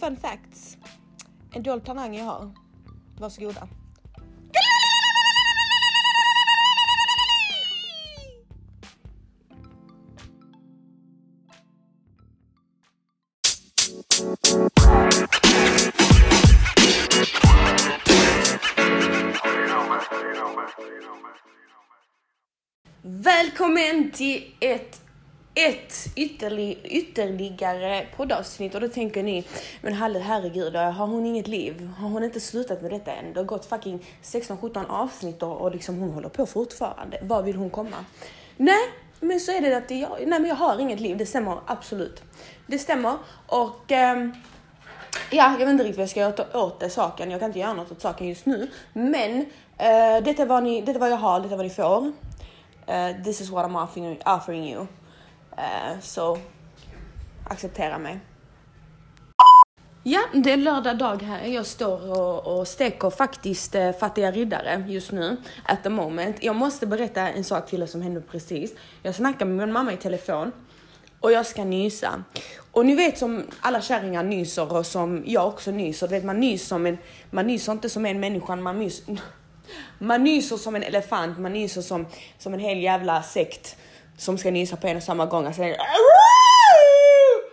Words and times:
fun 0.00 0.16
facts. 0.16 0.76
En 1.52 1.62
dold 1.62 1.84
talang 1.84 2.16
jag 2.16 2.24
har. 2.24 2.50
Varsågoda. 3.18 3.68
Välkommen 23.02 24.10
till 24.10 24.54
ett, 24.60 25.00
ett 25.68 26.08
ytterlig, 26.16 26.78
ytterligare 26.84 28.06
poddavsnitt 28.16 28.74
och 28.74 28.80
då 28.80 28.88
tänker 28.88 29.22
ni, 29.22 29.44
men 29.82 29.94
Halle 29.94 30.18
herregud, 30.18 30.76
har 30.76 31.06
hon 31.06 31.26
inget 31.26 31.48
liv? 31.48 31.90
Har 31.98 32.08
hon 32.08 32.24
inte 32.24 32.40
slutat 32.40 32.82
med 32.82 32.90
detta 32.90 33.12
än? 33.12 33.32
Det 33.32 33.40
har 33.40 33.44
gått 33.44 33.66
fucking 33.66 34.06
16-17 34.22 34.86
avsnitt 34.88 35.42
och, 35.42 35.60
och 35.60 35.70
liksom 35.72 35.98
hon 35.98 36.10
håller 36.10 36.28
på 36.28 36.46
fortfarande. 36.46 37.18
Var 37.22 37.42
vill 37.42 37.56
hon 37.56 37.70
komma? 37.70 38.04
Nej, 38.56 38.88
men 39.20 39.40
så 39.40 39.52
är 39.52 39.60
det 39.60 39.76
att 39.76 39.90
jag, 39.90 40.10
nej 40.10 40.40
men 40.40 40.44
jag 40.44 40.56
har 40.56 40.78
inget 40.78 41.00
liv, 41.00 41.16
det 41.16 41.26
stämmer 41.26 41.58
absolut. 41.66 42.22
Det 42.66 42.78
stämmer 42.78 43.16
och 43.46 43.92
ehm, 43.92 44.32
Ja, 45.30 45.50
jag 45.50 45.58
vet 45.58 45.68
inte 45.68 45.84
riktigt 45.84 45.96
vad 45.96 46.02
jag 46.02 46.10
ska 46.10 46.20
göra 46.20 46.64
åt 46.64 46.80
det 46.80 46.90
saken. 46.90 47.30
Jag 47.30 47.40
kan 47.40 47.48
inte 47.48 47.58
göra 47.58 47.72
något 47.72 47.92
åt 47.92 48.00
saken 48.00 48.28
just 48.28 48.46
nu. 48.46 48.70
Men 48.92 49.38
uh, 49.40 50.24
detta, 50.24 50.42
är 50.42 50.46
vad 50.46 50.62
ni, 50.62 50.80
detta 50.80 50.92
är 50.92 51.00
vad 51.00 51.10
jag 51.10 51.16
har, 51.16 51.40
detta 51.40 51.54
är 51.54 51.56
vad 51.56 51.66
ni 51.66 51.70
får. 51.70 52.06
Uh, 52.06 53.24
this 53.24 53.40
is 53.40 53.50
what 53.50 53.66
I'm 53.66 53.84
offering, 53.84 54.18
offering 54.26 54.72
you. 54.72 54.86
Eh, 55.60 56.00
så, 56.00 56.38
acceptera 57.44 57.98
mig. 57.98 58.20
Ja, 60.02 60.20
det 60.34 60.52
är 60.52 60.56
lördag 60.56 60.98
dag 60.98 61.22
här. 61.22 61.46
Jag 61.46 61.66
står 61.66 62.18
och, 62.18 62.58
och 62.58 62.68
steker 62.68 63.10
faktiskt 63.10 63.74
eh, 63.74 63.92
fattiga 63.92 64.30
riddare 64.30 64.84
just 64.88 65.12
nu, 65.12 65.36
at 65.64 65.82
the 65.82 65.88
moment. 65.88 66.36
Jag 66.40 66.56
måste 66.56 66.86
berätta 66.86 67.28
en 67.28 67.44
sak 67.44 67.66
till 67.70 67.82
er 67.82 67.86
som 67.86 68.02
hände 68.02 68.20
precis. 68.20 68.74
Jag 69.02 69.14
snackade 69.14 69.44
med 69.44 69.66
min 69.66 69.72
mamma 69.72 69.92
i 69.92 69.96
telefon 69.96 70.52
och 71.20 71.32
jag 71.32 71.46
ska 71.46 71.64
nysa. 71.64 72.24
Och 72.70 72.86
ni 72.86 72.94
vet 72.94 73.18
som 73.18 73.44
alla 73.60 73.80
kärringar 73.80 74.22
nyser 74.22 74.72
och 74.72 74.86
som 74.86 75.22
jag 75.26 75.48
också 75.48 75.70
nyser. 75.70 76.08
Du 76.08 76.14
vet 76.14 76.24
man 76.24 76.40
nyser, 76.40 76.66
som 76.66 76.86
en... 76.86 76.98
man 77.30 77.46
nyser 77.46 77.72
inte 77.72 77.88
som 77.88 78.06
en 78.06 78.20
människa, 78.20 78.56
man 78.56 78.78
nyser, 78.78 79.20
man 79.98 80.24
nyser 80.24 80.56
som 80.56 80.76
en 80.76 80.82
elefant, 80.82 81.38
man 81.38 81.52
nyser 81.52 81.82
som, 81.82 82.06
som 82.38 82.54
en 82.54 82.60
hel 82.60 82.78
jävla 82.78 83.22
sekt 83.22 83.76
som 84.20 84.38
ska 84.38 84.50
nysa 84.50 84.76
på 84.76 84.86
en 84.86 84.96
och 84.96 85.02
samma 85.02 85.26
gång. 85.26 85.46
Alltså, 85.46 85.62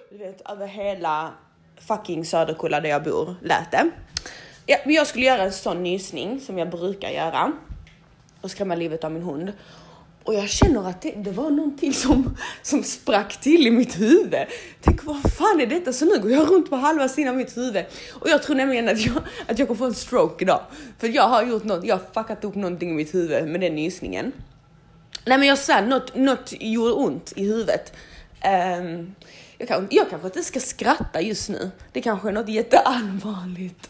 du 0.10 0.18
vet 0.18 0.52
över 0.52 0.68
hela 0.68 1.32
fucking 1.88 2.26
Söderkulla 2.26 2.80
där 2.80 2.90
jag 2.90 3.04
bor 3.04 3.36
lät 3.42 3.72
det. 3.72 3.90
Ja, 4.66 4.78
men 4.86 4.94
jag 4.94 5.08
skulle 5.08 5.26
göra 5.26 5.44
en 5.44 5.54
sån 5.54 5.84
nysning 5.84 6.42
som 6.42 6.58
jag 6.58 6.70
brukar 6.70 7.10
göra 7.10 7.52
och 8.42 8.52
skrämma 8.52 8.76
livet 8.76 9.04
av 9.04 9.12
min 9.12 9.23
hund. 9.23 9.54
Och 10.23 10.34
jag 10.34 10.50
känner 10.50 10.90
att 10.90 11.02
det, 11.02 11.12
det, 11.12 11.32
var 11.32 11.50
någonting 11.50 11.94
som, 11.94 12.38
som 12.62 12.84
sprack 12.84 13.42
till 13.42 13.68
i 13.68 13.72
mitt 13.72 14.00
huvud. 14.00 14.36
Tänk 14.82 15.04
vad 15.04 15.34
fan 15.34 15.62
är 15.62 15.68
detta? 15.68 15.94
Så 15.94 16.06
nu 16.06 16.20
går 16.20 16.32
jag 16.32 16.52
runt 16.52 16.70
på 16.70 16.76
halva 16.76 17.10
sidan 17.10 17.30
av 17.30 17.38
mitt 17.38 17.58
huvud. 17.58 17.86
Och 18.14 18.30
jag 18.30 18.44
tror 18.44 18.56
nämligen 18.56 18.90
att 18.90 19.06
jag, 19.06 19.16
att 19.48 19.60
jag 19.60 19.68
kommer 19.68 19.78
få 19.78 19.86
en 19.86 19.94
stroke 19.94 20.44
idag. 20.44 20.62
För 21.00 21.08
jag 21.08 21.28
har 21.28 21.44
gjort 21.44 21.64
något, 21.64 21.86
jag 21.86 21.95
har 21.95 22.04
fuckat 22.14 22.44
upp 22.44 22.56
någonting 22.56 22.90
i 22.90 22.94
mitt 22.94 23.14
huvud 23.14 23.48
med 23.48 23.62
den 23.62 23.76
nysningen. 23.76 24.34
Nej 25.28 25.38
men 25.38 25.47
jag 25.47 25.58
svär, 25.58 25.81
något, 25.81 26.16
något 26.16 26.53
gjorde 26.59 26.92
ont 26.92 27.33
i 27.36 27.45
huvudet. 27.45 27.94
Um, 28.80 29.16
jag, 29.58 29.67
kan, 29.67 29.88
jag 29.92 30.09
kanske 30.09 30.28
inte 30.28 30.44
ska 30.44 30.59
skratta 30.59 31.22
just 31.22 31.50
nu. 31.50 31.72
Det 31.92 32.02
kanske 32.02 32.28
är 32.28 32.31
något 32.31 32.50
jätteallvarligt. 32.50 33.89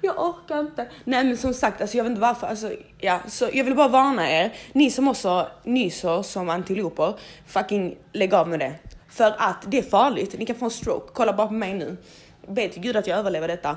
Jag 0.00 0.18
orkar 0.18 0.60
inte. 0.60 0.88
Nej 1.04 1.24
men 1.24 1.36
som 1.36 1.54
sagt, 1.54 1.80
alltså 1.80 1.96
jag 1.96 2.04
vet 2.04 2.10
inte 2.10 2.20
varför. 2.20 2.46
Alltså, 2.46 2.72
ja, 2.98 3.20
så 3.28 3.48
jag 3.52 3.64
vill 3.64 3.74
bara 3.74 3.88
varna 3.88 4.30
er. 4.30 4.54
Ni 4.72 4.90
som 4.90 5.08
också 5.08 5.48
nyser 5.64 6.22
som 6.22 6.48
antiloper, 6.48 7.14
fucking 7.46 7.96
lägg 8.12 8.34
av 8.34 8.48
med 8.48 8.58
det. 8.58 8.74
För 9.08 9.34
att 9.38 9.64
det 9.66 9.78
är 9.78 9.82
farligt. 9.82 10.38
Ni 10.38 10.46
kan 10.46 10.56
få 10.56 10.64
en 10.64 10.70
stroke. 10.70 11.10
Kolla 11.14 11.32
bara 11.32 11.46
på 11.46 11.52
mig 11.52 11.74
nu. 11.74 11.96
Be 12.48 12.68
till 12.68 12.82
gud 12.82 12.96
att 12.96 13.06
jag 13.06 13.18
överlever 13.18 13.48
detta. 13.48 13.76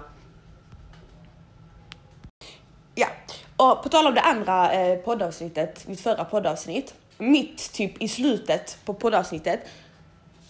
Ja, 2.95 3.07
och 3.59 3.83
på 3.83 3.89
tal 3.89 4.07
om 4.07 4.13
det 4.13 4.21
andra 4.21 4.73
eh, 4.73 4.97
poddavsnittet, 4.97 5.87
mitt 5.87 6.01
förra 6.01 6.25
poddavsnitt. 6.25 6.93
Mitt 7.17 7.73
typ 7.73 8.01
i 8.01 8.07
slutet 8.07 8.77
på 8.85 8.93
poddavsnittet 8.93 9.59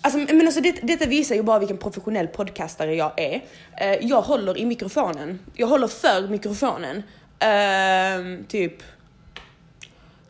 Alltså, 0.02 0.20
men 0.20 0.46
alltså 0.46 0.62
det, 0.62 0.72
detta 0.72 1.06
visar 1.06 1.36
ju 1.36 1.44
bara 1.44 1.60
vilken 1.60 1.78
professionell 1.78 2.28
podcastare 2.28 2.96
jag 2.96 3.12
är. 3.20 3.44
Eh, 3.78 4.08
jag 4.08 4.22
håller 4.22 4.58
i 4.58 4.66
mikrofonen. 4.66 5.40
Jag 5.54 5.68
håller 5.68 5.88
för 5.88 6.28
mikrofonen. 6.28 7.04
Eh, 7.40 8.46
typ 8.48 8.74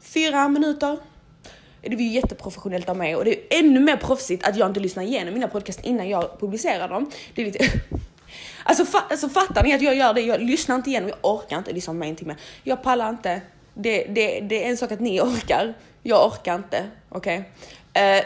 fyra 0.01 0.47
minuter. 0.47 0.97
Det 1.81 1.89
blir 1.89 2.05
ju 2.05 2.11
jätteprofessionellt 2.11 2.89
av 2.89 2.97
mig 2.97 3.15
och 3.15 3.25
det 3.25 3.31
är 3.31 3.59
ännu 3.59 3.79
mer 3.79 3.97
proffsigt 3.97 4.47
att 4.47 4.57
jag 4.57 4.69
inte 4.69 4.79
lyssnar 4.79 5.03
igenom 5.03 5.33
mina 5.33 5.47
podcast 5.47 5.85
innan 5.85 6.09
jag 6.09 6.39
publicerar 6.39 6.89
dem. 6.89 7.11
Det 7.35 7.41
är 7.41 7.45
lite... 7.45 7.65
alltså, 8.63 8.85
fa 8.85 9.03
alltså 9.09 9.29
fattar 9.29 9.63
ni 9.63 9.73
att 9.73 9.81
jag 9.81 9.95
gör 9.95 10.13
det? 10.13 10.21
Jag 10.21 10.41
lyssnar 10.41 10.75
inte 10.75 10.89
igenom, 10.89 11.09
jag 11.09 11.17
orkar 11.21 11.57
inte 11.57 11.71
lyssna 11.71 11.93
med 11.93 12.09
en 12.09 12.15
timme. 12.15 12.35
Jag 12.63 12.83
pallar 12.83 13.09
inte. 13.09 13.41
Det, 13.73 14.03
det, 14.03 14.39
det 14.39 14.65
är 14.65 14.69
en 14.69 14.77
sak 14.77 14.91
att 14.91 14.99
ni 14.99 15.21
orkar. 15.21 15.73
Jag 16.03 16.27
orkar 16.27 16.55
inte. 16.55 16.85
Okej? 17.09 17.37
Okay? 17.37 17.49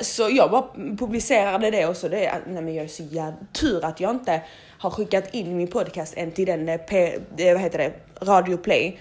Så 0.01 0.29
jag 0.31 0.51
bara 0.51 0.67
publicerade 0.97 1.71
det 1.71 1.85
och 1.85 1.97
så 1.97 2.07
det 2.07 2.25
är, 2.25 2.41
nej 2.47 2.63
men 2.63 2.75
jag 2.75 2.85
är 2.85 2.89
så 2.89 3.03
jävla 3.03 3.37
tur 3.53 3.85
att 3.85 3.99
jag 3.99 4.11
inte 4.11 4.41
har 4.83 4.89
skickat 4.89 5.33
in 5.33 5.57
min 5.57 5.67
podcast 5.67 6.13
än 6.17 6.31
till 6.31 6.45
den, 6.45 6.69
eh, 6.69 6.77
P, 6.77 7.19
eh, 7.37 7.53
vad 7.53 7.61
heter 7.61 7.77
det, 7.77 7.93
Radio 8.25 8.57
Play. 8.57 8.99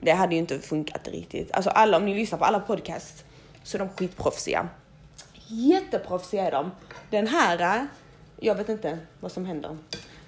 Det 0.00 0.12
hade 0.12 0.34
ju 0.34 0.38
inte 0.38 0.58
funkat 0.58 1.08
riktigt. 1.08 1.52
Alltså 1.52 1.70
alla, 1.70 1.96
om 1.96 2.04
ni 2.04 2.14
lyssnar 2.14 2.38
på 2.38 2.44
alla 2.44 2.60
podcasts 2.60 3.24
så 3.62 3.76
är 3.76 3.78
de 3.78 3.88
skitproffsiga. 3.88 4.68
Jätteproffsiga 5.46 6.46
är 6.46 6.50
de. 6.50 6.70
Den 7.10 7.26
här, 7.26 7.86
jag 8.40 8.54
vet 8.54 8.68
inte 8.68 8.98
vad 9.20 9.32
som 9.32 9.46
händer. 9.46 9.76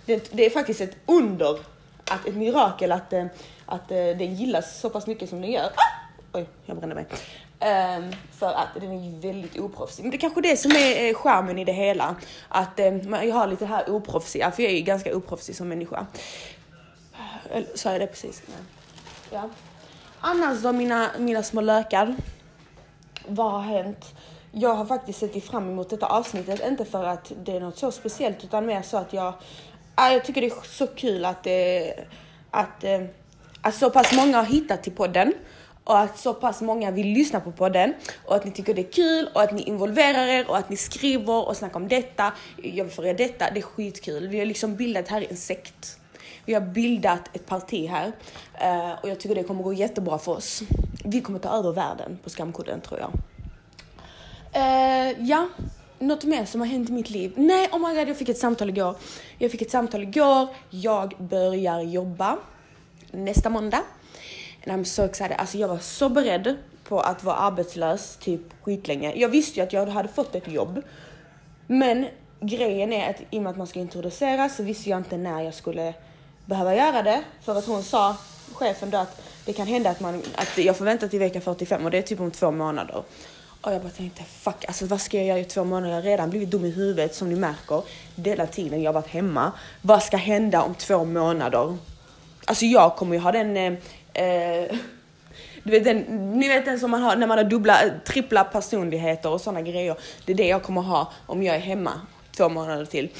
Det, 0.06 0.32
det 0.32 0.46
är 0.46 0.50
faktiskt 0.50 0.80
ett 0.80 0.96
under, 1.06 1.58
att, 2.10 2.26
ett 2.26 2.34
mirakel 2.34 2.92
att, 2.92 3.12
eh, 3.12 3.26
att 3.66 3.90
eh, 3.90 3.96
den 3.96 4.34
gillas 4.34 4.80
så 4.80 4.90
pass 4.90 5.06
mycket 5.06 5.28
som 5.28 5.40
den 5.40 5.50
gör. 5.50 5.64
Ah! 5.64 6.02
Oj, 6.32 6.46
jag 6.64 6.76
brände 6.76 6.94
mig. 6.94 7.06
Um, 7.60 8.12
för 8.32 8.52
att 8.52 8.68
den 8.80 8.92
är 8.92 9.10
ju 9.10 9.32
väldigt 9.32 9.58
oproffsig. 9.58 10.02
Men 10.02 10.10
det 10.10 10.16
är 10.16 10.20
kanske 10.20 10.40
det 10.40 10.56
som 10.56 10.70
är 10.70 11.08
eh, 11.08 11.14
charmen 11.14 11.58
i 11.58 11.64
det 11.64 11.72
hela. 11.72 12.16
Att 12.48 12.80
um, 12.80 13.12
jag 13.12 13.34
har 13.34 13.46
lite 13.46 13.66
här 13.66 13.90
oproffsiga, 13.90 14.50
för 14.50 14.62
jag 14.62 14.72
är 14.72 14.76
ju 14.76 14.82
ganska 14.82 15.16
oproffsig 15.16 15.56
som 15.56 15.68
människa. 15.68 16.06
Sa 17.74 17.92
jag 17.92 18.00
det 18.00 18.06
precis? 18.06 18.42
Nej. 18.46 18.56
Ja. 19.30 19.50
Annars 20.20 20.62
då 20.62 20.72
mina, 20.72 21.10
mina 21.18 21.42
små 21.42 21.60
lökar. 21.60 22.16
Vad 23.26 23.52
har 23.52 23.60
hänt? 23.60 24.14
Jag 24.54 24.74
har 24.74 24.84
faktiskt 24.84 25.18
sett 25.18 25.44
fram 25.44 25.70
emot 25.70 25.90
detta 25.90 26.06
avsnittet, 26.06 26.66
inte 26.68 26.84
för 26.84 27.04
att 27.04 27.32
det 27.44 27.56
är 27.56 27.60
något 27.60 27.78
så 27.78 27.90
speciellt 27.90 28.44
utan 28.44 28.66
mer 28.66 28.82
så 28.82 28.96
att 28.96 29.12
jag, 29.12 29.34
jag 29.96 30.24
tycker 30.24 30.40
det 30.40 30.46
är 30.46 30.66
så 30.66 30.86
kul 30.86 31.24
att, 31.24 31.42
det, 31.42 31.94
att, 32.50 32.84
eh, 32.84 33.02
att 33.62 33.74
så 33.74 33.90
pass 33.90 34.12
många 34.12 34.36
har 34.36 34.44
hittat 34.44 34.82
till 34.82 34.92
podden 34.92 35.32
och 35.84 35.98
att 35.98 36.18
så 36.18 36.34
pass 36.34 36.62
många 36.62 36.90
vill 36.90 37.06
lyssna 37.06 37.40
på 37.40 37.52
podden 37.52 37.94
och 38.26 38.36
att 38.36 38.44
ni 38.44 38.50
tycker 38.50 38.74
det 38.74 38.80
är 38.80 38.92
kul 38.92 39.28
och 39.34 39.42
att 39.42 39.52
ni 39.52 39.62
involverar 39.62 40.26
er 40.26 40.50
och 40.50 40.56
att 40.56 40.68
ni 40.68 40.76
skriver 40.76 41.48
och 41.48 41.56
snackar 41.56 41.76
om 41.76 41.88
detta. 41.88 42.32
Jag 42.62 42.84
vill 42.84 42.92
få 42.92 43.04
er 43.04 43.14
detta. 43.14 43.50
Det 43.50 43.60
är 43.60 43.62
skitkul. 43.62 44.28
Vi 44.28 44.38
har 44.38 44.46
liksom 44.46 44.76
bildat 44.76 45.08
här 45.08 45.26
en 45.30 45.36
sekt. 45.36 45.98
Vi 46.44 46.54
har 46.54 46.60
bildat 46.60 47.36
ett 47.36 47.46
parti 47.46 47.88
här 47.88 48.12
eh, 48.60 48.92
och 49.02 49.08
jag 49.08 49.20
tycker 49.20 49.34
det 49.34 49.42
kommer 49.42 49.62
gå 49.62 49.72
jättebra 49.72 50.18
för 50.18 50.32
oss. 50.32 50.62
Vi 51.04 51.20
kommer 51.20 51.38
ta 51.38 51.48
över 51.48 51.72
världen 51.72 52.18
på 52.24 52.30
skamkudden 52.30 52.80
tror 52.80 53.00
jag. 53.00 53.10
Uh, 54.56 55.28
ja, 55.28 55.48
något 55.98 56.24
mer 56.24 56.44
som 56.44 56.60
har 56.60 56.68
hänt 56.68 56.88
i 56.88 56.92
mitt 56.92 57.10
liv? 57.10 57.32
Nej, 57.36 57.68
oh 57.72 57.88
my 57.88 57.98
god, 57.98 58.08
jag 58.08 58.16
fick 58.16 58.28
ett 58.28 58.38
samtal 58.38 58.68
igår. 58.68 58.96
Jag 59.38 59.50
fick 59.50 59.62
ett 59.62 59.70
samtal 59.70 60.02
igår. 60.02 60.48
Jag 60.70 61.14
börjar 61.18 61.80
jobba 61.80 62.38
nästa 63.10 63.50
måndag. 63.50 63.82
And 64.66 64.80
I'm 64.80 64.84
so 64.84 65.02
excited. 65.02 65.36
Alltså 65.38 65.58
jag 65.58 65.68
var 65.68 65.78
så 65.78 66.08
beredd 66.08 66.56
på 66.84 67.00
att 67.00 67.24
vara 67.24 67.36
arbetslös 67.36 68.16
typ 68.16 68.40
skitlänge. 68.62 69.12
Jag 69.16 69.28
visste 69.28 69.60
ju 69.60 69.66
att 69.66 69.72
jag 69.72 69.86
hade 69.86 70.08
fått 70.08 70.34
ett 70.34 70.48
jobb. 70.48 70.82
Men 71.66 72.06
grejen 72.40 72.92
är 72.92 73.10
att 73.10 73.22
i 73.30 73.38
och 73.38 73.42
med 73.42 73.50
att 73.50 73.56
man 73.56 73.66
ska 73.66 73.80
introduceras 73.80 74.56
så 74.56 74.62
visste 74.62 74.90
jag 74.90 74.98
inte 74.98 75.16
när 75.16 75.42
jag 75.42 75.54
skulle 75.54 75.94
behöva 76.46 76.76
göra 76.76 77.02
det. 77.02 77.22
För 77.42 77.58
att 77.58 77.66
hon 77.66 77.82
sa, 77.82 78.16
chefen 78.52 78.90
då, 78.90 78.98
att 78.98 79.22
det 79.44 79.52
kan 79.52 79.66
hända 79.66 79.90
att, 79.90 80.00
man, 80.00 80.22
att 80.34 80.58
jag 80.58 80.76
får 80.76 80.84
vänta 80.84 81.08
till 81.08 81.18
vecka 81.18 81.40
45 81.40 81.84
och 81.84 81.90
det 81.90 81.98
är 81.98 82.02
typ 82.02 82.20
om 82.20 82.30
två 82.30 82.50
månader. 82.50 83.02
Och 83.62 83.72
jag 83.72 83.82
bara 83.82 83.92
tänkte 83.92 84.22
fuck, 84.22 84.64
alltså 84.68 84.86
vad 84.86 85.00
ska 85.00 85.16
jag 85.16 85.26
göra 85.26 85.38
i 85.38 85.44
två 85.44 85.64
månader? 85.64 85.88
Jag 85.88 86.02
har 86.02 86.02
redan 86.02 86.30
blivit 86.30 86.50
dum 86.50 86.64
i 86.64 86.70
huvudet 86.70 87.14
som 87.14 87.28
ni 87.28 87.34
märker. 87.34 87.82
Denna 88.14 88.46
tiden 88.46 88.82
jag 88.82 88.88
har 88.88 88.94
varit 88.94 89.10
hemma. 89.10 89.52
Vad 89.82 90.02
ska 90.02 90.16
hända 90.16 90.62
om 90.62 90.74
två 90.74 91.04
månader? 91.04 91.76
Alltså 92.44 92.64
jag 92.64 92.96
kommer 92.96 93.14
ju 93.14 93.20
ha 93.20 93.32
den 93.32 93.56
eh, 93.56 93.72
eh 94.24 94.76
du 95.62 95.70
vet 95.70 95.84
den, 95.84 95.98
ni 96.38 96.48
vet 96.48 96.64
den 96.64 96.80
som 96.80 96.90
man 96.90 97.02
har 97.02 97.16
när 97.16 97.26
man 97.26 97.38
har 97.38 97.44
dubbla, 97.44 97.78
trippla 98.06 98.44
personligheter 98.44 99.30
och 99.30 99.40
sådana 99.40 99.62
grejer. 99.62 99.96
Det 100.24 100.32
är 100.32 100.36
det 100.36 100.48
jag 100.48 100.62
kommer 100.62 100.80
ha 100.80 101.12
om 101.26 101.42
jag 101.42 101.56
är 101.56 101.60
hemma 101.60 101.92
två 102.36 102.48
månader 102.48 102.84
till. 102.84 103.10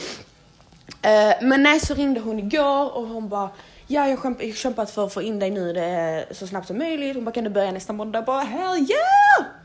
Eh, 1.03 1.33
men 1.43 1.63
nej, 1.63 1.81
så 1.81 1.95
ringde 1.95 2.21
hon 2.21 2.39
igår 2.39 2.97
och 2.97 3.07
hon 3.07 3.29
bara 3.29 3.51
Ja, 3.87 4.09
jag 4.09 4.17
har 4.17 4.53
kämpat 4.55 4.91
för 4.91 5.07
att 5.07 5.15
få 5.15 5.23
in 5.23 5.39
dig 5.39 5.51
nu 5.51 5.73
det 5.73 6.27
så 6.31 6.47
snabbt 6.47 6.67
som 6.67 6.79
möjligt. 6.79 7.15
Hon 7.15 7.25
bara, 7.25 7.33
kan 7.33 7.45
du 7.45 7.51
börja 7.51 7.73
nästa 7.73 7.93
måndag? 7.93 8.19
Jag 8.19 8.25
bara, 8.25 8.41
hell 8.41 8.79
yeah! 8.79 9.62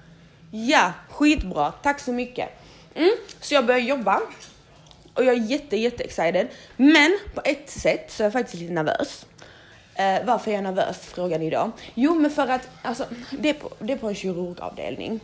Ja, 0.52 0.94
skitbra. 1.10 1.72
Tack 1.72 2.00
så 2.00 2.14
mycket. 2.14 2.50
Mm, 2.96 3.12
så 3.42 3.54
jag 3.54 3.66
börjar 3.66 3.82
jobba 3.82 4.22
och 5.14 5.24
jag 5.24 5.36
är 5.36 5.42
jätte, 5.42 5.78
jätte 5.78 6.04
excited. 6.04 6.48
Men 6.78 7.20
på 7.34 7.42
ett 7.46 7.70
sätt 7.70 8.12
så 8.12 8.24
är 8.24 8.26
jag 8.26 8.34
faktiskt 8.34 8.62
lite 8.62 8.74
nervös. 8.74 9.26
Eh, 9.96 10.26
varför 10.26 10.52
är 10.52 10.56
jag 10.56 10.64
nervös 10.64 10.98
frågar 10.98 11.40
ni 11.40 11.50
då? 11.50 11.72
Jo, 11.94 12.16
men 12.16 12.32
för 12.32 12.48
att 12.48 12.70
alltså, 12.82 13.06
det, 13.32 13.50
är 13.50 13.54
på, 13.54 13.72
det 13.80 13.94
är 13.94 13.98
på 13.98 14.08
en 14.08 14.16
kirurgavdelning. 14.16 15.20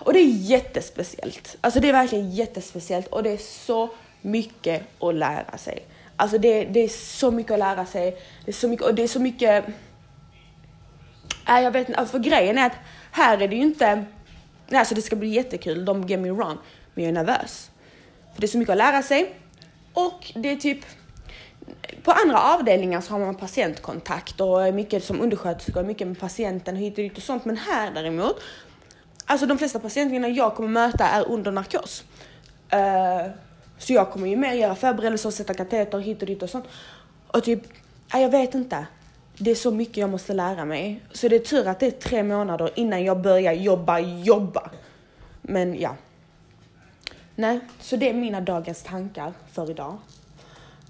Och 0.00 0.12
det 0.12 0.18
är 0.18 0.26
jättespeciellt. 0.26 1.56
Alltså 1.60 1.80
det 1.80 1.88
är 1.88 1.92
verkligen 1.92 2.30
jättespeciellt 2.30 3.06
och 3.06 3.22
det 3.22 3.30
är 3.30 3.36
så 3.36 3.88
mycket 4.22 4.82
att 5.00 5.14
lära 5.14 5.58
sig. 5.58 5.82
Alltså 6.16 6.38
det, 6.38 6.64
det 6.64 6.80
är 6.80 6.88
så 6.88 7.30
mycket 7.30 7.52
att 7.52 7.58
lära 7.58 7.86
sig. 7.86 8.22
Det 8.44 8.50
är 8.50 8.54
så 8.54 8.68
mycket 8.68 8.86
och 8.86 8.94
det 8.94 9.02
är 9.02 9.08
så 9.08 9.20
mycket. 9.20 9.64
Äh, 11.48 11.60
jag 11.60 11.70
vet 11.70 11.88
inte. 11.88 12.00
Alltså 12.00 12.12
för 12.12 12.24
grejen 12.24 12.58
är 12.58 12.66
att 12.66 12.76
här 13.10 13.38
är 13.38 13.48
det 13.48 13.56
ju 13.56 13.62
inte. 13.62 14.04
Nej, 14.68 14.78
alltså 14.78 14.94
det 14.94 15.02
ska 15.02 15.16
bli 15.16 15.28
jättekul. 15.28 15.84
Don't 15.84 16.08
get 16.08 16.20
me 16.20 16.30
wrong, 16.30 16.58
men 16.94 17.04
jag 17.04 17.08
är 17.08 17.24
nervös 17.24 17.70
för 18.38 18.40
det 18.40 18.46
är 18.46 18.48
så 18.48 18.58
mycket 18.58 18.72
att 18.72 18.78
lära 18.78 19.02
sig 19.02 19.34
och 19.92 20.32
det 20.34 20.48
är 20.48 20.56
typ 20.56 20.78
på 22.02 22.12
andra 22.12 22.40
avdelningar 22.40 23.00
så 23.00 23.12
har 23.12 23.18
man 23.20 23.34
patientkontakt 23.34 24.40
och 24.40 24.74
mycket 24.74 25.04
som 25.04 25.20
undersköterska 25.20 25.80
och 25.80 25.86
mycket 25.86 26.06
med 26.06 26.18
patienten 26.18 26.74
och 26.74 26.80
hit 26.80 26.92
och 26.92 27.04
dit 27.04 27.16
och 27.16 27.22
sånt. 27.22 27.44
Men 27.44 27.56
här 27.56 27.90
däremot, 27.94 28.40
alltså 29.26 29.46
de 29.46 29.58
flesta 29.58 29.78
patienterna 29.78 30.28
jag 30.28 30.54
kommer 30.54 30.68
möta 30.68 31.04
är 31.08 31.28
under 31.28 31.52
narkos. 31.52 32.04
Uh, 32.74 33.32
så 33.78 33.92
jag 33.92 34.10
kommer 34.10 34.28
ju 34.28 34.36
mer 34.36 34.52
göra 34.52 34.74
förberedelser 34.74 35.28
och 35.28 35.34
sätta 35.34 35.54
kateter 35.54 35.98
hit 35.98 36.22
och 36.22 36.26
dit 36.26 36.42
och 36.42 36.50
sånt. 36.50 36.64
Och 37.26 37.44
typ, 37.44 37.62
jag 38.12 38.30
vet 38.30 38.54
inte. 38.54 38.86
Det 39.40 39.50
är 39.50 39.54
så 39.54 39.70
mycket 39.70 39.96
jag 39.96 40.10
måste 40.10 40.34
lära 40.34 40.64
mig. 40.64 41.00
Så 41.12 41.28
det 41.28 41.36
är 41.36 41.40
tur 41.40 41.66
att 41.66 41.80
det 41.80 41.86
är 41.86 41.90
tre 41.90 42.22
månader 42.22 42.70
innan 42.76 43.04
jag 43.04 43.20
börjar 43.20 43.52
jobba, 43.52 43.98
jobba. 43.98 44.70
Men 45.42 45.80
ja. 45.80 45.96
Nej, 47.34 47.60
så 47.80 47.96
det 47.96 48.08
är 48.08 48.14
mina 48.14 48.40
dagens 48.40 48.82
tankar 48.82 49.32
för 49.52 49.70
idag. 49.70 49.98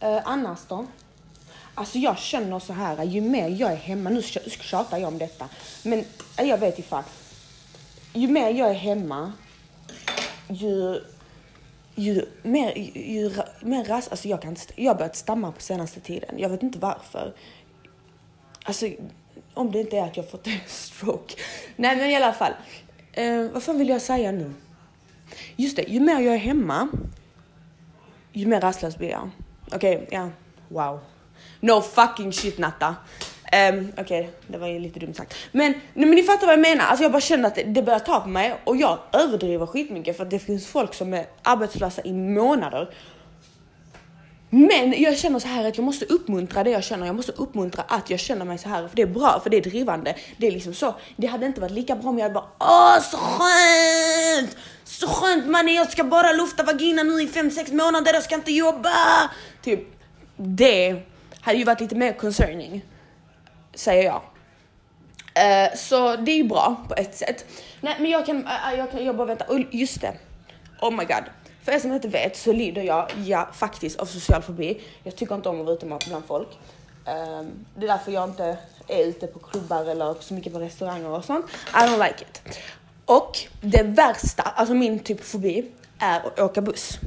Uh, 0.03 0.21
annars 0.25 0.59
då? 0.69 0.87
Alltså 1.75 1.99
jag 1.99 2.19
känner 2.19 2.59
så 2.59 2.73
här, 2.73 3.05
ju 3.05 3.21
mer 3.21 3.49
jag 3.49 3.73
är 3.73 3.77
hemma, 3.77 4.11
nu 4.11 4.23
tjatar 4.23 4.99
jag 4.99 5.09
om 5.09 5.19
detta, 5.19 5.49
men 5.83 6.05
eh, 6.39 6.45
jag 6.45 6.59
vet 6.59 6.79
ifall. 6.79 7.03
Ju 8.13 8.29
mer 8.29 8.51
jag 8.51 8.71
är 8.71 8.75
hemma, 8.75 9.33
ju, 10.49 11.01
ju 11.95 12.27
mer, 12.43 12.79
ju, 12.79 13.13
ju 13.13 13.33
mer 13.61 13.85
ras, 13.85 14.09
alltså 14.09 14.29
jag 14.29 14.43
kan 14.43 14.57
jag 14.75 14.91
har 14.91 14.99
börjat 14.99 15.17
stamma 15.17 15.53
på 15.53 15.61
senaste 15.61 16.01
tiden. 16.01 16.39
Jag 16.39 16.49
vet 16.49 16.63
inte 16.63 16.79
varför. 16.79 17.35
Alltså, 18.69 18.87
om 19.55 19.73
det 19.73 19.81
inte 19.81 19.97
är 19.99 20.03
att 20.03 20.17
jag 20.17 20.31
fått 20.31 20.47
en 20.47 20.59
stroke. 20.67 21.35
Nej 21.77 21.97
men 21.97 22.11
i 22.11 22.17
alla 22.17 22.33
fall. 22.33 22.53
Eh, 23.13 23.43
vad 23.43 23.63
fan 23.63 23.79
vill 23.79 23.89
jag 23.89 24.03
säga 24.03 24.33
nu? 24.33 24.53
Just 25.57 25.77
det, 25.77 25.83
ju 25.83 26.01
mer 26.01 26.21
jag 26.21 26.35
är 26.35 26.39
hemma, 26.39 26.89
ju 28.33 28.47
mer 28.47 28.61
rastlös 28.61 28.97
blir 28.97 29.11
jag. 29.11 29.31
Okej, 29.73 29.97
okay, 29.97 30.07
ja, 30.11 30.29
wow. 30.69 31.01
No 31.61 31.81
fucking 31.81 32.33
shit 32.33 32.59
Natta. 32.59 32.97
Um, 33.53 33.93
Okej, 33.99 34.21
okay, 34.21 34.27
det 34.47 34.59
var 34.59 34.69
ju 34.69 34.79
lite 34.79 35.01
dumt 35.01 35.15
sagt. 35.15 35.35
Men, 35.53 35.75
men 35.95 36.11
ni 36.11 36.23
fattar 36.23 36.47
vad 36.47 36.53
jag 36.53 36.61
menar. 36.61 36.85
Alltså 36.85 37.03
jag 37.03 37.13
bara 37.13 37.21
känner 37.21 37.49
att 37.49 37.55
det, 37.55 37.63
det 37.63 37.83
börjar 37.83 37.99
ta 37.99 38.21
på 38.21 38.29
mig 38.29 38.55
och 38.65 38.77
jag 38.77 38.99
överdriver 39.13 39.67
skitmycket 39.67 40.17
för 40.17 40.25
att 40.25 40.31
det 40.31 40.39
finns 40.39 40.67
folk 40.67 40.95
som 40.95 41.15
är 41.15 41.27
arbetslösa 41.43 42.03
i 42.03 42.13
månader 42.13 42.95
men 44.51 45.03
jag 45.03 45.19
känner 45.19 45.39
så 45.39 45.49
här 45.49 45.69
att 45.69 45.77
jag 45.77 45.85
måste 45.85 46.05
uppmuntra 46.05 46.65
det 46.65 46.71
jag 46.71 46.85
känner. 46.85 47.07
Jag 47.07 47.17
måste 47.17 47.33
uppmuntra 47.33 47.85
att 47.89 48.11
jag 48.11 48.21
känner 48.21 48.45
mig 48.45 48.59
så 48.59 48.69
här 48.69 48.89
för 48.89 48.97
det 48.97 49.03
är 49.03 49.07
bra, 49.07 49.41
för 49.43 49.51
det 49.51 49.57
är 49.57 49.63
drivande. 49.63 50.15
Det 50.37 50.47
är 50.47 50.51
liksom 50.51 50.75
så. 50.75 50.95
Det 51.17 51.27
hade 51.27 51.47
inte 51.47 51.61
varit 51.61 51.73
lika 51.73 51.97
bra 51.97 52.11
om 52.11 52.19
jag 52.19 52.23
hade 52.23 52.35
bara 52.35 52.49
åh 52.61 53.01
så 53.01 53.17
skönt! 53.17 54.57
Så 54.85 55.09
skönt 55.09 55.47
mannen, 55.47 55.75
jag 55.75 55.93
ska 55.93 56.05
bara 56.05 56.33
lufta 56.33 56.63
vagina 56.63 57.03
nu 57.03 57.23
i 57.23 57.27
5-6 57.27 57.75
månader, 57.75 58.15
jag 58.15 58.23
ska 58.23 58.35
inte 58.35 58.53
jobba! 58.53 58.91
Typ 59.63 59.81
det 60.37 61.03
hade 61.41 61.59
ju 61.59 61.65
varit 61.65 61.81
lite 61.81 61.95
mer 61.95 62.13
concerning, 62.13 62.85
säger 63.75 64.05
jag. 64.05 64.23
Uh, 65.39 65.77
så 65.77 66.17
det 66.17 66.33
är 66.33 66.37
ju 66.37 66.45
bra 66.45 66.87
på 66.89 66.95
ett 66.95 67.17
sätt. 67.17 67.45
Nej 67.81 67.97
men 67.99 68.11
jag 68.11 68.27
kan, 68.27 68.37
uh, 68.37 68.79
jag 68.79 68.91
kan, 68.91 69.05
jag 69.05 69.17
bara 69.17 69.27
vänta, 69.27 69.45
och 69.45 69.59
just 69.71 70.01
det. 70.01 70.13
Oh 70.81 70.91
my 70.91 71.05
god. 71.05 71.25
För 71.69 71.75
er 71.75 71.79
som 71.79 71.93
inte 71.93 72.09
vet 72.09 72.37
så 72.37 72.53
lider 72.53 72.83
jag, 72.83 73.11
ja 73.25 73.49
faktiskt, 73.53 73.99
av 74.01 74.07
social 74.07 74.43
fobi. 74.43 74.81
Jag 75.03 75.17
tycker 75.17 75.35
inte 75.35 75.49
om 75.49 75.61
att 75.61 75.67
vara 75.67 75.77
ute 75.77 75.87
bland 75.87 76.25
folk. 76.27 76.49
Um, 77.07 77.67
det 77.77 77.87
är 77.87 77.89
därför 77.89 78.13
jag 78.13 78.29
inte 78.29 78.57
är 78.87 79.05
ute 79.05 79.27
på 79.27 79.39
klubbar 79.39 79.85
eller 79.85 80.15
så 80.21 80.35
mycket 80.35 80.53
på 80.53 80.59
restauranger 80.59 81.09
och 81.09 81.25
sånt. 81.25 81.47
I 81.69 81.77
don't 81.77 82.09
like 82.09 82.25
it. 82.25 82.59
Och 83.05 83.39
det 83.61 83.83
värsta, 83.83 84.43
alltså 84.43 84.75
min 84.75 84.99
typ 84.99 85.25
fobi, 85.25 85.71
är 85.99 86.17
att 86.17 86.41
åka 86.41 86.61
buss. 86.61 86.99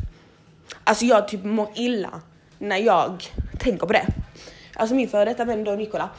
Alltså 0.84 1.06
jag 1.06 1.28
typ 1.28 1.44
mår 1.44 1.70
illa 1.76 2.22
när 2.58 2.78
jag 2.78 3.32
tänker 3.60 3.88
på 3.88 3.94
det. 3.94 4.08
Alltså 4.76 4.96
min 4.96 5.10
före 5.10 5.26
detta 5.26 5.46
vän 5.46 5.64
då, 5.64 5.72
Nikola. 5.72 6.10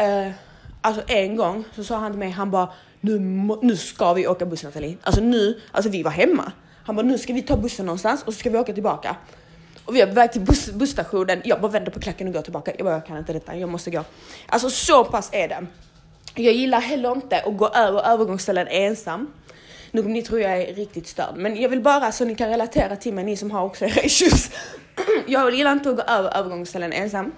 Uh, 0.00 0.32
alltså 0.80 1.02
en 1.06 1.36
gång 1.36 1.64
så 1.76 1.84
sa 1.84 1.96
han 1.96 2.12
till 2.12 2.18
mig, 2.18 2.30
han 2.30 2.50
bara 2.50 2.72
nu, 3.00 3.18
nu 3.62 3.76
ska 3.76 4.12
vi 4.12 4.26
åka 4.26 4.46
buss 4.46 4.62
Nathalie. 4.62 4.96
Alltså 5.02 5.20
nu, 5.20 5.60
alltså 5.72 5.90
vi 5.90 6.02
var 6.02 6.10
hemma. 6.10 6.52
Han 6.90 6.96
bara, 6.96 7.06
nu 7.06 7.18
ska 7.18 7.32
vi 7.32 7.42
ta 7.42 7.56
bussen 7.56 7.86
någonstans 7.86 8.22
och 8.22 8.34
så 8.34 8.38
ska 8.38 8.50
vi 8.50 8.58
åka 8.58 8.72
tillbaka. 8.72 9.16
Och 9.84 9.96
vi 9.96 10.00
är 10.00 10.06
på 10.06 10.12
väg 10.12 10.32
till 10.32 10.40
bus, 10.40 10.70
busstationen. 10.72 11.40
Jag 11.44 11.60
bara 11.60 11.70
vänder 11.70 11.92
på 11.92 12.00
klacken 12.00 12.26
och 12.28 12.34
går 12.34 12.42
tillbaka. 12.42 12.72
Jag 12.76 12.84
bara, 12.84 12.94
jag 12.94 13.06
kan 13.06 13.18
inte 13.18 13.32
detta, 13.32 13.56
jag 13.56 13.68
måste 13.68 13.90
gå. 13.90 14.04
Alltså 14.46 14.70
så 14.70 15.04
pass 15.04 15.28
är 15.32 15.48
det. 15.48 15.66
Jag 16.34 16.54
gillar 16.54 16.80
heller 16.80 17.12
inte 17.12 17.40
att 17.40 17.56
gå 17.56 17.68
över 17.68 18.02
övergångsställen 18.12 18.66
ensam. 18.70 19.32
Nu 19.90 20.02
kommer 20.02 20.14
ni 20.14 20.22
tro 20.22 20.38
jag 20.38 20.62
är 20.62 20.74
riktigt 20.74 21.06
störd, 21.08 21.36
men 21.36 21.60
jag 21.60 21.68
vill 21.68 21.80
bara 21.80 22.12
så 22.12 22.24
ni 22.24 22.34
kan 22.34 22.48
relatera 22.48 22.96
till 22.96 23.14
mig, 23.14 23.24
ni 23.24 23.36
som 23.36 23.50
har 23.50 23.64
också 23.64 23.84
era 23.84 24.02
issues. 24.02 24.50
jag 25.26 25.54
gillar 25.54 25.72
inte 25.72 25.90
att 25.90 25.96
gå 25.96 26.02
över 26.02 26.38
övergångsställen 26.38 26.92
ensam. 26.92 27.32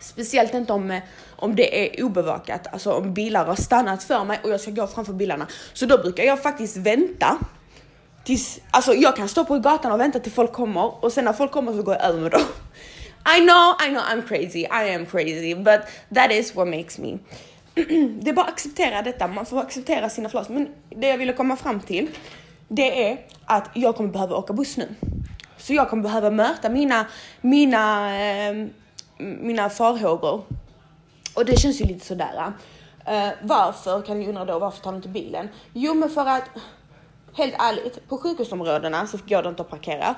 Speciellt 0.00 0.54
inte 0.54 0.72
om, 0.72 0.90
eh, 0.90 1.02
om 1.36 1.56
det 1.56 1.98
är 1.98 2.04
obevakat, 2.04 2.66
alltså 2.72 2.92
om 2.92 3.14
bilar 3.14 3.44
har 3.44 3.56
stannat 3.56 4.02
för 4.02 4.24
mig 4.24 4.40
och 4.42 4.50
jag 4.50 4.60
ska 4.60 4.70
gå 4.70 4.86
framför 4.86 5.12
bilarna. 5.12 5.46
Så 5.72 5.86
då 5.86 5.98
brukar 5.98 6.24
jag 6.24 6.42
faktiskt 6.42 6.76
vänta 6.76 7.38
Tills, 8.28 8.60
alltså 8.70 8.94
jag 8.94 9.16
kan 9.16 9.28
stå 9.28 9.44
på 9.44 9.58
gatan 9.58 9.92
och 9.92 10.00
vänta 10.00 10.18
till 10.18 10.32
folk 10.32 10.52
kommer 10.52 11.04
och 11.04 11.12
sen 11.12 11.24
när 11.24 11.32
folk 11.32 11.50
kommer 11.52 11.72
så 11.72 11.82
går 11.82 11.94
jag 11.94 12.04
över 12.04 12.20
med 12.20 12.30
dem. 12.30 12.40
I 13.36 13.40
know, 13.40 13.74
I 13.86 13.88
know 13.88 14.02
I'm 14.02 14.28
crazy, 14.28 14.60
I 14.60 14.94
am 14.94 15.06
crazy, 15.06 15.54
but 15.54 15.80
that 16.14 16.32
is 16.32 16.54
what 16.54 16.68
makes 16.68 16.98
me. 16.98 17.18
det 18.20 18.30
är 18.30 18.32
bara 18.32 18.46
att 18.46 18.52
acceptera 18.52 19.02
detta, 19.02 19.28
man 19.28 19.46
får 19.46 19.60
acceptera 19.60 20.08
sina 20.08 20.28
flaws. 20.28 20.48
Men 20.48 20.68
det 20.90 21.08
jag 21.08 21.18
ville 21.18 21.32
komma 21.32 21.56
fram 21.56 21.80
till, 21.80 22.08
det 22.68 23.08
är 23.10 23.18
att 23.44 23.70
jag 23.74 23.96
kommer 23.96 24.10
behöva 24.10 24.36
åka 24.36 24.52
buss 24.52 24.76
nu. 24.76 24.88
Så 25.56 25.74
jag 25.74 25.90
kommer 25.90 26.02
behöva 26.02 26.30
möta 26.30 26.68
mina, 26.68 27.06
mina, 27.40 28.16
eh, 28.20 28.66
mina 29.18 29.70
farhågor. 29.70 30.44
Och 31.34 31.44
det 31.44 31.60
känns 31.60 31.80
ju 31.80 31.84
lite 31.84 32.06
sådär. 32.06 32.52
Eh, 33.04 33.28
varför 33.42 34.02
kan 34.02 34.20
ni 34.20 34.28
undra 34.28 34.44
då, 34.44 34.58
varför 34.58 34.80
tar 34.80 34.90
du 34.90 34.96
inte 34.96 35.08
bilen? 35.08 35.48
Jo 35.72 35.94
men 35.94 36.10
för 36.10 36.26
att 36.26 36.44
helt 37.34 37.54
ärligt, 37.58 38.08
på 38.08 38.18
sjukhusområdena 38.18 39.06
så 39.06 39.18
går 39.28 39.42
det 39.42 39.48
inte 39.48 39.62
att 39.62 39.70
parkera. 39.70 40.14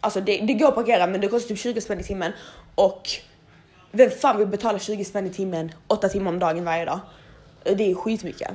Alltså 0.00 0.20
det, 0.20 0.38
det 0.38 0.54
går 0.54 0.68
att 0.68 0.74
parkera 0.74 1.06
men 1.06 1.20
det 1.20 1.28
kostar 1.28 1.48
typ 1.48 1.58
20 1.58 1.80
spänn 1.80 2.00
i 2.00 2.02
timmen 2.02 2.32
och 2.74 3.08
vem 3.90 4.10
fan 4.10 4.38
vill 4.38 4.46
betala 4.46 4.78
20 4.78 5.04
spänn 5.04 5.26
i 5.26 5.30
timmen 5.30 5.72
8 5.86 6.08
timmar 6.08 6.30
om 6.30 6.38
dagen 6.38 6.64
varje 6.64 6.84
dag? 6.84 7.00
Det 7.64 7.90
är 7.90 7.94
skitmycket. 7.94 8.50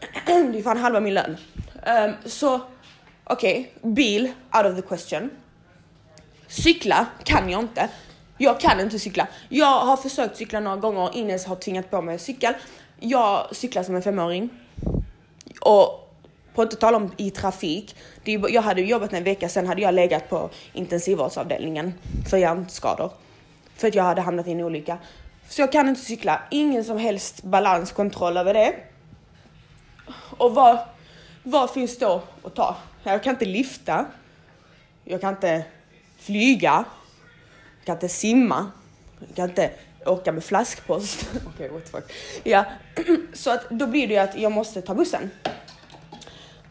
Det 0.26 0.58
är 0.58 0.62
fan 0.62 0.76
halva 0.76 1.00
min 1.00 1.14
lön. 1.14 1.36
Um, 1.86 2.12
så 2.24 2.60
okej, 3.24 3.72
okay, 3.80 3.92
bil 3.92 4.32
out 4.56 4.66
of 4.66 4.76
the 4.76 4.82
question. 4.82 5.30
Cykla 6.46 7.06
kan 7.24 7.50
jag 7.50 7.60
inte. 7.60 7.88
Jag 8.38 8.60
kan 8.60 8.80
inte 8.80 8.98
cykla. 8.98 9.28
Jag 9.48 9.80
har 9.80 9.96
försökt 9.96 10.36
cykla 10.36 10.60
några 10.60 10.76
gånger, 10.76 11.16
Ines 11.16 11.46
har 11.46 11.56
tvingat 11.56 11.90
på 11.90 12.02
mig 12.02 12.18
cykel. 12.18 12.54
Jag 13.00 13.56
cyklar 13.56 13.82
som 13.82 13.94
en 13.94 14.02
femåring. 14.02 14.50
Och 15.60 16.07
på 16.58 16.62
inte 16.62 16.76
tala 16.76 16.96
om 16.96 17.12
i 17.16 17.30
trafik. 17.30 17.96
Det, 18.24 18.32
jag 18.32 18.62
hade 18.62 18.80
jobbat 18.80 19.12
en 19.12 19.24
vecka, 19.24 19.48
sen 19.48 19.66
hade 19.66 19.82
jag 19.82 19.94
legat 19.94 20.28
på 20.28 20.50
intensivvårdsavdelningen 20.72 21.94
för 22.30 22.36
hjärnskador. 22.36 23.10
För 23.76 23.88
att 23.88 23.94
jag 23.94 24.02
hade 24.02 24.20
hamnat 24.20 24.46
i 24.46 24.52
en 24.52 24.60
olycka. 24.60 24.98
Så 25.48 25.60
jag 25.60 25.72
kan 25.72 25.88
inte 25.88 26.00
cykla, 26.00 26.42
ingen 26.50 26.84
som 26.84 26.98
helst 26.98 27.42
balanskontroll 27.42 28.36
över 28.36 28.54
det. 28.54 28.74
Och 30.38 30.54
vad, 30.54 30.78
vad 31.42 31.70
finns 31.70 31.98
då 31.98 32.22
att 32.42 32.54
ta? 32.54 32.76
Jag 33.02 33.22
kan 33.22 33.34
inte 33.34 33.44
lyfta. 33.44 34.06
Jag 35.04 35.20
kan 35.20 35.34
inte 35.34 35.64
flyga. 36.18 36.84
Jag 37.78 37.86
kan 37.86 37.96
inte 37.96 38.08
simma. 38.08 38.70
Jag 39.26 39.36
kan 39.36 39.48
inte 39.48 39.70
åka 40.06 40.32
med 40.32 40.44
flaskpost. 40.44 41.28
Okej, 41.36 41.48
okay, 41.48 41.68
what 41.68 41.84
the 41.84 41.90
fuck. 41.90 42.12
Ja, 42.44 42.64
så 43.32 43.50
att 43.50 43.70
då 43.70 43.86
blir 43.86 44.08
det 44.08 44.14
ju 44.14 44.20
att 44.20 44.38
jag 44.38 44.52
måste 44.52 44.82
ta 44.82 44.94
bussen. 44.94 45.30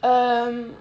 Um, 0.01 0.75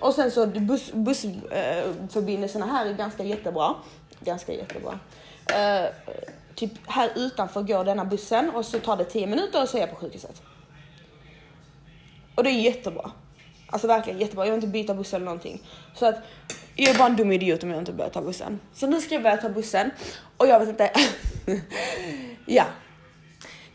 och 0.00 0.14
sen 0.14 0.30
så 0.30 0.46
buss, 0.46 0.92
bussförbindelserna 0.92 2.66
eh, 2.66 2.72
här 2.72 2.86
är 2.86 2.92
ganska 2.92 3.24
jättebra. 3.24 3.74
Ganska 4.20 4.52
jättebra. 4.52 4.98
Uh, 5.50 5.88
typ 6.54 6.72
här 6.86 7.10
utanför 7.16 7.62
går 7.62 7.84
denna 7.84 8.04
bussen 8.04 8.50
och 8.50 8.64
så 8.64 8.78
tar 8.78 8.96
det 8.96 9.04
10 9.04 9.26
minuter 9.26 9.62
och 9.62 9.68
så 9.68 9.76
är 9.76 9.80
jag 9.80 9.90
på 9.90 9.96
sjukhuset. 9.96 10.42
Och 12.34 12.44
det 12.44 12.50
är 12.50 12.60
jättebra. 12.60 13.10
Alltså 13.66 13.86
verkligen 13.86 14.18
jättebra. 14.18 14.44
Jag 14.44 14.52
vill 14.52 14.64
inte 14.64 14.72
byta 14.72 14.94
buss 14.94 15.14
eller 15.14 15.24
någonting. 15.24 15.62
Så 15.94 16.06
att 16.06 16.16
jag 16.74 16.94
är 16.94 16.98
bara 16.98 17.08
en 17.08 17.16
dum 17.16 17.32
idiot 17.32 17.62
om 17.62 17.70
jag 17.70 17.78
inte 17.78 17.92
börjar 17.92 18.10
ta 18.10 18.22
bussen. 18.22 18.60
Så 18.74 18.86
nu 18.86 19.00
ska 19.00 19.14
jag 19.14 19.22
börja 19.22 19.36
ta 19.36 19.48
bussen 19.48 19.90
och 20.36 20.46
jag 20.46 20.60
vet 20.60 20.68
inte. 20.68 20.90
ja. 22.46 22.64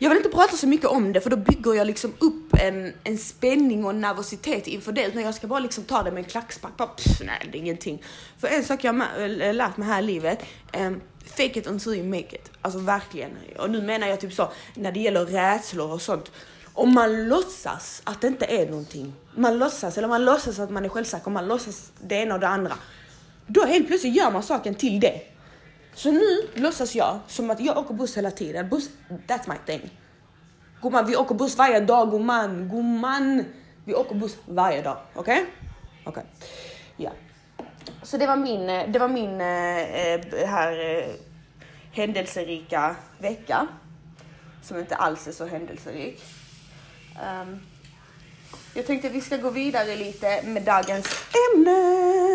Jag 0.02 0.10
vill 0.10 0.16
inte 0.16 0.28
prata 0.28 0.56
så 0.56 0.66
mycket 0.66 0.86
om 0.86 1.12
det 1.12 1.20
för 1.20 1.30
då 1.30 1.36
bygger 1.36 1.74
jag 1.74 1.86
liksom 1.86 2.12
upp 2.18 2.54
en, 2.60 2.92
en 3.04 3.18
spänning 3.18 3.84
och 3.84 3.94
nervositet 3.94 4.66
inför 4.66 4.92
det. 4.92 5.06
Utan 5.06 5.22
jag 5.22 5.34
ska 5.34 5.46
bara 5.46 5.58
liksom 5.58 5.84
ta 5.84 6.02
det 6.02 6.10
med 6.10 6.18
en 6.18 6.30
klackspark. 6.30 6.76
Bara, 6.76 6.88
pff, 6.88 7.20
nej, 7.20 7.48
det 7.52 7.58
är 7.58 7.60
ingenting. 7.60 8.02
För 8.38 8.48
en 8.48 8.64
sak 8.64 8.84
jag 8.84 8.92
har 8.92 9.52
lärt 9.52 9.76
mig 9.76 9.88
här 9.88 10.02
i 10.02 10.06
livet. 10.06 10.38
Um, 10.78 11.00
fake 11.24 11.58
it 11.58 11.66
until 11.66 11.94
you 11.94 12.06
make 12.06 12.36
it. 12.36 12.50
Alltså 12.62 12.78
verkligen. 12.78 13.30
Och 13.58 13.70
nu 13.70 13.82
menar 13.82 14.06
jag 14.06 14.20
typ 14.20 14.32
så 14.32 14.52
när 14.74 14.92
det 14.92 15.00
gäller 15.00 15.26
rädslor 15.26 15.92
och 15.92 16.02
sånt. 16.02 16.30
Om 16.72 16.94
man 16.94 17.28
låtsas 17.28 18.02
att 18.04 18.20
det 18.20 18.26
inte 18.26 18.44
är 18.44 18.66
någonting. 18.66 19.12
Man 19.36 19.58
låtsas, 19.58 19.98
eller 19.98 20.08
man 20.08 20.24
låtsas 20.24 20.58
att 20.58 20.70
man 20.70 20.84
är 20.84 20.88
självsäker, 20.88 21.30
man 21.30 21.48
låtsas 21.48 21.92
det 22.00 22.14
ena 22.14 22.34
och 22.34 22.40
det 22.40 22.48
andra. 22.48 22.72
Då 23.46 23.64
helt 23.64 23.86
plötsligt 23.86 24.16
gör 24.16 24.30
man 24.30 24.42
saken 24.42 24.74
till 24.74 25.00
det. 25.00 25.31
Så 25.94 26.10
nu 26.10 26.48
låtsas 26.54 26.94
jag 26.94 27.20
som 27.28 27.50
att 27.50 27.60
jag 27.60 27.78
åker 27.78 27.94
buss 27.94 28.16
hela 28.16 28.30
tiden. 28.30 28.68
Buss, 28.68 28.90
that's 29.26 29.48
my 29.48 29.56
thing. 29.66 29.90
Gumman, 30.82 31.06
vi 31.06 31.16
åker 31.16 31.34
buss 31.34 31.56
varje 31.56 31.80
dag 31.80 32.10
gumman, 32.10 32.68
gumman. 32.68 33.44
Vi 33.84 33.94
åker 33.94 34.14
buss 34.14 34.36
varje 34.46 34.82
dag, 34.82 34.96
okej? 35.14 35.40
Okay? 35.40 35.44
Okej. 36.04 36.22
Okay. 36.22 36.48
Ja. 36.96 37.10
Så 38.02 38.16
det 38.16 38.26
var 38.26 38.36
min, 38.36 38.70
eh, 38.70 38.88
det 38.88 38.98
var 38.98 39.08
min 39.08 39.40
äh, 39.40 40.46
här 40.46 40.98
äh, 40.98 41.14
händelserika 41.92 42.96
vecka. 43.18 43.68
Som 44.62 44.78
inte 44.78 44.96
alls 44.96 45.28
är 45.28 45.32
så 45.32 45.46
händelserik. 45.46 46.22
Um, 47.42 47.60
jag 48.74 48.86
tänkte 48.86 49.08
vi 49.08 49.20
ska 49.20 49.36
gå 49.36 49.50
vidare 49.50 49.96
lite 49.96 50.42
med 50.42 50.62
dagens 50.62 51.06
ämnen. 51.54 52.31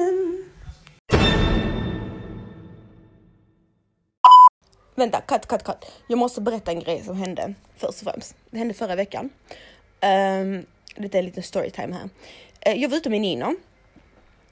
Vänta, 4.99 5.21
cut, 5.21 5.47
cut, 5.47 5.63
cut. 5.63 5.91
Jag 6.07 6.19
måste 6.19 6.41
berätta 6.41 6.71
en 6.71 6.79
grej 6.79 7.03
som 7.03 7.17
hände 7.17 7.53
först 7.75 8.01
och 8.01 8.11
främst. 8.11 8.35
Det 8.49 8.57
hände 8.57 8.73
förra 8.73 8.95
veckan. 8.95 9.29
Ehm, 9.99 10.53
um, 10.53 10.65
det 10.95 11.15
är 11.15 11.19
en 11.19 11.25
liten 11.25 11.43
storytime 11.43 11.95
här. 11.95 12.09
Uh, 12.73 12.81
jag 12.81 12.89
var 12.89 12.97
ute 12.97 13.09
med 13.09 13.21
Nino. 13.21 13.55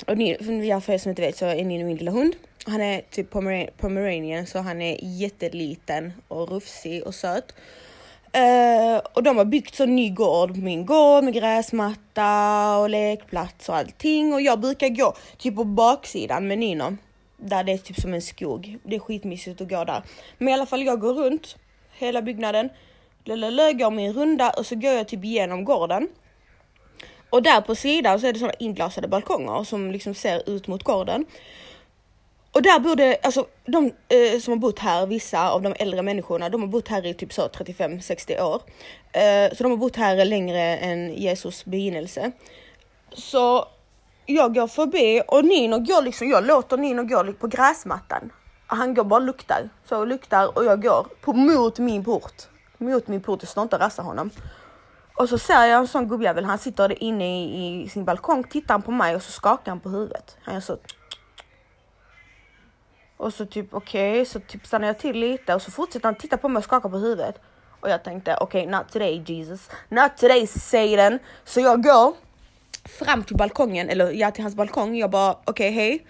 Och 0.08 0.18
Nino, 0.18 0.82
för 0.82 0.94
er 0.94 0.98
som 0.98 1.10
inte 1.10 1.22
vet 1.22 1.38
så 1.38 1.46
är 1.46 1.66
Nino 1.66 1.86
min 1.86 1.98
lilla 1.98 2.12
hund. 2.12 2.36
Han 2.66 2.82
är 2.82 3.02
typ 3.02 3.32
pomeranian 3.78 4.46
så 4.46 4.60
han 4.60 4.82
är 4.82 4.98
jätteliten 5.02 6.14
och 6.28 6.50
rufsig 6.50 7.04
och 7.04 7.16
söt. 7.16 7.54
Uh, 8.38 8.98
och 9.14 9.24
de 9.24 9.38
har 9.38 9.46
byggt 9.46 9.76
så 9.76 9.86
ny 9.86 10.10
gård 10.10 10.54
på 10.54 10.60
min 10.60 10.86
gård 10.86 11.24
med 11.24 11.34
gräsmatta 11.34 12.78
och 12.78 12.90
lekplats 12.90 13.70
och 13.70 13.76
allting. 13.76 14.34
Och 14.34 14.42
jag 14.42 14.60
brukar 14.60 14.90
gå 14.90 15.16
typ 15.38 15.56
på 15.56 15.64
baksidan 15.64 16.48
med 16.48 16.60
Nino. 16.60 16.98
Där 17.48 17.64
det 17.64 17.72
är 17.72 17.78
typ 17.78 18.00
som 18.00 18.14
en 18.14 18.22
skog. 18.22 18.78
Det 18.84 18.96
är 18.96 19.00
skitmysigt 19.00 19.62
att 19.62 19.70
gå 19.70 19.84
där. 19.84 20.04
Men 20.38 20.48
i 20.48 20.54
alla 20.54 20.66
fall 20.66 20.84
jag 20.84 21.00
går 21.00 21.14
runt 21.14 21.56
hela 21.92 22.22
byggnaden. 22.22 22.70
Lalalala, 23.24 23.72
går 23.72 23.92
min 23.92 24.14
runda 24.14 24.50
och 24.50 24.66
så 24.66 24.76
går 24.76 24.94
jag 24.94 25.08
typ 25.08 25.24
igenom 25.24 25.66
gården. 25.66 26.08
Och 27.30 27.44
där 27.44 27.62
på 27.62 27.76
sidan 27.76 28.20
så 28.20 28.28
är 28.28 28.34
det 28.34 28.40
sådana 28.40 28.54
inglasade 28.60 29.08
balkonger 29.08 29.64
som 29.64 29.92
liksom 29.92 30.14
ser 30.14 30.50
ut 30.50 30.68
mot 30.68 30.84
gården. 30.84 31.26
Och 32.52 32.62
där 32.62 32.80
bor 32.80 32.96
det, 32.96 33.18
alltså 33.24 33.48
de 33.66 33.86
eh, 33.86 34.40
som 34.40 34.52
har 34.52 34.58
bott 34.58 34.80
här, 34.80 35.06
vissa 35.06 35.50
av 35.50 35.62
de 35.62 35.76
äldre 35.80 36.02
människorna, 36.02 36.50
de 36.50 36.62
har 36.62 36.68
bott 36.68 36.88
här 36.88 37.06
i 37.06 37.14
typ 37.14 37.34
så 37.34 37.48
35-60 37.48 38.42
år. 38.42 38.62
Eh, 39.12 39.56
så 39.56 39.64
de 39.64 39.72
har 39.72 39.78
bott 39.78 39.96
här 39.96 40.26
längre 40.26 40.78
än 40.78 41.14
Jesus 41.14 41.66
begynnelse. 41.66 42.32
Så 43.14 43.66
jag 44.26 44.56
går 44.56 44.68
förbi 44.68 45.22
och 45.28 45.46
Nino 45.46 45.80
går 45.80 46.02
liksom, 46.02 46.30
jag 46.30 46.46
låter 46.46 46.78
Nino 46.78 47.04
gå 47.04 47.24
liksom 47.24 47.40
på 47.40 47.48
gräsmattan. 47.48 48.32
Han 48.68 48.94
går 48.94 49.04
bara 49.04 49.20
och 49.20 49.26
luktar, 49.26 49.70
så 49.90 50.00
och 50.00 50.08
luktar 50.08 50.58
och 50.58 50.66
jag 50.66 50.82
går 50.82 51.08
på, 51.22 51.34
mot 51.34 51.80
min 51.80 52.04
port. 52.04 52.44
Mot 52.78 53.08
min 53.08 53.22
port, 53.22 53.40
jag 53.42 53.50
står 53.50 53.64
inte 53.64 53.76
och 53.76 53.82
rassar 53.82 54.04
honom. 54.04 54.30
Och 55.18 55.30
så 55.30 55.38
ser 55.38 55.66
jag 55.66 55.80
en 55.80 55.88
sån 55.88 56.08
gubbjävel, 56.08 56.46
han 56.46 56.58
sitter 56.58 57.04
inne 57.04 57.44
i, 57.44 57.84
i 57.84 57.90
sin 57.90 58.06
balkong, 58.06 58.44
tittar 58.44 58.74
han 58.74 58.82
på 58.82 58.92
mig 58.92 59.16
och 59.16 59.22
så 59.22 59.32
skakar 59.32 59.72
han 59.72 59.80
på 59.80 59.90
huvudet. 59.90 60.38
Han 60.42 60.54
gör 60.54 60.62
så 60.62 60.78
och 63.18 63.34
så 63.34 63.46
typ 63.46 63.74
okej, 63.74 64.12
okay, 64.12 64.26
så 64.26 64.40
typ 64.40 64.68
stannar 64.68 64.88
jag 64.88 65.00
till 65.00 65.20
lite 65.20 65.56
och 65.56 65.62
så 65.62 65.72
fortsätter 65.72 66.06
han 66.06 66.16
titta 66.16 66.38
på 66.38 66.50
mig 66.50 66.58
och 66.58 66.64
skaka 66.64 66.90
på 66.90 66.98
huvudet. 66.98 67.36
Och 67.80 67.90
jag 67.90 68.04
tänkte 68.04 68.38
okej, 68.42 68.68
okay, 68.68 68.78
not 68.78 68.92
today 68.92 69.24
Jesus, 69.26 69.70
not 69.90 70.18
today 70.18 70.48
Satan. 70.48 71.20
Så 71.44 71.60
jag 71.60 71.84
går 71.84 72.14
fram 72.86 73.24
till 73.24 73.36
balkongen, 73.36 73.90
eller 73.90 74.12
ja 74.12 74.32
till 74.32 74.44
hans 74.44 74.56
balkong. 74.56 74.96
Jag 74.96 75.10
bara 75.10 75.32
okej 75.32 75.52
okay, 75.52 75.72
hej, 75.72 76.06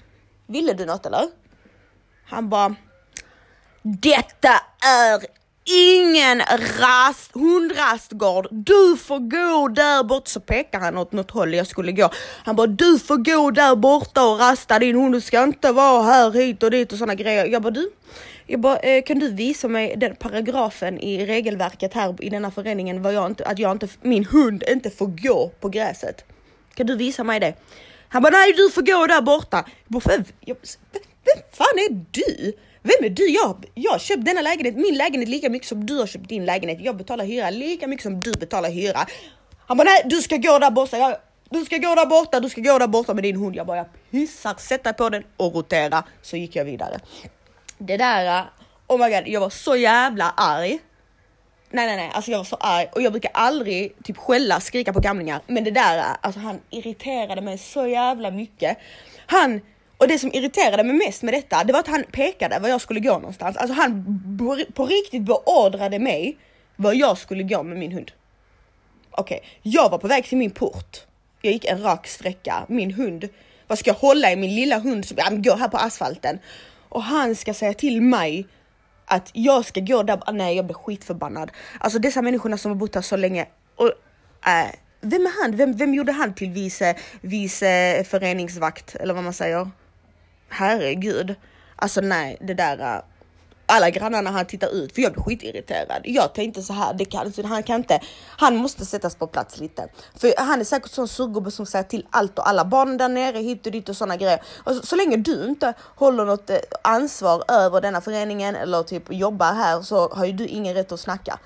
ville 0.47 0.73
du 0.73 0.85
något 0.85 1.05
eller? 1.05 1.27
Han 2.25 2.49
bara 2.49 2.75
Detta 3.81 4.49
är 4.81 5.25
ingen 5.65 6.41
rast, 6.79 7.31
hundrastgård. 7.33 8.47
Du 8.51 8.97
får 8.97 9.19
gå 9.19 9.67
där 9.67 10.03
bort. 10.03 10.27
Så 10.27 10.39
pekar 10.39 10.79
han 10.79 10.97
åt 10.97 11.11
något 11.11 11.31
håll 11.31 11.53
jag 11.53 11.67
skulle 11.67 11.91
gå. 11.91 12.09
Han 12.43 12.55
bara 12.55 12.67
du 12.67 12.99
får 12.99 13.17
gå 13.17 13.51
där 13.51 13.75
borta 13.75 14.23
och 14.23 14.39
rasta 14.39 14.79
din 14.79 14.95
hund. 14.95 15.13
Du 15.13 15.21
ska 15.21 15.43
inte 15.43 15.71
vara 15.71 16.03
här 16.03 16.31
hit 16.31 16.63
och 16.63 16.71
dit 16.71 16.91
och 16.91 16.97
sådana 16.97 17.15
grejer. 17.15 17.45
Jag 17.45 17.61
bara 17.61 17.71
du. 17.71 17.91
Jag 18.47 18.59
bara, 18.59 18.77
eh, 18.77 19.03
kan 19.03 19.19
du 19.19 19.31
visa 19.31 19.67
mig 19.67 19.95
den 19.97 20.15
paragrafen 20.15 20.99
i 20.99 21.25
regelverket 21.25 21.93
här 21.93 22.23
i 22.23 22.29
denna 22.29 22.51
föreningen 22.51 23.01
vad 23.01 23.13
jag 23.13 23.25
inte, 23.25 23.45
att 23.45 23.59
jag 23.59 23.71
inte, 23.71 23.87
min 24.01 24.25
hund 24.25 24.63
inte 24.67 24.89
får 24.89 25.07
gå 25.07 25.51
på 25.59 25.69
gräset? 25.69 26.25
Kan 26.75 26.85
du 26.85 26.95
visa 26.95 27.23
mig 27.23 27.39
det? 27.39 27.53
Han 28.09 28.21
bara 28.23 28.31
nej 28.31 28.53
du 28.53 28.69
får 28.69 28.81
gå 28.81 29.07
där 29.07 29.21
borta. 29.21 29.65
Jag 29.87 30.01
bara, 30.01 30.15
vem, 30.15 30.23
vem 31.23 31.43
fan 31.51 31.79
är 31.89 32.05
du? 32.11 32.53
Vem 32.81 33.05
är 33.05 33.09
du? 33.09 33.29
Jag, 33.29 33.65
jag 33.73 33.91
har 33.91 33.99
köpt 33.99 34.25
denna 34.25 34.41
lägenhet, 34.41 34.75
min 34.75 34.97
lägenhet 34.97 35.29
lika 35.29 35.49
mycket 35.49 35.67
som 35.67 35.85
du 35.85 35.97
har 35.97 36.07
köpt 36.07 36.29
din 36.29 36.45
lägenhet. 36.45 36.79
Jag 36.81 36.97
betalar 36.97 37.25
hyra 37.25 37.49
lika 37.49 37.87
mycket 37.87 38.03
som 38.03 38.19
du 38.19 38.31
betalar 38.31 38.69
hyra. 38.69 39.05
Han 39.67 39.77
bara 39.77 39.83
nej, 39.83 40.01
du 40.05 40.21
ska 40.21 40.37
gå 40.37 40.59
där 40.59 40.71
borta. 40.71 40.97
Jag, 40.97 41.17
du 41.49 41.65
ska 41.65 41.77
gå 41.77 41.95
där 41.95 42.05
borta, 42.05 42.39
du 42.39 42.49
ska 42.49 42.61
gå 42.61 42.79
där 42.79 42.87
borta 42.87 43.13
med 43.13 43.23
din 43.23 43.35
hund. 43.35 43.55
Jag 43.55 43.67
bara 43.67 43.77
jag 43.77 43.87
pissar, 44.11 44.55
sätta 44.57 44.93
på 44.93 45.09
den 45.09 45.23
och 45.37 45.55
rotera. 45.55 46.03
Så 46.21 46.37
gick 46.37 46.55
jag 46.55 46.65
vidare. 46.65 46.99
Det 47.77 47.97
där, 47.97 48.45
oh 48.87 48.99
my 48.99 49.15
god, 49.15 49.27
jag 49.27 49.41
var 49.41 49.49
så 49.49 49.75
jävla 49.75 50.33
arg. 50.37 50.79
Nej, 51.69 51.87
nej, 51.87 51.95
nej, 51.97 52.11
alltså 52.13 52.31
jag 52.31 52.37
var 52.37 52.45
så 52.45 52.55
arg 52.55 52.87
och 52.91 53.01
jag 53.01 53.11
brukar 53.11 53.31
aldrig 53.33 53.93
typ 54.03 54.17
skälla, 54.17 54.59
skrika 54.59 54.93
på 54.93 54.99
gamlingar. 54.99 55.41
Men 55.47 55.63
det 55.63 55.71
där, 55.71 56.03
alltså 56.21 56.39
han 56.39 56.59
irriterade 56.69 57.41
mig 57.41 57.57
så 57.57 57.87
jävla 57.87 58.31
mycket. 58.31 58.77
Han 59.25 59.61
och 59.97 60.07
det 60.07 60.19
som 60.19 60.31
irriterade 60.33 60.83
mig 60.83 60.95
mest 60.95 61.23
med 61.23 61.33
detta, 61.33 61.63
det 61.63 61.73
var 61.73 61.79
att 61.79 61.87
han 61.87 62.03
pekade 62.11 62.59
var 62.59 62.69
jag 62.69 62.81
skulle 62.81 62.99
gå 62.99 63.13
någonstans. 63.13 63.57
Alltså 63.57 63.73
han 63.73 64.67
på 64.73 64.85
riktigt 64.85 65.21
beordrade 65.21 65.99
mig 65.99 66.37
var 66.75 66.93
jag 66.93 67.17
skulle 67.17 67.43
gå 67.43 67.63
med 67.63 67.77
min 67.77 67.91
hund. 67.91 68.11
Okej, 69.11 69.37
okay. 69.37 69.49
jag 69.61 69.89
var 69.89 69.97
på 69.97 70.07
väg 70.07 70.25
till 70.25 70.37
min 70.37 70.51
port. 70.51 70.97
Jag 71.41 71.53
gick 71.53 71.65
en 71.65 71.81
rak 71.81 72.07
sträcka. 72.07 72.65
Min 72.67 72.91
hund, 72.91 73.29
vad 73.67 73.79
ska 73.79 73.89
jag 73.89 73.95
hålla 73.95 74.31
i 74.31 74.35
min 74.35 74.55
lilla 74.55 74.79
hund 74.79 75.05
som 75.05 75.17
ja, 75.17 75.29
går 75.29 75.57
här 75.57 75.67
på 75.67 75.77
asfalten? 75.77 76.39
Och 76.89 77.03
han 77.03 77.35
ska 77.35 77.53
säga 77.53 77.73
till 77.73 78.01
mig 78.01 78.47
att 79.05 79.29
jag 79.33 79.65
ska 79.65 79.79
gå 79.79 80.03
där. 80.03 80.31
Nej, 80.31 80.55
jag 80.55 80.65
blir 80.65 80.75
skitförbannad. 80.75 81.51
Alltså 81.79 81.99
dessa 81.99 82.21
människorna 82.21 82.57
som 82.57 82.71
har 82.71 82.75
bott 82.75 82.95
här 82.95 83.01
så 83.01 83.15
länge. 83.15 83.47
Och, 83.75 83.87
äh, 84.47 84.71
vem 85.01 85.25
är 85.25 85.41
han? 85.41 85.55
Vem, 85.55 85.73
vem 85.73 85.93
gjorde 85.93 86.11
han 86.11 86.33
till 86.33 86.49
vice, 86.49 86.95
vice 87.21 88.03
föreningsvakt 88.03 88.95
eller 88.95 89.13
vad 89.13 89.23
man 89.23 89.33
säger? 89.33 89.71
herregud. 90.55 91.35
Alltså 91.75 92.01
nej, 92.01 92.37
det 92.41 92.53
där. 92.53 92.95
Äh, 92.95 93.01
alla 93.65 93.89
grannarna 93.89 94.31
han 94.31 94.45
tittar 94.45 94.75
ut 94.75 94.95
för 94.95 95.01
jag 95.01 95.13
blir 95.13 95.23
skitirriterad. 95.23 96.01
Jag 96.03 96.33
tänkte 96.33 96.61
så 96.61 96.73
här, 96.73 96.93
det 96.93 97.05
kan, 97.05 97.33
han 97.43 97.63
kan 97.63 97.75
inte, 97.75 97.99
han 98.37 98.55
måste 98.55 98.85
sättas 98.85 99.15
på 99.15 99.27
plats 99.27 99.59
lite. 99.59 99.89
För 100.15 100.33
han 100.37 100.59
är 100.59 100.63
säkert 100.63 100.91
sån 100.91 101.07
surgubbe 101.07 101.51
som 101.51 101.65
säger 101.65 101.83
till 101.83 102.07
allt 102.09 102.39
och 102.39 102.49
alla 102.49 102.65
barn 102.65 102.97
där 102.97 103.09
nere 103.09 103.37
hit 103.37 103.65
och 103.65 103.71
dit 103.71 103.89
och 103.89 103.97
sådana 103.97 104.17
grejer. 104.17 104.41
Och 104.63 104.75
så, 104.75 104.85
så 104.85 104.95
länge 104.95 105.17
du 105.17 105.45
inte 105.45 105.73
håller 105.79 106.25
något 106.25 106.49
eh, 106.49 106.57
ansvar 106.81 107.43
över 107.47 107.81
denna 107.81 108.01
föreningen 108.01 108.55
eller 108.55 108.83
typ 108.83 109.03
jobbar 109.13 109.53
här 109.53 109.81
så 109.81 110.09
har 110.09 110.25
ju 110.25 110.31
du 110.31 110.47
ingen 110.47 110.73
rätt 110.73 110.91
att 110.91 110.99
snacka. 110.99 111.39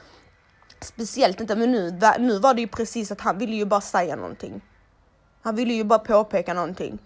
Speciellt 0.82 1.42
inte, 1.42 1.56
men 1.56 1.72
nu, 1.72 2.00
nu 2.20 2.40
var 2.40 2.54
det 2.54 2.62
ju 2.62 2.68
precis 2.68 3.12
att 3.12 3.22
han 3.22 3.38
ville 3.38 3.56
ju 3.56 3.66
bara 3.66 3.82
säga 3.82 4.16
någonting. 4.16 4.62
Han 5.42 5.56
ville 5.56 5.74
ju 5.74 5.84
bara 5.84 6.00
påpeka 6.00 6.54
någonting. 6.54 7.00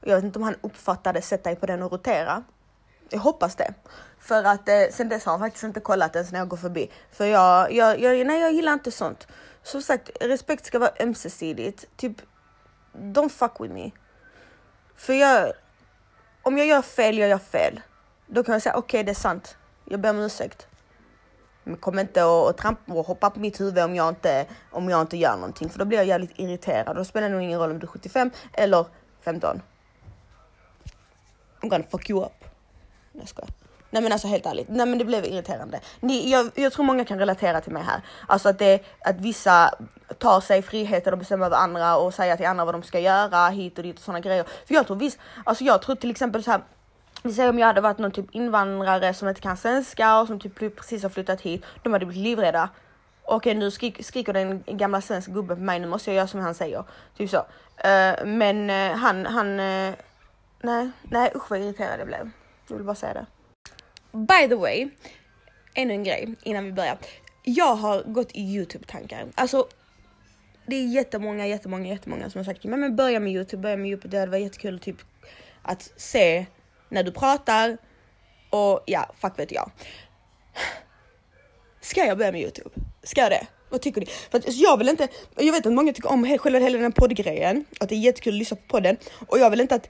Jag 0.00 0.16
vet 0.16 0.24
inte 0.24 0.38
om 0.38 0.42
han 0.42 0.56
uppfattade 0.60 1.22
sätta 1.22 1.50
dig 1.50 1.56
på 1.56 1.66
den 1.66 1.82
och 1.82 1.92
rotera. 1.92 2.44
Jag 3.08 3.18
hoppas 3.18 3.56
det. 3.56 3.74
För 4.22 4.44
att 4.44 4.68
eh, 4.68 4.82
sen 4.90 5.08
dess 5.08 5.24
har 5.24 5.32
han 5.32 5.40
faktiskt 5.40 5.64
inte 5.64 5.80
kollat 5.80 6.16
ens 6.16 6.32
när 6.32 6.38
jag 6.38 6.48
går 6.48 6.56
förbi. 6.56 6.90
För 7.10 7.24
jag, 7.24 7.72
jag, 7.72 8.00
jag, 8.00 8.26
nej, 8.26 8.40
jag 8.40 8.52
gillar 8.52 8.72
inte 8.72 8.90
sånt. 8.90 9.26
Som 9.62 9.82
sagt, 9.82 10.10
respekt 10.20 10.66
ska 10.66 10.78
vara 10.78 10.90
ömsesidigt. 11.00 11.96
Typ, 11.96 12.16
don't 12.92 13.28
fuck 13.28 13.52
with 13.60 13.74
me. 13.74 13.90
För 14.96 15.12
jag, 15.12 15.52
om 16.42 16.58
jag 16.58 16.66
gör 16.66 16.82
fel, 16.82 17.18
jag 17.18 17.28
gör 17.28 17.38
fel. 17.38 17.80
Då 18.26 18.44
kan 18.44 18.52
jag 18.52 18.62
säga 18.62 18.74
okej, 18.74 19.00
okay, 19.00 19.02
det 19.02 19.12
är 19.12 19.20
sant. 19.20 19.56
Jag 19.84 20.00
ber 20.00 20.10
om 20.10 20.18
ursäkt. 20.18 20.66
Men 21.64 21.76
kom 21.76 21.98
inte 21.98 22.24
och, 22.24 22.48
och 22.48 22.56
trampa 22.56 22.92
och 22.92 23.06
hoppa 23.06 23.30
på 23.30 23.40
mitt 23.40 23.60
huvud 23.60 23.84
om 23.84 23.94
jag, 23.94 24.08
inte, 24.08 24.46
om 24.70 24.88
jag 24.88 25.00
inte 25.00 25.16
gör 25.16 25.36
någonting. 25.36 25.70
För 25.70 25.78
då 25.78 25.84
blir 25.84 25.98
jag 25.98 26.06
jävligt 26.06 26.38
irriterad. 26.38 26.96
Då 26.96 27.04
spelar 27.04 27.28
det 27.28 27.34
nog 27.34 27.42
ingen 27.42 27.60
roll 27.60 27.70
om 27.70 27.78
du 27.78 27.86
är 27.86 27.88
75 27.88 28.30
eller 28.52 28.86
15. 29.20 29.62
I'm 31.60 31.68
gonna 31.68 31.84
fuck 31.90 32.10
you 32.10 32.24
up. 32.24 32.44
Jag 33.12 33.28
skojar. 33.28 33.61
Nej 33.92 34.02
men 34.02 34.12
alltså 34.12 34.28
helt 34.28 34.46
ärligt, 34.46 34.68
nej 34.68 34.86
men 34.86 34.98
det 34.98 35.04
blev 35.04 35.24
irriterande. 35.24 35.80
Ni, 36.00 36.30
jag, 36.30 36.50
jag 36.54 36.72
tror 36.72 36.84
många 36.84 37.04
kan 37.04 37.18
relatera 37.18 37.60
till 37.60 37.72
mig 37.72 37.82
här. 37.82 38.00
Alltså 38.26 38.48
att, 38.48 38.58
det, 38.58 38.80
att 39.04 39.20
vissa 39.20 39.74
tar 40.18 40.40
sig 40.40 40.62
friheter 40.62 41.12
och 41.12 41.18
bestämmer 41.18 41.46
över 41.46 41.56
andra 41.56 41.96
och 41.96 42.14
säger 42.14 42.36
till 42.36 42.46
andra 42.46 42.64
vad 42.64 42.74
de 42.74 42.82
ska 42.82 42.98
göra 42.98 43.48
hit 43.48 43.78
och 43.78 43.84
dit 43.84 43.96
och 43.96 44.04
sådana 44.04 44.20
grejer. 44.20 44.44
För 44.66 44.74
jag 44.74 44.86
tror 44.86 44.96
visst, 44.96 45.18
alltså 45.44 45.64
jag 45.64 45.82
tror 45.82 45.96
till 45.96 46.10
exempel 46.10 46.44
så 46.44 46.50
här 46.50 46.60
vi 47.22 47.32
säger 47.32 47.50
om 47.50 47.58
jag 47.58 47.66
hade 47.66 47.80
varit 47.80 47.98
någon 47.98 48.10
typ 48.10 48.34
invandrare 48.34 49.14
som 49.14 49.28
inte 49.28 49.40
kan 49.40 49.56
svenska 49.56 50.20
och 50.20 50.26
som 50.26 50.40
typ 50.40 50.76
precis 50.76 51.02
har 51.02 51.10
flyttat 51.10 51.40
hit. 51.40 51.64
De 51.82 51.92
hade 51.92 52.06
blivit 52.06 52.24
livrädda. 52.24 52.68
Okej 53.24 53.54
nu 53.54 53.70
skrik, 53.70 54.04
skriker 54.04 54.32
den 54.32 54.62
gamla 54.66 55.00
svenska 55.00 55.32
gubben 55.32 55.56
på 55.56 55.62
mig, 55.62 55.80
nu 55.80 55.86
måste 55.86 56.10
jag 56.10 56.16
göra 56.16 56.26
som 56.26 56.40
han 56.40 56.54
säger. 56.54 56.84
Typ 57.16 57.30
så. 57.30 57.36
Uh, 57.36 58.26
men 58.26 58.70
uh, 58.70 58.96
han, 58.96 59.26
han, 59.26 59.60
uh, 59.60 59.94
nej, 60.60 60.90
nej 61.02 61.32
usch 61.34 61.50
vad 61.50 61.60
irriterad 61.60 62.00
jag 62.00 62.06
blev. 62.06 62.30
Jag 62.68 62.76
vill 62.76 62.86
bara 62.86 62.94
säga 62.94 63.14
det. 63.14 63.26
By 64.12 64.48
the 64.48 64.54
way, 64.54 64.88
ännu 65.74 65.94
en 65.94 66.04
grej 66.04 66.34
innan 66.42 66.64
vi 66.64 66.72
börjar. 66.72 66.98
Jag 67.42 67.74
har 67.74 68.02
gått 68.02 68.32
i 68.32 68.40
Youtube-tankar. 68.40 69.26
Alltså, 69.34 69.68
det 70.66 70.76
är 70.76 70.86
jättemånga, 70.86 71.46
jättemånga, 71.46 71.88
jättemånga 71.88 72.30
som 72.30 72.38
har 72.38 72.44
sagt 72.44 72.64
men, 72.64 72.80
men 72.80 72.96
börja 72.96 73.20
med 73.20 73.32
Youtube, 73.32 73.62
börja 73.62 73.76
med 73.76 73.90
Youtube. 73.90 74.18
Det 74.18 74.26
var 74.26 74.38
jättekul 74.38 74.78
typ 74.78 74.96
att 75.62 75.92
se 75.96 76.46
när 76.88 77.02
du 77.02 77.12
pratar 77.12 77.78
och 78.50 78.82
ja, 78.86 79.14
fuck 79.20 79.38
vet 79.38 79.52
jag. 79.52 79.70
Ska 81.80 82.04
jag 82.04 82.18
börja 82.18 82.32
med 82.32 82.40
Youtube? 82.40 82.70
Ska 83.02 83.20
jag 83.20 83.30
det? 83.30 83.46
Vad 83.68 83.80
tycker 83.80 84.00
ni? 84.00 84.06
För 84.06 84.38
att 84.38 84.54
jag 84.54 84.78
vill 84.78 84.88
inte, 84.88 85.08
jag 85.36 85.52
vet 85.52 85.66
att 85.66 85.72
många 85.72 85.92
tycker 85.92 86.10
om 86.10 86.38
själva 86.38 86.58
hela 86.58 86.78
den 86.78 86.82
här 86.82 86.90
poddgrejen, 86.90 87.64
att 87.80 87.88
det 87.88 87.94
är 87.94 87.98
jättekul 87.98 88.34
att 88.34 88.38
lyssna 88.38 88.56
på 88.56 88.62
podden 88.68 88.96
och 89.28 89.38
jag 89.38 89.50
vill 89.50 89.60
inte 89.60 89.74
att 89.74 89.88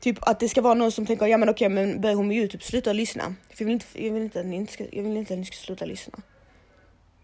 Typ 0.00 0.18
att 0.20 0.40
det 0.40 0.48
ska 0.48 0.60
vara 0.62 0.74
någon 0.74 0.92
som 0.92 1.06
tänker, 1.06 1.26
ja 1.26 1.36
men 1.36 1.48
okej 1.48 1.68
men 1.68 2.00
börjar 2.00 2.16
hon 2.16 2.28
med 2.28 2.36
Youtube, 2.36 2.64
sluta 2.64 2.92
lyssna. 2.92 3.34
För 3.54 3.64
jag 3.64 3.66
vill 3.66 3.72
inte, 3.72 4.04
jag 4.04 4.12
vill 4.12 4.22
inte, 4.22 4.40
att, 4.40 4.46
ni 4.46 4.66
ska, 4.66 4.84
jag 4.92 5.02
vill 5.02 5.16
inte 5.16 5.34
att 5.34 5.38
ni 5.38 5.46
ska 5.46 5.56
sluta 5.56 5.84
lyssna. 5.84 6.18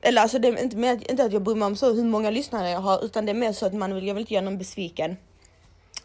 Eller 0.00 0.22
alltså 0.22 0.38
det 0.38 0.48
är 0.48 0.62
inte, 0.62 0.76
med, 0.76 1.10
inte 1.10 1.24
att 1.24 1.32
jag 1.32 1.42
bryr 1.42 1.54
mig 1.54 1.66
om 1.66 1.76
så 1.76 1.92
hur 1.92 2.04
många 2.04 2.30
lyssnare 2.30 2.70
jag 2.70 2.80
har, 2.80 3.04
utan 3.04 3.26
det 3.26 3.32
är 3.32 3.34
mer 3.34 3.52
så 3.52 3.66
att 3.66 3.74
man 3.74 3.94
vill, 3.94 4.06
jag 4.06 4.14
vill 4.14 4.20
inte 4.20 4.34
göra 4.34 4.44
någon 4.44 4.58
besviken. 4.58 5.16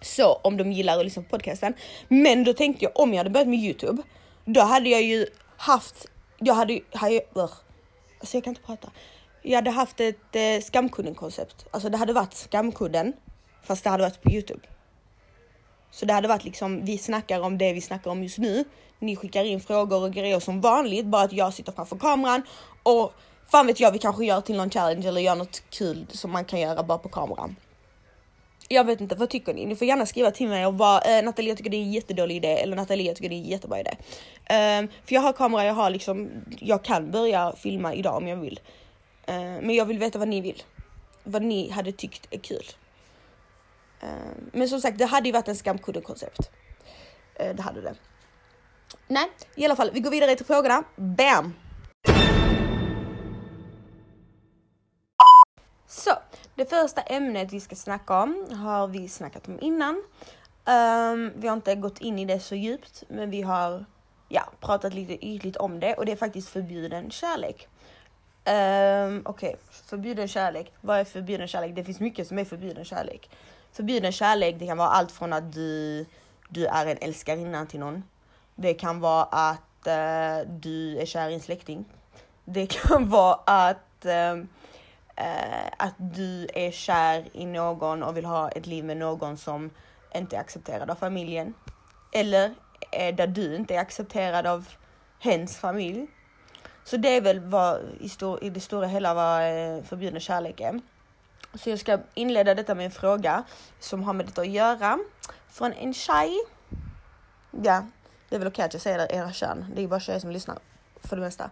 Så 0.02 0.34
om 0.34 0.58
de 0.58 0.72
gillar 0.72 1.00
att 1.00 1.06
lyssna 1.06 1.24
på 1.24 1.30
podcasten. 1.30 1.74
Men 2.08 2.44
då 2.44 2.54
tänkte 2.54 2.86
jag 2.86 3.00
om 3.00 3.14
jag 3.14 3.18
hade 3.18 3.30
börjat 3.30 3.48
med 3.48 3.60
Youtube, 3.60 4.02
då 4.46 4.62
hade 4.62 4.90
jag 4.90 5.04
ju 5.04 5.28
haft, 5.58 6.08
jag 6.38 6.54
hade, 6.54 6.80
hade 6.92 7.22
alltså 7.32 8.38
jag 8.38 8.44
kan 8.44 8.52
inte 8.52 8.62
prata. 8.62 8.92
Jag 9.42 9.56
hade 9.56 9.72
haft 9.72 10.00
ett 10.00 10.36
eh, 10.36 10.62
skamkudden-koncept. 10.62 11.66
Alltså 11.72 11.90
det 11.90 11.98
hade 11.98 12.14
varit 12.14 12.34
skamkudden, 12.34 13.14
fast 13.64 13.84
det 13.84 13.90
hade 13.90 14.04
varit 14.04 14.22
på 14.22 14.32
Youtube. 14.32 14.60
Så 15.98 16.06
det 16.06 16.13
hade 16.13 16.27
varit 16.27 16.44
liksom, 16.44 16.86
vi 16.86 16.98
snackar 16.98 17.39
om 17.39 17.58
det 17.58 17.74
vi 17.74 17.82
snackar 17.82 18.12
om 18.12 18.24
just 18.24 18.38
nu. 18.38 18.63
Ni 19.00 19.16
skickar 19.16 19.44
in 19.44 19.62
frågor 19.62 20.04
och 20.04 20.13
grejer 20.13 20.39
som 20.39 20.62
vanligt, 20.62 21.06
bara 21.06 21.22
att 21.22 21.34
jag 21.34 21.54
sitter 21.54 21.72
framför 21.72 21.98
kameran 21.98 22.44
och 22.84 23.13
fan 23.51 23.68
vet 23.68 23.80
jag, 23.80 23.92
vi 23.92 24.00
kanske 24.00 24.25
gör 24.25 24.42
till 24.42 24.58
någon 24.58 24.70
challenge 24.70 25.08
eller 25.08 25.22
gör 25.22 25.36
något 25.36 25.63
kul 25.70 26.06
som 26.10 26.32
man 26.32 26.46
kan 26.46 26.60
göra 26.60 26.84
bara 26.84 26.98
på 26.98 27.10
kameran. 27.10 27.56
Jag 28.68 28.84
vet 28.84 29.01
inte, 29.01 29.16
vad 29.16 29.30
tycker 29.30 29.54
ni? 29.54 29.66
Ni 29.66 29.75
får 29.75 29.88
gärna 29.88 30.06
skriva 30.06 30.32
till 30.32 30.48
mig 30.48 30.66
och 30.66 30.74
bara 30.74 31.01
eh, 31.01 31.24
Nathalie 31.24 31.51
jag 31.51 31.58
tycker 31.58 31.70
det 31.70 31.77
är 31.77 31.82
en 31.82 31.92
jättedålig 31.92 32.36
idé 32.36 32.62
eller 32.62 32.75
Nathalie 32.75 33.08
jag 33.08 33.16
tycker 33.16 33.30
det 33.30 33.36
är 33.36 33.44
en 33.44 33.50
jättebra 33.50 33.80
idé. 33.80 33.92
Um, 33.92 34.88
för 35.06 35.16
jag 35.16 35.22
har 35.22 35.34
kamera, 35.34 35.66
jag 35.66 35.74
har 35.74 35.90
liksom, 35.90 36.29
jag 36.60 36.83
kan 36.83 37.12
börja 37.12 37.53
filma 37.57 37.94
idag 37.94 38.18
om 38.18 38.27
jag 38.27 38.38
vill. 38.38 38.60
Uh, 39.29 39.36
men 39.36 39.75
jag 39.75 39.86
vill 39.86 40.00
veta 40.00 40.20
vad 40.20 40.27
ni 40.27 40.42
vill. 40.42 40.64
Vad 41.24 41.42
ni 41.42 41.70
hade 41.70 41.92
tyckt 41.92 42.27
är 42.31 42.40
kul. 42.40 42.66
Ehm, 44.01 44.50
men 44.53 44.70
som 44.70 44.81
sagt, 44.81 44.98
det 44.98 45.05
hade 45.05 45.27
ju 45.27 45.33
varit 45.33 45.48
en 45.48 45.55
skamkudde-koncept. 45.55 46.51
Ehm, 47.36 47.55
det 47.55 47.62
hade 47.62 47.81
det. 47.81 47.96
Nej, 49.07 49.29
i 49.55 49.66
alla 49.66 49.75
fall, 49.75 49.92
vi 49.94 50.00
går 50.00 50.12
vidare 50.12 50.36
till 50.36 50.46
frågorna. 50.46 50.83
Bam! 50.96 51.53
Så, 55.88 56.12
det 56.55 56.70
första 56.70 57.01
ämnet 57.01 57.53
vi 57.53 57.60
ska 57.60 57.75
snacka 57.75 58.22
om 58.22 58.46
har 58.51 58.88
vi 58.88 59.10
snackat 59.10 59.48
om 59.48 59.60
innan. 59.62 59.96
Um, 59.96 61.31
vi 61.36 61.48
har 61.48 61.53
inte 61.53 61.75
gått 61.75 62.01
in 62.01 62.20
i 62.20 62.25
det 62.25 62.40
så 62.40 62.55
djupt, 62.55 63.03
men 63.07 63.29
vi 63.29 63.42
har 63.42 63.86
ja, 64.29 64.50
pratat 64.60 64.94
lite 64.94 65.25
ytligt 65.25 65.57
om 65.57 65.79
det 65.79 65.94
och 65.94 66.05
det 66.05 66.12
är 66.12 66.16
faktiskt 66.16 66.50
förbjuden 66.50 67.12
kärlek. 67.12 67.68
Um, 68.46 69.22
Okej, 69.25 69.50
okay. 69.50 69.55
förbjuden 69.90 70.27
kärlek. 70.27 70.74
Vad 70.81 71.00
är 71.00 71.03
förbjuden 71.03 71.48
kärlek? 71.48 71.75
Det 71.75 71.83
finns 71.83 72.00
mycket 72.00 72.27
som 72.27 72.40
är 72.40 72.46
förbjuden 72.46 72.86
kärlek. 72.86 73.29
Förbjuden 73.77 74.11
kärlek, 74.11 74.55
det 74.59 74.66
kan 74.66 74.77
vara 74.77 74.90
allt 74.90 75.11
från 75.11 75.33
att 75.33 75.53
du, 75.53 76.05
du 76.50 76.66
är 76.66 76.85
en 76.85 76.98
älskarinna 77.01 77.66
till 77.66 77.79
någon. 77.79 78.03
Det 78.55 78.74
kan 78.74 79.00
vara 79.00 79.24
att 79.24 79.87
uh, 79.87 80.51
du 80.51 80.98
är 80.98 81.05
kär 81.05 81.29
i 81.29 81.33
en 81.33 81.40
släkting. 81.40 81.85
Det 82.46 82.68
kan 82.68 83.09
vara 83.18 83.40
att 83.46 84.05
uh, 84.05 84.44
eh, 85.16 85.68
att 85.77 85.94
du 85.98 86.48
är 86.53 86.72
kär 86.72 87.25
i 87.33 87.46
någon 87.46 88.03
och 88.03 88.18
vill 88.18 88.25
ha 88.25 88.50
ett 88.50 88.66
liv 88.66 88.85
med 88.85 88.98
någon 88.98 89.37
som 89.37 89.70
inte 90.16 90.35
är 90.35 90.40
accepterad 90.40 90.90
av 90.90 90.96
familjen. 90.96 91.53
Eller 92.13 92.53
eh, 92.92 93.16
där 93.16 93.27
du 93.27 93.55
inte 93.55 93.75
är 93.75 93.79
accepterad 93.79 94.48
av 94.48 94.70
hens 95.20 95.57
familj. 95.57 96.07
Så 96.83 96.98
det 96.98 97.09
är 97.09 97.22
väl 97.22 97.40
vad 97.40 97.79
i, 98.00 98.09
stor, 98.09 98.44
i 98.44 98.50
det 98.50 98.59
stora 98.59 98.87
hela 98.87 99.13
vad 99.13 99.42
eh, 99.42 99.83
förbjuden 99.83 100.20
kärlek 100.20 100.61
är. 100.61 100.79
Så 101.53 101.70
jag 101.70 101.79
ska 101.79 102.00
inleda 102.14 102.55
detta 102.55 102.75
med 102.75 102.86
en 102.86 102.92
fråga 102.92 103.44
som 103.79 104.03
har 104.03 104.14
med 104.14 104.25
detta 104.25 104.42
att 104.42 104.48
göra. 104.48 105.00
Från 105.50 105.74
en 105.74 105.94
tjej. 105.94 106.38
Ja, 107.51 107.86
det 108.29 108.36
är 108.36 108.40
väl 108.40 108.48
okej 108.48 108.53
okay 108.53 108.66
att 108.66 108.74
jag 108.74 108.81
säger 108.81 109.12
era 109.12 109.33
kön. 109.33 109.66
Det 109.75 109.83
är 109.83 109.88
bara 109.88 110.00
tjejer 110.00 110.20
som 110.20 110.31
lyssnar 110.31 110.60
för 111.03 111.16
det 111.16 111.22
mesta. 111.22 111.50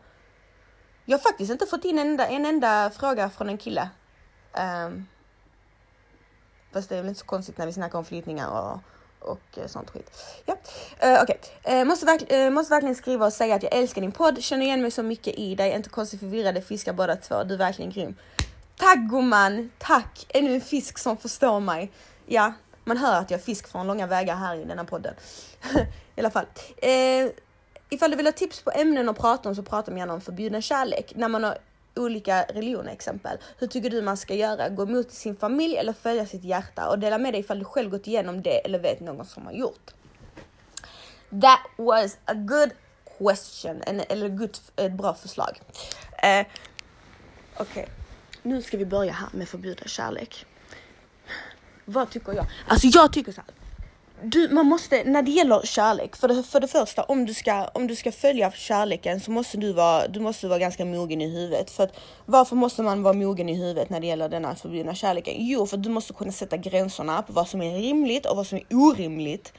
Jag 1.05 1.17
har 1.17 1.21
faktiskt 1.21 1.51
inte 1.51 1.65
fått 1.65 1.85
in 1.85 1.99
en 1.99 2.07
enda, 2.07 2.27
en 2.27 2.45
enda 2.45 2.89
fråga 2.89 3.29
från 3.29 3.49
en 3.49 3.57
kille. 3.57 3.89
Um, 4.87 5.07
fast 6.73 6.89
det 6.89 6.95
är 6.95 7.01
väl 7.01 7.09
inte 7.09 7.19
så 7.19 7.25
konstigt 7.25 7.57
när 7.57 7.65
vi 7.65 7.73
snackar 7.73 7.99
om 7.99 8.05
flyttningar 8.05 8.49
och, 8.49 8.79
och 9.29 9.57
eh, 9.57 9.67
sånt 9.67 9.89
skit. 9.89 10.11
Ja, 10.45 10.53
uh, 10.53 11.23
okej. 11.23 11.39
Okay. 11.63 11.79
Uh, 11.79 11.85
måste, 11.85 12.05
verk, 12.05 12.31
uh, 12.31 12.49
måste 12.49 12.73
verkligen 12.73 12.95
skriva 12.95 13.25
och 13.25 13.33
säga 13.33 13.55
att 13.55 13.63
jag 13.63 13.73
älskar 13.73 14.01
din 14.01 14.11
podd, 14.11 14.43
känner 14.43 14.65
igen 14.65 14.81
mig 14.81 14.91
så 14.91 15.03
mycket 15.03 15.39
i 15.39 15.55
dig, 15.55 15.71
inte 15.71 15.89
konstigt 15.89 16.19
förvirrade 16.19 16.61
fiskar 16.61 16.93
båda 16.93 17.15
två, 17.15 17.43
du 17.43 17.53
är 17.53 17.57
verkligen 17.57 17.91
grym. 17.91 18.15
Tack 18.77 18.99
gumman, 18.99 19.71
tack! 19.77 20.25
Ännu 20.29 20.53
en 20.55 20.61
fisk 20.61 20.97
som 20.97 21.17
förstår 21.17 21.59
mig. 21.59 21.91
Ja, 22.25 22.53
man 22.83 22.97
hör 22.97 23.19
att 23.19 23.31
jag 23.31 23.39
är 23.39 23.43
fisk 23.43 23.67
från 23.67 23.87
långa 23.87 24.07
vägar 24.07 24.35
här 24.35 24.55
i 24.55 24.65
denna 24.65 24.85
podden. 24.85 25.13
I 26.15 26.19
alla 26.19 26.31
fall. 26.31 26.45
Eh, 26.77 27.27
ifall 27.89 28.11
du 28.11 28.17
vill 28.17 28.25
ha 28.25 28.33
tips 28.33 28.61
på 28.61 28.71
ämnen 28.71 29.09
att 29.09 29.17
prata 29.17 29.49
om 29.49 29.55
så 29.55 29.63
prata 29.63 29.97
gärna 29.97 30.13
om 30.13 30.21
förbjuden 30.21 30.61
kärlek. 30.61 31.13
När 31.15 31.27
man 31.27 31.43
har 31.43 31.57
olika 31.95 32.43
religioner 32.43 32.91
exempel. 32.91 33.37
Hur 33.57 33.67
tycker 33.67 33.89
du 33.89 34.01
man 34.01 34.17
ska 34.17 34.33
göra? 34.33 34.69
Gå 34.69 34.83
emot 34.83 35.11
sin 35.11 35.35
familj 35.35 35.77
eller 35.77 35.93
följa 35.93 36.25
sitt 36.25 36.43
hjärta? 36.43 36.89
Och 36.89 36.99
dela 36.99 37.17
med 37.17 37.33
dig 37.33 37.41
ifall 37.41 37.59
du 37.59 37.65
själv 37.65 37.89
gått 37.89 38.07
igenom 38.07 38.41
det 38.41 38.65
eller 38.65 38.79
vet 38.79 38.99
någon 38.99 39.25
som 39.25 39.45
har 39.45 39.53
gjort. 39.53 39.93
That 41.29 41.59
was 41.77 42.17
a 42.25 42.33
good 42.33 42.71
question, 43.17 43.81
en, 43.85 44.01
eller 44.09 44.29
good, 44.29 44.57
ett 44.75 44.91
bra 44.91 45.13
förslag. 45.13 45.59
Eh, 46.23 46.45
Okej, 47.57 47.83
okay 47.83 47.85
nu 48.45 48.61
ska 48.61 48.77
vi 48.77 48.85
börja 48.85 49.13
här 49.13 49.29
med 49.31 49.49
förbjuden 49.49 49.87
kärlek. 49.87 50.45
Vad 51.85 52.09
tycker 52.09 52.33
jag? 52.33 52.45
Alltså 52.67 52.87
jag 52.87 53.13
tycker 53.13 53.31
så 53.31 53.41
här 53.41 53.55
du, 54.21 54.49
man 54.49 54.65
måste, 54.65 55.03
när 55.03 55.21
det 55.21 55.31
gäller 55.31 55.61
kärlek, 55.63 56.15
för 56.15 56.27
det, 56.27 56.43
för 56.43 56.59
det 56.59 56.67
första 56.67 57.03
om 57.03 57.25
du, 57.25 57.33
ska, 57.33 57.67
om 57.67 57.87
du 57.87 57.95
ska 57.95 58.11
följa 58.11 58.51
kärleken 58.51 59.19
så 59.19 59.31
måste 59.31 59.57
du 59.57 59.73
vara, 59.73 60.07
du 60.07 60.19
måste 60.19 60.47
vara 60.47 60.59
ganska 60.59 60.85
mogen 60.85 61.21
i 61.21 61.27
huvudet. 61.27 61.71
För 61.71 61.83
att, 61.83 61.99
varför 62.25 62.55
måste 62.55 62.81
man 62.81 63.03
vara 63.03 63.13
mogen 63.13 63.49
i 63.49 63.55
huvudet 63.55 63.89
när 63.89 63.99
det 63.99 64.07
gäller 64.07 64.29
denna 64.29 64.55
förbjudna 64.55 64.95
kärleken? 64.95 65.33
Jo, 65.37 65.67
för 65.67 65.77
du 65.77 65.89
måste 65.89 66.13
kunna 66.13 66.31
sätta 66.31 66.57
gränserna 66.57 67.21
på 67.21 67.33
vad 67.33 67.47
som 67.47 67.61
är 67.61 67.77
rimligt 67.77 68.25
och 68.25 68.37
vad 68.37 68.47
som 68.47 68.57
är 68.57 68.65
orimligt 68.69 69.53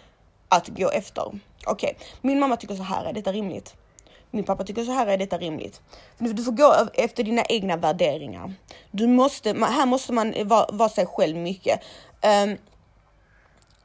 att 0.49 0.69
gå 0.69 0.91
efter. 0.91 1.23
Okej, 1.23 1.41
okay. 1.67 1.95
min 2.21 2.39
mamma 2.39 2.57
tycker 2.57 2.75
så 2.75 2.83
här, 2.83 3.05
är 3.05 3.13
detta 3.13 3.33
rimligt? 3.33 3.75
Min 4.37 4.45
pappa 4.45 4.65
tycker 4.65 4.85
så 4.85 4.93
här, 4.93 5.07
är 5.07 5.19
detta 5.19 5.39
rimligt? 5.39 5.81
Du 6.19 6.45
får 6.45 6.53
gå 6.53 6.89
efter 6.95 7.25
dina 7.25 7.45
egna 7.45 7.77
värderingar. 7.77 8.53
Du 8.91 9.07
måste, 9.07 9.53
här 9.53 9.87
måste 9.87 10.13
man 10.13 10.35
vara, 10.45 10.67
vara 10.73 10.89
sig 10.89 11.07
själv 11.07 11.37
mycket. 11.37 11.81
Um, 12.45 12.57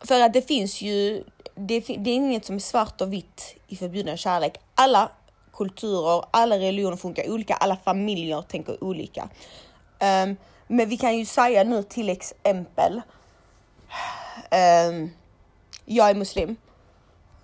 för 0.01 0.21
att 0.21 0.33
det 0.33 0.41
finns 0.47 0.81
ju, 0.81 1.23
det, 1.55 1.79
det 1.79 2.09
är 2.09 2.15
inget 2.15 2.45
som 2.45 2.55
är 2.55 2.59
svart 2.59 3.01
och 3.01 3.13
vitt 3.13 3.55
i 3.67 3.75
förbjuden 3.75 4.17
kärlek. 4.17 4.57
Alla 4.75 5.11
kulturer, 5.53 6.25
alla 6.31 6.55
religioner 6.55 6.97
funkar 6.97 7.31
olika, 7.31 7.53
alla 7.53 7.75
familjer 7.75 8.41
tänker 8.41 8.83
olika. 8.83 9.29
Um, 10.23 10.37
men 10.67 10.89
vi 10.89 10.97
kan 10.97 11.17
ju 11.17 11.25
säga 11.25 11.63
nu 11.63 11.83
till 11.83 12.09
exempel 12.09 13.01
um, 14.89 15.11
jag 15.85 16.09
är 16.09 16.15
muslim 16.15 16.55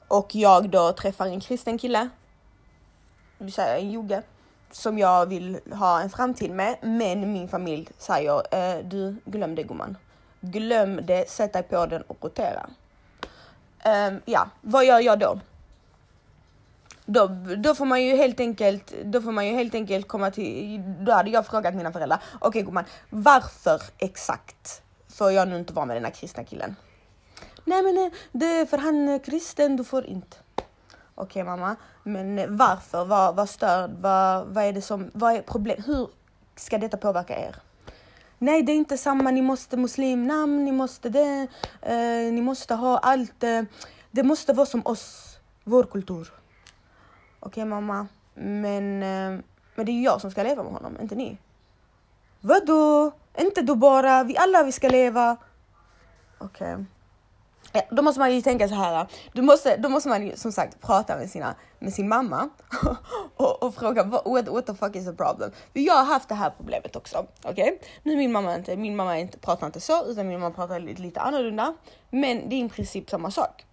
och 0.07 0.35
jag 0.35 0.69
då 0.69 0.91
träffar 0.91 1.25
en 1.25 1.39
kristen 1.39 1.77
kille, 1.77 2.09
så 3.51 3.61
här, 3.61 3.77
en 3.77 3.91
jugge, 3.91 4.21
som 4.71 4.97
jag 4.97 5.25
vill 5.25 5.59
ha 5.71 6.01
en 6.01 6.09
framtid 6.09 6.51
med. 6.51 6.75
Men 6.81 7.33
min 7.33 7.47
familj 7.47 7.89
säger 7.97 8.55
eh, 8.55 8.83
du 8.83 9.15
glöm 9.25 9.55
det 9.55 9.63
gumman. 9.63 9.97
Glöm 10.41 10.99
det, 11.05 11.29
sätt 11.29 11.53
dig 11.53 11.63
på 11.63 11.85
den 11.85 12.01
och 12.01 12.17
rotera. 12.21 12.69
Um, 13.85 14.21
ja, 14.25 14.49
vad 14.61 14.85
gör 14.85 14.99
jag 14.99 15.19
då? 15.19 15.39
Då, 17.05 17.27
då 17.57 17.75
får 17.75 17.85
man 17.85 18.03
ju 18.03 18.15
helt 18.15 18.39
enkelt, 18.39 18.93
då 19.03 19.21
får 19.21 19.31
man 19.31 19.47
ju 19.47 19.53
helt 19.53 19.75
enkelt 19.75 20.07
komma 20.07 20.31
till, 20.31 20.81
då 20.99 21.11
hade 21.11 21.29
jag 21.29 21.47
frågat 21.47 21.75
mina 21.75 21.91
föräldrar, 21.91 22.23
okej 22.33 22.47
okay, 22.47 22.61
gumman, 22.61 22.85
varför 23.09 23.81
exakt 23.97 24.81
får 25.09 25.31
jag 25.31 25.47
nu 25.47 25.57
inte 25.57 25.73
vara 25.73 25.85
med 25.85 25.95
den 25.95 26.05
här 26.05 26.11
kristna 26.11 26.43
killen? 26.43 26.75
Nej 27.65 27.83
men 27.83 27.97
eh, 27.97 28.11
det 28.31 28.45
är 28.45 28.65
för 28.65 28.77
han 28.77 29.09
är 29.09 29.19
kristen, 29.19 29.75
du 29.75 29.83
får 29.83 30.05
inte. 30.05 30.37
Okej 31.19 31.41
okay, 31.41 31.43
mamma, 31.43 31.75
men 32.03 32.57
varför? 32.57 33.05
Vad, 33.05 33.35
vad 33.35 33.49
stör? 33.49 33.87
Vad, 34.01 34.47
vad 34.47 34.63
är 34.63 34.73
det 34.73 34.81
som, 34.81 35.11
vad 35.13 35.35
är 35.35 35.41
problem? 35.41 35.83
Hur 35.85 36.09
ska 36.55 36.77
detta 36.77 36.97
påverka 36.97 37.35
er? 37.39 37.55
Nej, 38.37 38.63
det 38.63 38.71
är 38.71 38.75
inte 38.75 38.97
samma. 38.97 39.31
Ni 39.31 39.41
måste 39.41 39.77
muslimnamn, 39.77 40.65
ni 40.65 40.71
måste 40.71 41.09
det, 41.09 41.47
eh, 41.81 42.33
ni 42.33 42.41
måste 42.41 42.75
ha 42.75 42.97
allt. 42.97 43.43
Eh, 43.43 43.61
det 44.11 44.23
måste 44.23 44.53
vara 44.53 44.65
som 44.65 44.81
oss, 44.85 45.39
vår 45.63 45.83
kultur. 45.83 46.33
Okej 47.39 47.49
okay, 47.49 47.65
mamma, 47.65 48.07
men, 48.33 49.03
eh, 49.03 49.41
men 49.75 49.85
det 49.85 49.91
är 49.91 49.97
ju 49.97 50.03
jag 50.03 50.21
som 50.21 50.31
ska 50.31 50.43
leva 50.43 50.63
med 50.63 50.71
honom, 50.71 50.97
inte 51.01 51.15
ni. 51.15 51.37
Vadå? 52.41 53.11
Inte 53.37 53.61
du 53.61 53.75
bara, 53.75 54.23
vi 54.23 54.37
alla 54.37 54.63
vi 54.63 54.71
ska 54.71 54.89
leva. 54.89 55.37
Okej. 56.37 56.73
Okay. 56.73 56.85
Eh, 57.77 57.83
då 57.89 58.01
måste 58.01 58.19
man 58.19 58.35
ju 58.35 58.41
tänka 58.41 58.67
så 58.67 58.75
här. 58.75 59.07
Då 59.33 59.41
måste, 59.41 59.77
då 59.77 59.89
måste 59.89 60.09
man 60.09 60.27
ju 60.27 60.35
som 60.35 60.51
sagt 60.51 60.81
prata 60.81 61.15
med, 61.15 61.29
sina, 61.29 61.55
med 61.79 61.93
sin 61.93 62.07
mamma 62.07 62.49
och, 63.37 63.63
och 63.63 63.75
fråga 63.75 64.03
what, 64.03 64.47
what 64.47 64.65
the 64.65 64.73
fuck 64.73 64.95
is 64.95 65.05
the 65.05 65.13
problem? 65.13 65.51
För 65.73 65.79
jag 65.79 65.93
har 65.93 66.05
haft 66.05 66.29
det 66.29 66.35
här 66.35 66.53
problemet 66.57 66.95
också. 66.95 67.25
Okej, 67.43 67.51
okay? 67.51 67.77
nu 68.03 68.15
min 68.15 68.31
mamma 68.31 68.55
inte, 68.55 68.77
min 68.77 68.95
mamma 68.95 69.19
inte, 69.19 69.37
pratar 69.37 69.67
inte 69.67 69.79
så 69.79 70.05
utan 70.05 70.27
min 70.27 70.39
mamma 70.39 70.55
pratar 70.55 70.79
lite, 70.79 71.01
lite 71.01 71.19
annorlunda. 71.19 71.73
Men 72.09 72.49
det 72.49 72.55
är 72.55 72.65
i 72.65 72.69
princip 72.69 73.09
samma 73.09 73.31
sak 73.31 73.65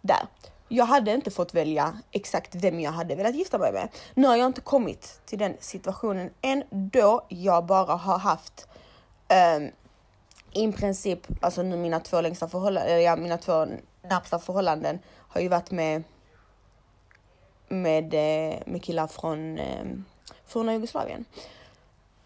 där. 0.00 0.26
Jag 0.68 0.84
hade 0.84 1.14
inte 1.14 1.30
fått 1.30 1.54
välja 1.54 1.98
exakt 2.12 2.54
vem 2.54 2.80
jag 2.80 2.92
hade 2.92 3.14
velat 3.14 3.34
gifta 3.34 3.58
mig 3.58 3.72
med. 3.72 3.88
Nu 4.14 4.26
har 4.26 4.36
jag 4.36 4.46
inte 4.46 4.60
kommit 4.60 5.20
till 5.26 5.38
den 5.38 5.56
situationen 5.60 6.30
än 6.42 6.64
då 6.70 7.26
jag 7.28 7.66
bara 7.66 7.94
har 7.94 8.18
haft 8.18 8.68
um, 9.58 9.70
i 10.52 10.72
princip, 10.72 11.26
alltså 11.40 11.62
nu 11.62 11.76
mina 11.76 12.00
två 12.00 12.20
längsta 12.20 12.48
förhållanden, 12.48 13.02
ja 13.02 13.16
mina 13.16 13.38
två 13.38 13.66
närmsta 14.02 14.38
förhållanden 14.38 14.98
har 15.28 15.40
ju 15.40 15.48
varit 15.48 15.70
med 15.70 16.02
med, 17.72 18.14
eh, 18.14 18.58
med 18.66 18.82
killar 18.82 19.06
från 19.06 19.58
eh, 19.58 19.84
forna 20.46 20.72
Jugoslavien. 20.72 21.24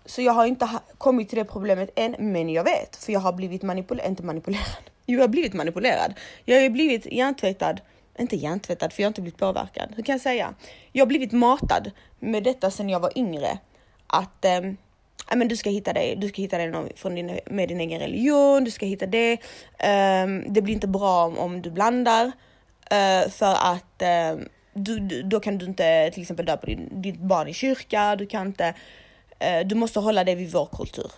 Så 0.04 0.22
jag 0.22 0.32
har 0.32 0.46
inte 0.46 0.68
kommit 0.98 1.28
till 1.28 1.38
det 1.38 1.44
problemet 1.44 1.90
än, 1.96 2.16
men 2.18 2.48
jag 2.48 2.64
vet, 2.64 2.96
för 2.96 3.12
jag 3.12 3.20
har 3.20 3.32
blivit 3.32 3.62
manipulerad, 3.62 4.10
inte 4.10 4.22
manipulerad, 4.22 4.82
jo 5.06 5.14
jag 5.14 5.22
har 5.22 5.28
blivit 5.28 5.54
manipulerad. 5.54 6.14
Jag 6.44 6.62
har 6.62 6.70
blivit 6.70 7.06
hjärntvättad, 7.06 7.80
inte 8.18 8.36
hjärntvättad 8.36 8.92
för 8.92 9.02
jag 9.02 9.06
har 9.06 9.10
inte 9.10 9.20
blivit 9.20 9.40
påverkad. 9.40 9.92
Hur 9.96 10.02
kan 10.02 10.12
jag 10.12 10.20
säga? 10.20 10.54
Jag 10.92 11.04
har 11.04 11.08
blivit 11.08 11.32
matad 11.32 11.90
med 12.18 12.42
detta 12.42 12.70
sedan 12.70 12.88
jag 12.88 13.00
var 13.00 13.18
yngre. 13.18 13.58
Att 14.06 14.44
eh, 14.44 14.60
men 15.34 15.48
du 15.48 15.56
ska 15.56 15.70
hitta 15.70 15.92
dig, 15.92 16.16
du 16.16 16.28
ska 16.28 16.42
hitta 16.42 16.58
dig 16.58 16.92
från 16.96 17.14
din, 17.14 17.38
med 17.46 17.68
din 17.68 17.80
egen 17.80 18.00
religion, 18.00 18.64
du 18.64 18.70
ska 18.70 18.86
hitta 18.86 19.06
det. 19.06 19.32
Um, 19.32 20.52
det 20.52 20.62
blir 20.62 20.74
inte 20.74 20.88
bra 20.88 21.24
om, 21.24 21.38
om 21.38 21.62
du 21.62 21.70
blandar 21.70 22.26
uh, 22.26 23.30
för 23.30 23.54
att 23.54 24.02
um, 24.32 24.48
du, 24.74 24.98
du, 24.98 25.22
då 25.22 25.40
kan 25.40 25.58
du 25.58 25.66
inte 25.66 26.10
till 26.10 26.22
exempel 26.22 26.46
döpa 26.46 26.66
din, 26.66 27.02
ditt 27.02 27.20
barn 27.20 27.48
i 27.48 27.54
kyrka, 27.54 28.16
du 28.16 28.26
kan 28.26 28.46
inte, 28.46 28.74
uh, 29.44 29.66
du 29.66 29.74
måste 29.74 30.00
hålla 30.00 30.24
dig 30.24 30.34
vid 30.34 30.52
vår 30.52 30.66
kultur. 30.66 31.10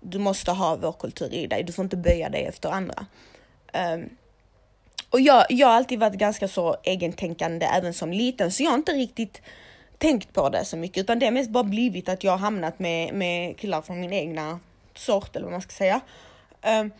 Du 0.00 0.18
måste 0.18 0.50
ha 0.50 0.76
vår 0.76 0.92
kultur 0.92 1.34
i 1.34 1.46
dig, 1.46 1.62
du 1.62 1.72
får 1.72 1.82
inte 1.82 1.96
böja 1.96 2.28
dig 2.28 2.44
efter 2.44 2.70
andra. 2.70 3.06
Um, 3.94 4.10
och 5.10 5.20
jag, 5.20 5.46
jag 5.48 5.66
har 5.66 5.74
alltid 5.74 5.98
varit 5.98 6.14
ganska 6.14 6.48
så 6.48 6.76
egentänkande 6.82 7.66
även 7.66 7.94
som 7.94 8.12
liten, 8.12 8.52
så 8.52 8.62
jag 8.62 8.70
har 8.70 8.78
inte 8.78 8.92
riktigt 8.92 9.42
tänkt 10.02 10.32
på 10.32 10.48
det 10.48 10.64
så 10.64 10.76
mycket, 10.76 11.00
utan 11.00 11.18
det 11.18 11.26
har 11.26 11.32
mest 11.32 11.50
bara 11.50 11.64
blivit 11.64 12.08
att 12.08 12.24
jag 12.24 12.32
har 12.32 12.38
hamnat 12.38 12.78
med, 12.78 13.14
med 13.14 13.56
killar 13.58 13.82
från 13.82 14.00
min 14.00 14.12
egna 14.12 14.60
sort, 14.94 15.36
eller 15.36 15.44
vad 15.44 15.52
man 15.52 15.60
ska 15.60 15.72
säga. 15.72 16.00
Um, 16.80 16.90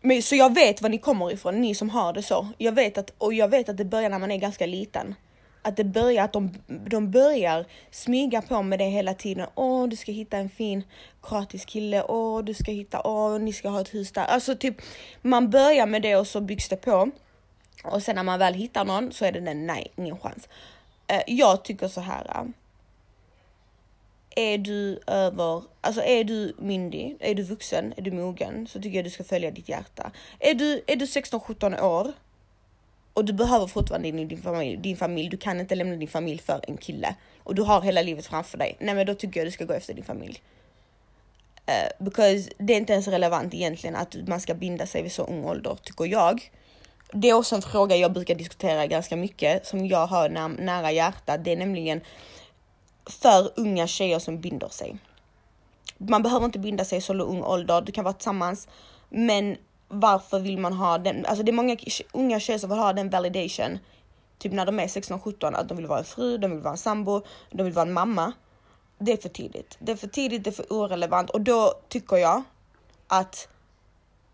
men, 0.00 0.22
så 0.22 0.36
jag 0.36 0.54
vet 0.54 0.82
var 0.82 0.88
ni 0.88 0.98
kommer 0.98 1.32
ifrån, 1.32 1.60
ni 1.60 1.74
som 1.74 1.90
har 1.90 2.12
det 2.12 2.22
så. 2.22 2.48
Jag 2.58 2.72
vet 2.72 2.98
att, 2.98 3.12
och 3.18 3.34
jag 3.34 3.48
vet 3.48 3.68
att 3.68 3.76
det 3.76 3.84
börjar 3.84 4.10
när 4.10 4.18
man 4.18 4.30
är 4.30 4.36
ganska 4.36 4.66
liten. 4.66 5.14
Att 5.62 5.76
det 5.76 5.84
börjar, 5.84 6.24
att 6.24 6.32
de, 6.32 6.54
de 6.66 7.10
börjar 7.10 7.66
smyga 7.90 8.42
på 8.42 8.62
med 8.62 8.78
det 8.78 8.84
hela 8.84 9.14
tiden. 9.14 9.46
Åh, 9.54 9.88
du 9.88 9.96
ska 9.96 10.12
hitta 10.12 10.36
en 10.36 10.50
fin 10.50 10.82
kroatisk 11.22 11.68
kille. 11.68 12.02
Åh, 12.02 12.44
du 12.44 12.54
ska 12.54 12.72
hitta, 12.72 13.00
åh, 13.04 13.38
ni 13.38 13.52
ska 13.52 13.68
ha 13.68 13.80
ett 13.80 13.94
hus 13.94 14.12
där. 14.12 14.24
Alltså 14.24 14.56
typ, 14.56 14.76
man 15.22 15.50
börjar 15.50 15.86
med 15.86 16.02
det 16.02 16.16
och 16.16 16.26
så 16.26 16.40
byggs 16.40 16.68
det 16.68 16.76
på. 16.76 17.10
Och 17.84 18.02
sen 18.02 18.16
när 18.16 18.22
man 18.22 18.38
väl 18.38 18.54
hittar 18.54 18.84
någon 18.84 19.12
så 19.12 19.24
är 19.24 19.32
det 19.32 19.40
den, 19.40 19.66
nej, 19.66 19.92
ingen 19.96 20.18
chans. 20.18 20.48
Eh, 21.06 21.22
jag 21.26 21.64
tycker 21.64 21.88
så 21.88 22.00
här. 22.00 22.24
Eh. 22.34 22.44
Är 24.38 24.58
du 24.58 25.00
över, 25.06 25.62
alltså 25.80 26.02
är 26.02 26.24
du 26.24 26.54
myndig, 26.58 27.16
är 27.20 27.34
du 27.34 27.42
vuxen, 27.42 27.94
är 27.96 28.02
du 28.02 28.10
mogen 28.10 28.66
så 28.66 28.80
tycker 28.80 28.96
jag 28.96 29.04
du 29.04 29.10
ska 29.10 29.24
följa 29.24 29.50
ditt 29.50 29.68
hjärta. 29.68 30.10
Är 30.38 30.54
du, 30.54 30.82
är 30.86 30.96
du 30.96 31.04
16-17 31.04 31.80
år 31.80 32.12
och 33.12 33.24
du 33.24 33.32
behöver 33.32 33.66
fortfarande 33.66 34.10
din, 34.10 34.28
din, 34.28 34.42
familj, 34.42 34.76
din 34.76 34.96
familj, 34.96 35.28
du 35.28 35.36
kan 35.36 35.60
inte 35.60 35.74
lämna 35.74 35.96
din 35.96 36.08
familj 36.08 36.38
för 36.38 36.60
en 36.68 36.76
kille 36.76 37.14
och 37.38 37.54
du 37.54 37.62
har 37.62 37.80
hela 37.80 38.02
livet 38.02 38.26
framför 38.26 38.58
dig. 38.58 38.76
Nej 38.80 38.94
men 38.94 39.06
då 39.06 39.14
tycker 39.14 39.40
jag 39.40 39.46
du 39.46 39.50
ska 39.50 39.64
gå 39.64 39.72
efter 39.72 39.94
din 39.94 40.04
familj. 40.04 40.42
Uh, 41.68 42.04
because 42.04 42.50
det 42.58 42.72
är 42.72 42.76
inte 42.76 42.92
ens 42.92 43.08
relevant 43.08 43.54
egentligen 43.54 43.96
att 43.96 44.16
man 44.28 44.40
ska 44.40 44.54
binda 44.54 44.86
sig 44.86 45.02
vid 45.02 45.12
så 45.12 45.22
ung 45.22 45.44
ålder 45.44 45.78
tycker 45.82 46.04
jag 46.04 46.50
det 47.12 47.28
är 47.28 47.34
också 47.34 47.56
en 47.56 47.62
fråga 47.62 47.96
jag 47.96 48.12
brukar 48.12 48.34
diskutera 48.34 48.86
ganska 48.86 49.16
mycket 49.16 49.66
som 49.66 49.86
jag 49.86 50.06
har 50.06 50.28
när, 50.28 50.48
nära 50.48 50.92
hjärtat. 50.92 51.44
Det 51.44 51.52
är 51.52 51.56
nämligen 51.56 52.00
för 53.06 53.50
unga 53.56 53.86
tjejer 53.86 54.18
som 54.18 54.40
binder 54.40 54.68
sig. 54.68 54.98
Man 55.98 56.22
behöver 56.22 56.46
inte 56.46 56.58
binda 56.58 56.84
sig 56.84 56.98
i 56.98 57.00
så 57.00 57.14
ung 57.14 57.42
ålder, 57.42 57.80
du 57.80 57.92
kan 57.92 58.04
vara 58.04 58.14
tillsammans, 58.14 58.68
men 59.08 59.56
varför 59.88 60.38
vill 60.38 60.58
man 60.58 60.72
ha 60.72 60.98
den? 60.98 61.26
Alltså 61.26 61.42
det 61.42 61.50
är 61.50 61.52
många 61.52 61.76
unga 62.12 62.40
tjejer 62.40 62.58
som 62.58 62.70
vill 62.70 62.78
ha 62.78 62.92
den 62.92 63.10
validation, 63.10 63.78
typ 64.38 64.52
när 64.52 64.66
de 64.66 64.80
är 64.80 64.86
16-17, 64.86 65.54
att 65.54 65.68
de 65.68 65.76
vill 65.76 65.86
vara 65.86 65.98
en 65.98 66.04
fru, 66.04 66.38
de 66.38 66.50
vill 66.50 66.60
vara 66.60 66.72
en 66.72 66.78
sambo, 66.78 67.22
de 67.50 67.62
vill 67.62 67.72
vara 67.72 67.86
en 67.86 67.92
mamma. 67.92 68.32
Det 68.98 69.12
är 69.12 69.16
för 69.16 69.28
tidigt. 69.28 69.76
Det 69.78 69.92
är 69.92 69.96
för 69.96 70.08
tidigt, 70.08 70.44
det 70.44 70.50
är 70.50 70.52
för 70.52 70.84
irrelevant 70.84 71.30
och 71.30 71.40
då 71.40 71.74
tycker 71.88 72.16
jag 72.16 72.42
att 73.06 73.48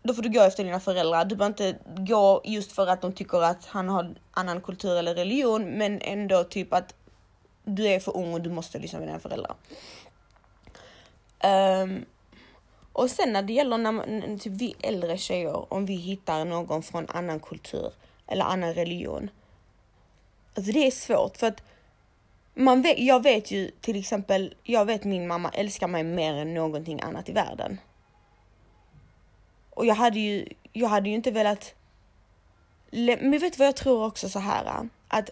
då 0.03 0.13
får 0.13 0.21
du 0.21 0.29
gå 0.29 0.41
efter 0.41 0.63
dina 0.63 0.79
föräldrar. 0.79 1.25
Du 1.25 1.35
behöver 1.35 1.65
inte 1.65 1.79
gå 1.85 2.41
just 2.43 2.71
för 2.71 2.87
att 2.87 3.01
de 3.01 3.13
tycker 3.13 3.41
att 3.43 3.65
han 3.65 3.89
har 3.89 4.15
annan 4.31 4.61
kultur 4.61 4.97
eller 4.97 5.15
religion, 5.15 5.65
men 5.65 6.01
ändå 6.01 6.43
typ 6.43 6.73
att 6.73 6.95
du 7.63 7.87
är 7.87 7.99
för 7.99 8.17
ung 8.17 8.33
och 8.33 8.41
du 8.41 8.49
måste 8.49 8.79
lyssna 8.79 8.99
på 8.99 9.05
dina 9.05 9.19
föräldrar. 9.19 9.55
Um, 11.83 12.05
och 12.93 13.09
sen 13.09 13.33
när 13.33 13.41
det 13.41 13.53
gäller 13.53 13.77
när 13.77 14.37
typ 14.37 14.53
vi 14.53 14.75
äldre 14.79 15.17
tjejer, 15.17 15.73
om 15.73 15.85
vi 15.85 15.95
hittar 15.95 16.45
någon 16.45 16.83
från 16.83 17.09
annan 17.09 17.39
kultur 17.39 17.91
eller 18.27 18.45
annan 18.45 18.73
religion. 18.73 19.29
Alltså 20.55 20.71
det 20.71 20.87
är 20.87 20.91
svårt 20.91 21.37
för 21.37 21.47
att 21.47 21.63
man 22.53 22.81
vet, 22.81 22.99
jag 22.99 23.23
vet 23.23 23.51
ju 23.51 23.71
till 23.81 23.99
exempel, 23.99 24.55
jag 24.63 24.85
vet 24.85 25.03
min 25.03 25.27
mamma 25.27 25.49
älskar 25.49 25.87
mig 25.87 26.03
mer 26.03 26.33
än 26.33 26.53
någonting 26.53 27.01
annat 27.01 27.29
i 27.29 27.31
världen. 27.31 27.77
Och 29.75 29.85
jag 29.85 29.95
hade 29.95 30.19
ju, 30.19 30.47
jag 30.73 30.87
hade 30.87 31.09
ju 31.09 31.15
inte 31.15 31.31
velat... 31.31 31.75
Men 32.91 33.31
vet 33.31 33.53
du 33.53 33.57
vad 33.57 33.67
jag 33.67 33.75
tror 33.75 34.05
också 34.05 34.29
så 34.29 34.39
här? 34.39 34.65
Äh? 34.65 34.81
Att 35.07 35.29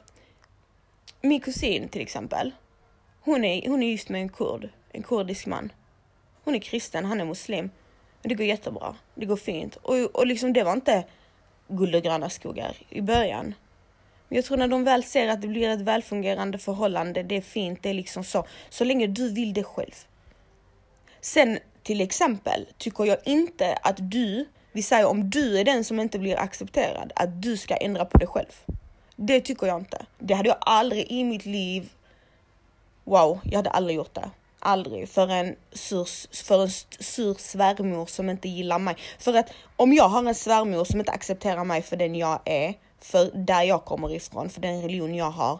min 1.22 1.42
kusin 1.42 1.90
till 1.90 2.02
exempel, 2.02 2.52
hon 3.22 3.46
är, 3.46 3.70
hon 3.70 3.84
är 3.84 3.88
gift 3.88 4.10
med 4.10 4.22
en 4.22 4.30
kurd, 4.30 4.70
en 4.92 5.04
kurdisk 5.04 5.46
man. 5.46 5.72
Hon 6.44 6.56
är 6.56 6.60
kristen, 6.60 7.06
han 7.06 7.22
är 7.22 7.26
muslim. 7.26 7.70
Men 8.22 8.30
det 8.30 8.36
går 8.36 8.46
jättebra, 8.46 8.96
det 9.16 9.26
går 9.26 9.36
fint. 9.36 9.76
Och, 9.76 9.96
och 9.96 10.28
liksom 10.28 10.54
det 10.54 10.64
var 10.64 10.74
inte 10.74 11.04
guld 11.68 11.96
och 11.96 12.04
gröna 12.04 12.30
skogar 12.30 12.78
i 12.90 13.02
början. 13.02 13.54
Men 14.28 14.36
jag 14.36 14.46
tror 14.46 14.58
när 14.58 14.68
de 14.68 14.84
väl 14.84 15.04
ser 15.04 15.28
att 15.28 15.42
det 15.42 15.48
blir 15.48 15.70
ett 15.70 15.82
välfungerande 15.82 16.58
förhållande, 16.58 17.24
det 17.24 17.38
är 17.38 17.42
fint, 17.42 17.80
det 17.84 17.90
är 17.90 17.94
liksom 17.94 18.24
så. 18.24 18.46
Så 18.70 18.84
länge 18.84 19.08
du 19.08 19.34
vill 19.34 19.54
det 19.54 19.64
själv. 19.64 19.96
Sen 21.22 21.60
till 21.84 22.02
exempel 22.02 22.68
tycker 22.78 23.06
jag 23.06 23.18
inte 23.26 23.78
att 23.82 23.96
du, 23.98 24.48
vi 24.72 24.84
säger 24.84 25.06
om 25.06 25.30
du 25.30 25.60
är 25.60 25.66
den 25.66 25.84
som 25.84 26.00
inte 26.00 26.20
blir 26.20 26.40
accepterad, 26.40 27.12
att 27.16 27.42
du 27.42 27.58
ska 27.58 27.76
ändra 27.76 28.06
på 28.06 28.18
dig 28.18 28.28
själv. 28.28 28.64
Det 29.16 29.42
tycker 29.42 29.68
jag 29.68 29.80
inte. 29.80 30.06
Det 30.20 30.34
hade 30.34 30.50
jag 30.50 30.58
aldrig 30.62 31.12
i 31.12 31.24
mitt 31.24 31.46
liv. 31.46 31.90
Wow, 33.04 33.40
jag 33.44 33.58
hade 33.58 33.70
aldrig 33.70 33.96
gjort 33.96 34.14
det. 34.14 34.30
Aldrig 34.60 35.10
för 35.10 35.28
en 35.28 35.56
sur, 35.72 36.08
för 36.46 36.64
en 36.64 36.70
sur 37.00 37.34
svärmor 37.34 38.06
som 38.06 38.30
inte 38.30 38.50
gillar 38.50 38.80
mig. 38.80 38.96
För 39.20 39.34
att 39.34 39.50
om 39.76 39.94
jag 39.94 40.10
har 40.10 40.28
en 40.28 40.36
svärmor 40.36 40.84
som 40.84 41.00
inte 41.00 41.12
accepterar 41.12 41.64
mig 41.64 41.82
för 41.82 41.96
den 41.96 42.16
jag 42.16 42.40
är, 42.46 42.74
för 43.00 43.32
där 43.34 43.64
jag 43.64 43.86
kommer 43.86 44.14
ifrån, 44.14 44.50
för 44.50 44.62
den 44.62 44.82
religion 44.82 45.16
jag 45.16 45.32
har, 45.32 45.60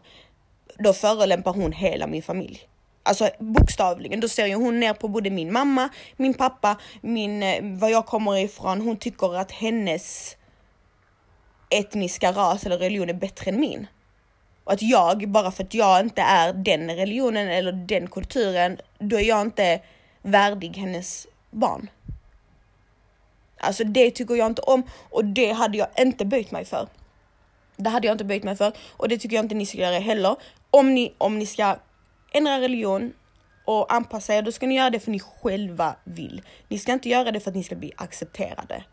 då 0.78 0.94
förolämpar 0.94 1.54
hon 1.54 1.72
hela 1.72 2.08
min 2.08 2.24
familj. 2.24 2.68
Alltså 3.04 3.30
bokstavligen, 3.40 4.20
då 4.20 4.28
ser 4.28 4.46
ju 4.46 4.56
hon 4.56 4.80
ner 4.80 4.94
på 4.94 5.08
både 5.08 5.30
min 5.30 5.54
mamma, 5.54 5.90
min 6.18 6.34
pappa, 6.34 6.78
min, 7.02 7.44
eh, 7.44 7.64
var 7.64 7.90
jag 7.90 8.06
kommer 8.06 8.38
ifrån. 8.38 8.82
Hon 8.82 8.98
tycker 8.98 9.36
att 9.36 9.52
hennes 9.52 10.38
etniska 11.70 12.32
ras 12.32 12.66
eller 12.66 12.78
religion 12.78 13.10
är 13.10 13.14
bättre 13.14 13.52
än 13.52 13.60
min. 13.60 13.88
Och 14.64 14.74
att 14.74 14.82
jag, 14.82 15.30
bara 15.30 15.52
för 15.52 15.64
att 15.64 15.74
jag 15.74 16.00
inte 16.00 16.22
är 16.22 16.54
den 16.54 16.96
religionen 16.96 17.48
eller 17.48 17.72
den 17.72 18.08
kulturen, 18.08 18.78
då 19.00 19.16
är 19.20 19.24
jag 19.24 19.42
inte 19.42 19.82
värdig 20.22 20.78
hennes 20.78 21.28
barn. 21.52 21.90
Alltså 23.58 23.84
det 23.84 24.12
tycker 24.12 24.36
jag 24.36 24.48
inte 24.48 24.62
om 24.62 24.84
och 25.10 25.26
det 25.26 25.52
hade 25.52 25.78
jag 25.78 25.88
inte 25.98 26.26
böjt 26.26 26.52
mig 26.52 26.66
för. 26.66 26.88
Det 27.76 27.90
hade 27.90 28.08
jag 28.08 28.14
inte 28.14 28.24
böjt 28.24 28.44
mig 28.44 28.56
för 28.56 28.74
och 28.98 29.10
det 29.10 29.18
tycker 29.18 29.36
jag 29.36 29.46
inte 29.46 29.56
ni 29.56 29.66
ska 29.66 29.78
göra 29.78 30.00
heller. 30.00 30.36
Om 30.72 30.94
ni, 30.94 31.14
om 31.18 31.40
ni 31.40 31.46
ska 31.46 31.76
ändra 32.32 32.60
religion 32.60 33.14
och 33.66 33.94
anpassa 33.94 34.36
er, 34.36 34.42
då 34.42 34.52
ska 34.52 34.68
ni 34.68 34.76
göra 34.76 34.90
det 34.90 35.00
för 35.00 35.12
ni 35.12 35.20
själva 35.20 35.96
vill. 36.04 36.42
Ni 36.68 36.80
ska 36.80 36.94
inte 36.94 37.10
göra 37.10 37.32
det 37.32 37.40
för 37.40 37.52
att 37.52 37.56
ni 37.56 37.64
ska 37.64 37.76
bli 37.76 37.92
accepterade. 37.96 38.84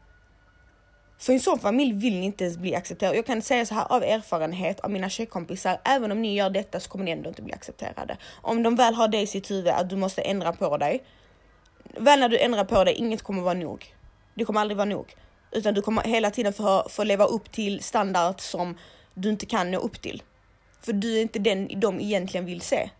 För 1.18 1.33
en 1.33 1.40
sån 1.40 1.59
familj 1.59 1.92
vill 1.92 2.20
ni 2.20 2.27
inte 2.27 2.44
ens 2.44 2.59
bli 2.59 2.74
accepterade. 2.74 3.16
Jag 3.16 3.27
kan 3.27 3.42
säga 3.42 3.66
så 3.66 3.74
här 3.74 3.92
av 3.92 4.03
erfarenhet 4.03 4.81
av 4.81 4.90
mina 4.90 5.09
tjejkompisar, 5.09 5.81
även 5.85 6.12
om 6.12 6.22
ni 6.22 6.35
gör 6.35 6.51
detta 6.51 6.81
så 6.81 6.90
kommer 6.90 7.05
ni 7.05 7.11
ändå 7.11 7.29
inte 7.29 7.42
bli 7.42 7.53
accepterade. 7.53 8.16
Om 8.42 8.62
de 8.62 8.77
väl 8.77 8.94
har 8.94 9.09
det 9.09 9.20
i 9.20 9.27
sitt 9.27 9.51
huvud 9.51 9.72
att 9.72 9.90
du 9.90 9.96
måste 9.96 10.22
ändra 10.22 10.53
på 10.53 10.77
dig, 10.77 11.03
väl 11.96 12.20
när 12.20 12.29
du 12.29 12.38
ändrar 12.38 12.64
på 12.64 12.85
dig, 12.85 12.94
inget 12.94 13.22
kommer 13.22 13.42
vara 13.42 13.55
nog. 13.55 13.94
Det 14.35 14.44
kommer 14.44 14.61
aldrig 14.61 14.77
vara 14.77 14.88
nog. 14.88 15.14
Utan 15.51 15.74
du 15.74 15.83
kommer 15.83 16.03
hela 16.03 16.31
tiden 16.31 16.53
få, 16.53 16.87
få 16.88 17.05
leva 17.05 17.24
upp 17.24 17.53
till 17.53 17.83
standard 17.83 18.40
som 18.40 18.79
du 19.14 19.29
inte 19.29 19.46
kan 19.46 19.70
nå 19.70 19.79
upp 19.79 20.03
till. 20.03 20.22
För 20.81 20.92
du 20.92 21.16
är 21.16 21.22
inte 21.22 21.38
den 21.38 21.81
de 21.81 22.01
egentligen 22.01 22.46
vill 22.46 22.61
se. 22.61 22.90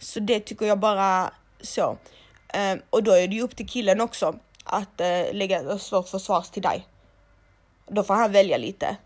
Så 0.00 0.20
det 0.20 0.40
tycker 0.40 0.66
jag 0.66 0.78
bara 0.78 1.32
så. 1.60 1.98
Um, 2.54 2.82
och 2.90 3.02
då 3.02 3.12
är 3.12 3.28
det 3.28 3.34
ju 3.34 3.42
upp 3.42 3.56
till 3.56 3.68
killen 3.68 4.00
också 4.00 4.38
att 4.64 5.00
uh, 5.00 5.34
lägga 5.34 5.78
svårt 5.78 6.08
försvar 6.08 6.46
till 6.52 6.62
dig. 6.62 6.86
Då 7.86 8.02
får 8.02 8.14
han 8.14 8.32
välja 8.32 8.56
lite. 8.56 8.96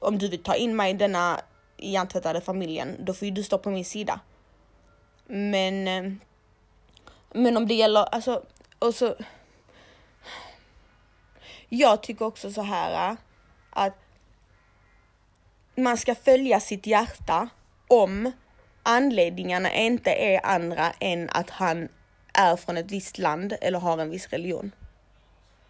Om 0.00 0.18
du 0.18 0.28
vill 0.28 0.42
ta 0.42 0.54
in 0.54 0.76
mig 0.76 0.90
i 0.90 0.94
denna 0.94 1.40
hjärntvättade 1.76 2.40
familjen, 2.40 2.96
då 3.04 3.14
får 3.14 3.28
ju 3.28 3.34
du 3.34 3.42
stå 3.42 3.58
på 3.58 3.70
min 3.70 3.84
sida. 3.84 4.20
Men, 5.26 5.88
uh, 5.88 6.12
men 7.32 7.56
om 7.56 7.68
det 7.68 7.74
gäller, 7.74 8.02
alltså, 8.02 8.42
och 8.78 8.94
så. 8.94 9.14
Jag 11.68 12.02
tycker 12.02 12.24
också 12.24 12.52
så 12.52 12.62
här 12.62 13.10
eh, 13.10 13.16
att 13.70 13.96
man 15.76 15.96
ska 15.96 16.14
följa 16.14 16.60
sitt 16.60 16.86
hjärta 16.86 17.48
om 17.88 18.32
anledningarna 18.82 19.74
inte 19.74 20.10
är 20.10 20.46
andra 20.46 20.92
än 21.00 21.30
att 21.30 21.50
han 21.50 21.88
är 22.34 22.56
från 22.56 22.76
ett 22.76 22.90
visst 22.90 23.18
land 23.18 23.54
eller 23.60 23.78
har 23.78 23.98
en 23.98 24.10
viss 24.10 24.28
religion. 24.28 24.72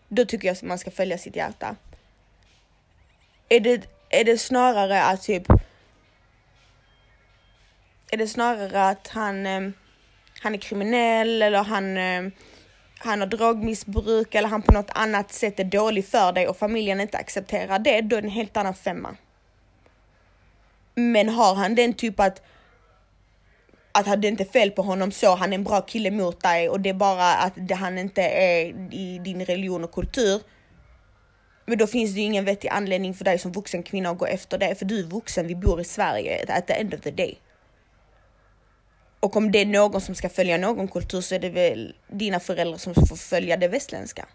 Då 0.08 0.24
tycker 0.24 0.48
jag 0.48 0.52
att 0.52 0.62
man 0.62 0.78
ska 0.78 0.90
följa 0.90 1.18
sitt 1.18 1.36
hjärta. 1.36 1.76
Är 3.48 3.60
det, 3.60 3.88
är 4.08 4.24
det 4.24 4.38
snarare 4.38 5.04
att 5.04 5.22
typ 5.22 5.46
är 8.12 8.16
det 8.16 8.28
snarare 8.28 8.88
att 8.88 9.08
han, 9.08 9.46
eh, 9.46 9.70
han 10.40 10.54
är 10.54 10.58
kriminell 10.58 11.42
eller 11.42 11.62
han, 11.62 11.96
eh, 11.96 12.32
han 12.98 13.20
har 13.20 13.26
drogmissbruk 13.26 14.34
eller 14.34 14.48
han 14.48 14.62
på 14.62 14.72
något 14.72 14.90
annat 14.94 15.32
sätt 15.32 15.60
är 15.60 15.64
dålig 15.64 16.06
för 16.06 16.32
dig 16.32 16.48
och 16.48 16.56
familjen 16.56 17.00
inte 17.00 17.18
accepterar 17.18 17.78
det, 17.78 18.00
då 18.00 18.16
är 18.16 18.22
det 18.22 18.28
en 18.28 18.32
helt 18.32 18.56
annan 18.56 18.74
femma. 18.74 19.16
Men 20.94 21.28
har 21.28 21.54
han 21.54 21.74
den 21.74 21.94
typ 21.94 22.20
att 22.20 22.42
att 23.92 24.22
det 24.22 24.28
inte 24.28 24.42
är 24.42 24.52
fel 24.52 24.70
på 24.70 24.82
honom 24.82 25.12
så, 25.12 25.34
han 25.34 25.52
är 25.52 25.54
en 25.54 25.64
bra 25.64 25.80
kille 25.80 26.10
mot 26.10 26.40
dig 26.40 26.68
och 26.68 26.80
det 26.80 26.90
är 26.90 26.94
bara 26.94 27.34
att 27.34 27.52
det, 27.56 27.74
han 27.74 27.98
inte 27.98 28.22
är 28.22 28.66
i 28.94 29.20
din 29.24 29.44
religion 29.44 29.84
och 29.84 29.92
kultur. 29.92 30.40
Men 31.66 31.78
då 31.78 31.86
finns 31.86 32.14
det 32.14 32.20
ju 32.20 32.26
ingen 32.26 32.44
vettig 32.44 32.68
anledning 32.68 33.14
för 33.14 33.24
dig 33.24 33.38
som 33.38 33.52
vuxen 33.52 33.82
kvinna 33.82 34.10
att 34.10 34.18
gå 34.18 34.26
efter 34.26 34.58
det, 34.58 34.74
för 34.74 34.84
du 34.84 34.98
är 34.98 35.04
vuxen, 35.04 35.46
vi 35.46 35.54
bor 35.54 35.80
i 35.80 35.84
Sverige 35.84 36.44
at 36.48 36.66
the 36.66 36.72
end 36.72 36.94
of 36.94 37.00
the 37.00 37.10
day. 37.10 37.38
Och 39.20 39.36
om 39.36 39.52
det 39.52 39.58
är 39.58 39.66
någon 39.66 40.00
som 40.00 40.14
ska 40.14 40.28
följa 40.28 40.58
någon 40.58 40.88
kultur 40.88 41.20
så 41.20 41.34
är 41.34 41.38
det 41.38 41.50
väl 41.50 41.94
dina 42.08 42.40
föräldrar 42.40 42.78
som 42.78 42.94
får 42.94 43.16
följa 43.16 43.56
det 43.56 43.68
västländska. 43.68 44.28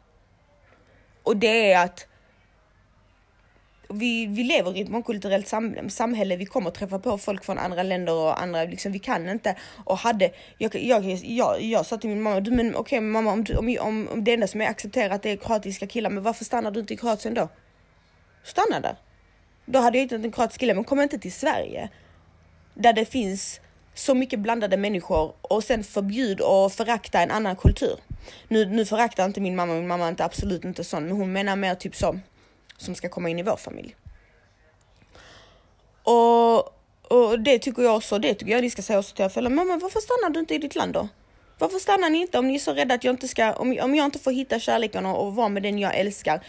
Och 1.24 1.38
det 1.38 1.72
är 1.72 1.86
att 1.86 2.08
vi, 3.89 4.26
vi 4.26 4.43
lever 4.43 4.78
i 4.78 4.82
ett 4.82 4.89
mångkulturellt 4.89 5.48
sam, 5.48 5.89
samhälle, 5.89 6.36
vi 6.36 6.45
kommer 6.45 6.71
träffa 6.71 7.00
på 7.00 7.17
folk 7.17 7.45
från 7.45 7.58
andra 7.58 7.84
länder 7.84 8.13
och 8.13 8.41
andra, 8.41 8.63
liksom, 8.63 8.91
vi 8.91 9.00
kan 9.00 9.30
inte. 9.30 9.56
Och 9.84 9.98
hade, 9.98 10.32
jag, 10.58 10.76
jag, 10.76 11.06
jag, 11.24 11.62
jag 11.62 11.86
sa 11.86 11.98
till 11.98 12.10
min 12.10 12.21
mamma, 12.21 12.39
du 12.39 12.52
men 12.52 12.76
okej 12.76 12.80
okay, 12.80 13.02
mamma 13.02 13.32
om, 13.32 13.45
om, 13.58 13.78
om, 13.80 14.08
om 14.12 14.24
det 14.24 14.34
enda 14.34 14.48
som 14.48 14.62
är 14.62 14.67
accepterat 14.67 15.26
är 15.26 15.36
kroatiska 15.36 15.88
killar, 15.88 16.10
men 16.10 16.24
varför 16.24 16.45
stannar 16.45 16.71
du 16.71 16.80
inte 16.80 16.93
i 16.93 16.98
Kroatien 16.98 17.34
då? 17.34 17.50
Stanna 18.43 18.80
där. 18.80 18.95
Då 19.65 19.80
hade 19.80 19.98
jag 19.98 20.04
hittat 20.04 20.24
en 20.24 20.32
kroatisk 20.32 20.60
kille, 20.60 20.74
men 20.74 20.84
kom 20.84 21.02
inte 21.02 21.17
till 21.17 21.34
Sverige. 21.34 21.89
Där 22.74 22.93
det 22.93 23.06
finns 23.06 23.60
så 23.93 24.15
mycket 24.15 24.39
blandade 24.39 24.78
människor 24.78 25.34
och 25.41 25.63
sen 25.63 25.84
förbjud 25.84 26.41
och 26.41 26.74
förakta 26.74 27.21
en 27.21 27.32
annan 27.32 27.56
kultur. 27.56 28.00
Nu, 28.48 28.65
nu 28.65 28.86
föraktar 28.86 29.26
inte 29.26 29.41
min 29.41 29.56
mamma, 29.56 29.74
min 29.74 29.88
mamma 29.88 30.06
är 30.06 30.10
inte 30.10 30.26
absolut 30.26 30.65
inte 30.65 30.84
sån, 30.84 31.04
men 31.04 31.15
hon 31.15 31.34
menar 31.34 31.56
mer 31.56 31.76
typ 31.76 31.95
så 31.95 32.19
som 32.78 32.96
ska 32.96 33.10
komma 33.10 33.30
in 33.30 33.40
i 33.40 33.44
vår 33.44 33.58
familj. 33.58 33.96
Och, 36.04 36.58
och 37.12 37.40
det 37.40 37.60
tycker 37.60 37.82
jag 37.82 37.96
också, 37.96 38.20
det 38.20 38.34
tycker 38.34 38.52
jag 38.52 38.62
ni 38.62 38.70
ska 38.70 38.82
säga 38.82 39.00
också 39.00 39.16
till 39.16 39.24
era 39.24 39.30
föräldrar. 39.30 39.56
Mamma 39.56 39.78
varför 39.78 40.00
stannar 40.00 40.30
du 40.30 40.40
inte 40.40 40.56
i 40.56 40.58
ditt 40.58 40.76
land 40.76 40.94
då? 40.94 41.08
Varför 41.60 41.80
stannar 41.80 42.10
ni 42.10 42.18
inte 42.18 42.40
om 42.40 42.48
ni 42.48 42.56
är 42.56 42.60
så 42.60 42.74
rädda 42.74 42.96
att 42.96 43.04
jag 43.04 43.14
inte 43.14 43.28
ska, 43.28 43.54
om, 43.54 43.80
om 43.82 43.96
jag 43.96 44.06
inte 44.06 44.20
får 44.20 44.32
hitta 44.32 44.60
kärleken 44.60 45.06
och, 45.06 45.28
och 45.28 45.36
vara 45.36 45.50
med 45.50 45.64
den 45.64 45.80
jag 45.80 45.96
älskar? 45.96 46.46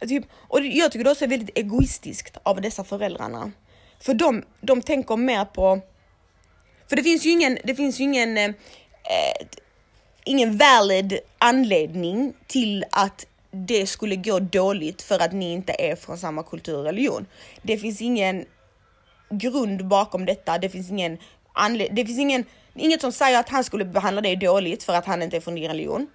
Typ, 0.00 0.24
och 0.32 0.60
jag 0.60 0.92
tycker 0.92 1.04
det 1.04 1.10
också 1.10 1.24
är 1.24 1.28
väldigt 1.28 1.58
egoistiskt 1.58 2.36
av 2.42 2.60
dessa 2.60 2.84
föräldrarna. 2.84 3.52
För 4.00 4.14
de, 4.14 4.44
de 4.60 4.82
tänker 4.82 5.16
mer 5.16 5.44
på, 5.44 5.80
för 6.88 6.96
det 6.96 7.02
finns 7.02 7.26
ju 7.26 7.30
ingen, 7.30 7.58
det 7.64 7.74
finns 7.74 8.00
ju 8.00 8.04
ingen, 8.04 8.38
eh, 8.38 8.44
eh 8.44 9.46
ingen 10.24 10.56
valid 10.56 11.18
anledning 11.38 12.34
till 12.46 12.84
att 12.90 13.26
det 13.50 13.86
skulle 13.86 14.16
gå 14.16 14.38
dåligt 14.38 15.02
för 15.02 15.18
att 15.18 15.32
ni 15.32 15.52
inte 15.52 15.72
är 15.78 15.96
från 15.96 16.18
samma 16.18 16.42
kultur 16.42 16.76
och 16.76 16.84
religion. 16.84 17.26
Det 17.62 17.78
finns 17.78 18.00
ingen 18.00 18.44
grund 19.30 19.86
bakom 19.86 20.26
detta. 20.26 20.58
Det 20.58 20.68
finns 20.68 20.90
ingen 20.90 21.18
anledning. 21.52 21.94
det 21.94 22.06
finns 22.06 22.18
ingen, 22.18 22.44
inget 22.74 23.00
som 23.00 23.12
säger 23.12 23.40
att 23.40 23.48
han 23.48 23.64
skulle 23.64 23.84
behandla 23.84 24.20
dig 24.20 24.36
dåligt 24.36 24.82
för 24.82 24.92
att 24.92 25.06
han 25.06 25.22
inte 25.22 25.36
är 25.36 25.40
från 25.40 25.54
din 25.54 25.68
religion. 25.68 26.06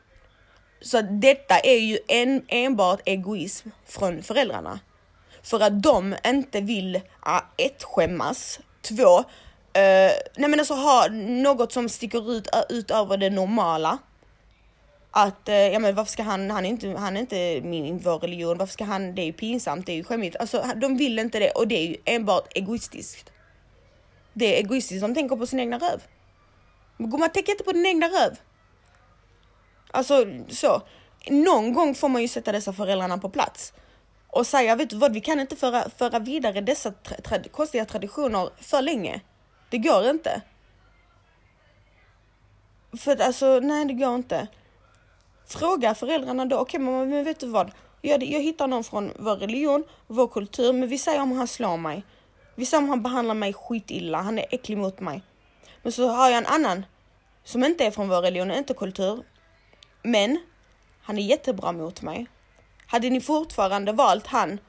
Så 0.81 1.01
detta 1.01 1.59
är 1.59 1.79
ju 1.79 1.99
en, 2.07 2.45
enbart 2.47 3.01
egoism 3.05 3.69
från 3.85 4.23
föräldrarna. 4.23 4.79
För 5.43 5.59
att 5.59 5.83
de 5.83 6.15
inte 6.25 6.61
vill, 6.61 7.01
ah, 7.19 7.41
ett, 7.57 7.83
skämmas, 7.83 8.59
två, 8.81 9.19
uh, 9.19 9.23
nej 10.35 10.49
men 10.49 10.59
alltså 10.59 10.73
ha 10.73 11.07
något 11.11 11.71
som 11.71 11.89
sticker 11.89 12.31
ut 12.31 12.47
utöver 12.69 13.17
det 13.17 13.29
normala 13.29 13.97
att 15.17 15.49
eh, 15.49 15.55
ja 15.55 15.79
men 15.79 15.95
varför 15.95 16.11
ska 16.11 16.23
han, 16.23 16.51
han 16.51 16.65
är 16.65 16.69
inte, 16.69 16.89
han 16.97 17.17
är 17.17 17.21
inte 17.21 17.61
min, 17.61 17.97
vår 17.97 18.19
religion, 18.19 18.57
varför 18.57 18.73
ska 18.73 18.83
han, 18.83 19.15
det 19.15 19.21
är 19.21 19.25
ju 19.25 19.33
pinsamt, 19.33 19.85
det 19.85 19.91
är 19.91 19.95
ju 19.95 20.03
skämmigt. 20.03 20.35
Alltså 20.35 20.65
de 20.75 20.97
vill 20.97 21.19
inte 21.19 21.39
det 21.39 21.51
och 21.51 21.67
det 21.67 21.75
är 21.75 21.87
ju 21.87 21.97
enbart 22.05 22.57
egoistiskt. 22.57 23.31
Det 24.33 24.55
är 24.55 24.63
egoistiskt, 24.63 25.01
de 25.01 25.15
tänker 25.15 25.35
på 25.35 25.47
sin 25.47 25.59
egna 25.59 25.77
röv. 25.77 26.01
Man 26.97 27.29
tänker 27.29 27.51
inte 27.51 27.63
på 27.63 27.71
din 27.71 27.85
egna 27.85 28.07
röv. 28.07 28.37
Alltså 29.91 30.25
så. 30.49 30.81
Någon 31.29 31.73
gång 31.73 31.95
får 31.95 32.09
man 32.09 32.21
ju 32.21 32.27
sätta 32.27 32.51
dessa 32.51 32.73
föräldrarna 32.73 33.17
på 33.17 33.29
plats 33.29 33.73
och 34.27 34.47
säga, 34.47 34.75
vet 34.75 34.89
du 34.89 34.97
vad, 34.97 35.13
vi 35.13 35.21
kan 35.21 35.39
inte 35.39 35.55
föra, 35.55 35.89
föra 35.89 36.19
vidare 36.19 36.61
dessa 36.61 36.91
tra 36.91 37.15
tra 37.15 37.43
konstiga 37.51 37.85
traditioner 37.85 38.49
för 38.57 38.81
länge. 38.81 39.21
Det 39.69 39.77
går 39.77 40.09
inte. 40.09 40.41
För 42.97 43.11
att 43.11 43.21
alltså, 43.21 43.59
nej 43.59 43.85
det 43.85 43.93
går 43.93 44.15
inte. 44.15 44.47
Fråga 45.47 45.95
föräldrarna 45.95 46.45
då, 46.45 46.57
okej 46.57 46.81
okay, 46.81 47.05
men 47.05 47.23
vet 47.23 47.39
du 47.39 47.47
vad? 47.47 47.71
Jag, 48.01 48.23
jag 48.23 48.41
hittar 48.41 48.67
någon 48.67 48.83
från 48.83 49.11
vår 49.19 49.35
religion, 49.35 49.83
vår 50.07 50.27
kultur, 50.27 50.73
men 50.73 50.89
vi 50.89 50.97
säger 50.97 51.21
om 51.21 51.31
han 51.31 51.47
slår 51.47 51.77
mig. 51.77 52.03
Vi 52.55 52.65
säger 52.65 52.83
om 52.83 52.89
han 52.89 53.03
behandlar 53.03 53.35
mig 53.35 53.53
skitilla, 53.53 54.21
han 54.21 54.39
är 54.39 54.45
äcklig 54.51 54.77
mot 54.77 54.99
mig. 54.99 55.23
Men 55.83 55.91
så 55.91 56.07
har 56.07 56.29
jag 56.29 56.37
en 56.37 56.45
annan 56.45 56.85
som 57.43 57.63
inte 57.63 57.85
är 57.85 57.91
från 57.91 58.09
vår 58.09 58.21
religion, 58.21 58.51
inte 58.51 58.73
kultur. 58.73 59.23
Men 60.03 60.39
han 61.01 61.17
är 61.17 61.21
jättebra 61.21 61.71
mot 61.71 62.01
mig. 62.01 62.27
Hade 62.87 63.09
ni 63.09 63.21
fortfarande 63.21 63.91
valt 63.91 64.27
han 64.27 64.59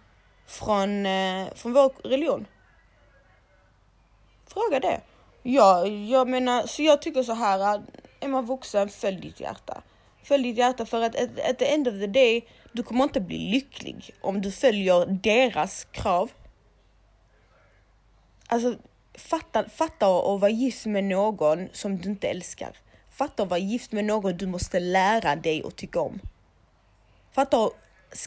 från, 0.47 1.07
eh, 1.07 1.47
från 1.55 1.73
vår 1.73 1.93
religion? 2.05 2.47
Fråga 4.47 4.81
det. 4.81 5.01
Ja, 5.43 5.87
jag 5.87 6.29
menar, 6.29 6.67
så 6.67 6.83
jag 6.83 7.03
tycker 7.03 7.23
så 7.23 7.33
här, 7.33 7.83
är 8.21 8.29
man 8.29 8.47
vuxen, 8.47 8.89
följ 8.89 9.21
ditt 9.21 9.41
hjärta. 9.41 9.83
Följ 10.29 10.43
ditt 10.43 10.59
hjärta 10.59 10.87
för 10.87 11.03
att 11.03 11.17
at, 11.51 11.59
the 11.59 11.75
end 11.75 11.89
of 11.89 11.95
the 11.95 12.07
day, 12.07 12.49
du 12.73 12.83
kommer 12.83 13.05
inte 13.05 13.21
bli 13.21 13.39
lycklig 13.39 14.11
om 14.21 14.41
du 14.41 14.53
följer 14.53 15.07
deras 15.07 15.85
krav 15.85 16.31
Alltså 18.49 18.75
fatta, 19.15 19.69
fatta 19.69 20.07
att 20.07 20.41
vara 20.41 20.51
gift 20.51 20.87
med 20.87 21.05
någon 21.05 21.69
som 21.73 21.97
du 21.97 22.09
inte 22.09 22.29
älskar. 22.29 22.77
Fatta 23.11 23.43
att 23.43 23.49
vara 23.49 23.61
gift 23.61 23.93
med 23.93 24.05
någon 24.05 24.37
du 24.37 24.47
måste 24.47 24.81
lära 24.81 25.37
dig 25.37 25.62
att 25.67 25.77
tycka 25.77 26.01
om. 26.01 26.21
Fatta 27.33 27.65
att 27.65 27.73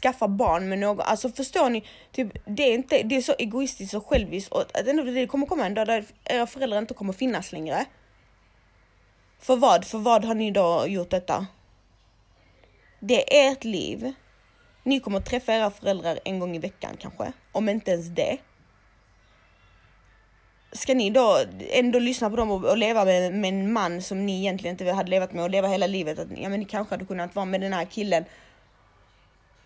skaffa 0.02 0.28
barn 0.28 0.70
med 0.70 0.80
någon, 0.80 1.02
alltså 1.02 1.30
förstår 1.30 1.70
ni? 1.70 1.84
Typ, 2.12 2.28
det, 2.46 2.64
är 2.64 2.74
inte, 2.74 3.04
det 3.04 3.16
är 3.16 3.22
så 3.22 3.34
egoistiskt 3.38 3.94
och 3.94 4.08
själviskt 4.08 4.52
och 4.52 4.62
att 4.62 4.86
det 4.86 5.28
kommer 5.28 5.46
komma 5.46 5.66
en 5.66 5.74
dag 5.74 5.88
där 5.88 6.06
era 6.26 6.48
föräldrar 6.48 6.80
inte 6.80 6.94
kommer 6.94 7.14
finnas 7.14 7.52
längre. 7.52 7.86
För 9.40 9.56
vad? 9.56 9.86
För 9.86 9.98
vad 9.98 10.26
har 10.26 10.36
ni 10.36 10.52
då 10.52 10.86
gjort 10.88 11.10
detta? 11.10 11.48
Det 13.00 13.40
är 13.40 13.52
ert 13.52 13.64
liv. 13.64 14.14
Ni 14.84 15.00
kommer 15.00 15.20
träffa 15.20 15.54
era 15.54 15.72
föräldrar 15.72 16.20
en 16.26 16.40
gång 16.40 16.56
i 16.56 16.60
veckan 16.60 16.98
kanske, 17.00 17.32
om 17.52 17.70
inte 17.70 17.92
ens 17.92 18.08
det. 18.08 18.38
Ska 20.72 20.94
ni 20.94 21.10
då 21.10 21.40
ändå 21.60 22.00
lyssna 22.00 22.30
på 22.30 22.36
dem 22.36 22.52
och, 22.52 22.66
och 22.66 22.78
leva 22.78 23.06
med, 23.06 23.34
med, 23.34 23.50
en 23.50 23.74
man 23.74 24.02
som 24.02 24.26
ni 24.26 24.40
egentligen 24.40 24.74
inte 24.74 24.92
hade 24.92 25.10
levat 25.10 25.34
med 25.34 25.44
och 25.44 25.50
leva 25.50 25.68
hela 25.68 25.88
livet? 25.88 26.20
Att, 26.20 26.28
ja, 26.38 26.50
men 26.50 26.60
ni 26.60 26.66
kanske 26.66 26.94
hade 26.94 27.06
kunnat 27.06 27.36
vara 27.36 27.46
med 27.46 27.62
den 27.62 27.74
här 27.74 27.86
killen. 27.86 28.26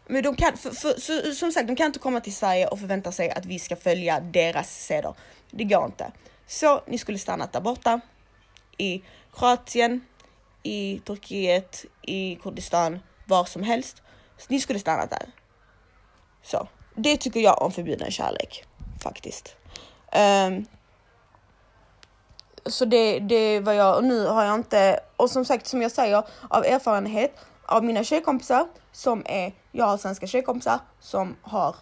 Men 0.07 0.23
de 0.23 0.35
kan, 0.35 0.57
för, 0.57 0.71
för, 0.71 0.99
så, 0.99 1.35
som 1.35 1.51
sagt, 1.51 1.67
de 1.67 1.75
kan 1.75 1.85
inte 1.85 1.99
komma 1.99 2.19
till 2.19 2.35
Sverige 2.35 2.67
och 2.67 2.79
förvänta 2.79 3.11
sig 3.11 3.29
att 3.29 3.45
vi 3.45 3.59
ska 3.59 3.75
följa 3.75 4.19
deras 4.19 4.85
seder. 4.85 5.13
Det 5.51 5.63
går 5.63 5.85
inte. 5.85 6.11
Så 6.47 6.81
ni 6.87 6.97
skulle 6.97 7.17
stannat 7.17 7.53
där 7.53 7.61
borta 7.61 8.01
i 8.77 9.03
Kroatien, 9.33 10.01
i 10.63 11.01
Turkiet, 11.05 11.85
i 12.01 12.35
Kurdistan, 12.35 12.99
var 13.33 13.45
som 13.45 13.63
helst. 13.63 14.01
Så 14.37 14.45
ni 14.49 14.59
skulle 14.59 14.79
stanna 14.79 15.05
där. 15.05 15.25
Så 16.43 16.67
det 16.95 17.17
tycker 17.17 17.39
jag 17.39 17.61
om 17.61 17.71
förbjuden 17.71 18.11
kärlek 18.11 18.65
faktiskt. 19.03 19.55
Um, 20.47 20.65
så 22.65 22.85
det, 22.85 23.19
det 23.19 23.59
var 23.59 23.73
jag 23.73 23.97
och 23.97 24.03
nu 24.03 24.27
har 24.27 24.43
jag 24.43 24.55
inte, 24.55 24.99
och 25.15 25.29
som 25.29 25.45
sagt 25.45 25.67
som 25.67 25.81
jag 25.81 25.91
säger 25.91 26.23
av 26.49 26.65
erfarenhet 26.65 27.35
av 27.65 27.83
mina 27.83 28.03
tjejkompisar 28.03 28.67
som 28.91 29.23
är, 29.25 29.53
jag 29.71 29.85
har 29.85 29.97
svenska 29.97 30.27
tjejkompisar 30.27 30.79
som 30.99 31.35
har 31.41 31.75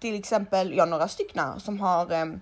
till 0.00 0.18
exempel, 0.18 0.72
jag 0.72 0.82
har 0.82 0.90
några 0.90 1.08
stycken 1.08 1.60
som 1.60 1.80
har 1.80 2.12
um, 2.12 2.40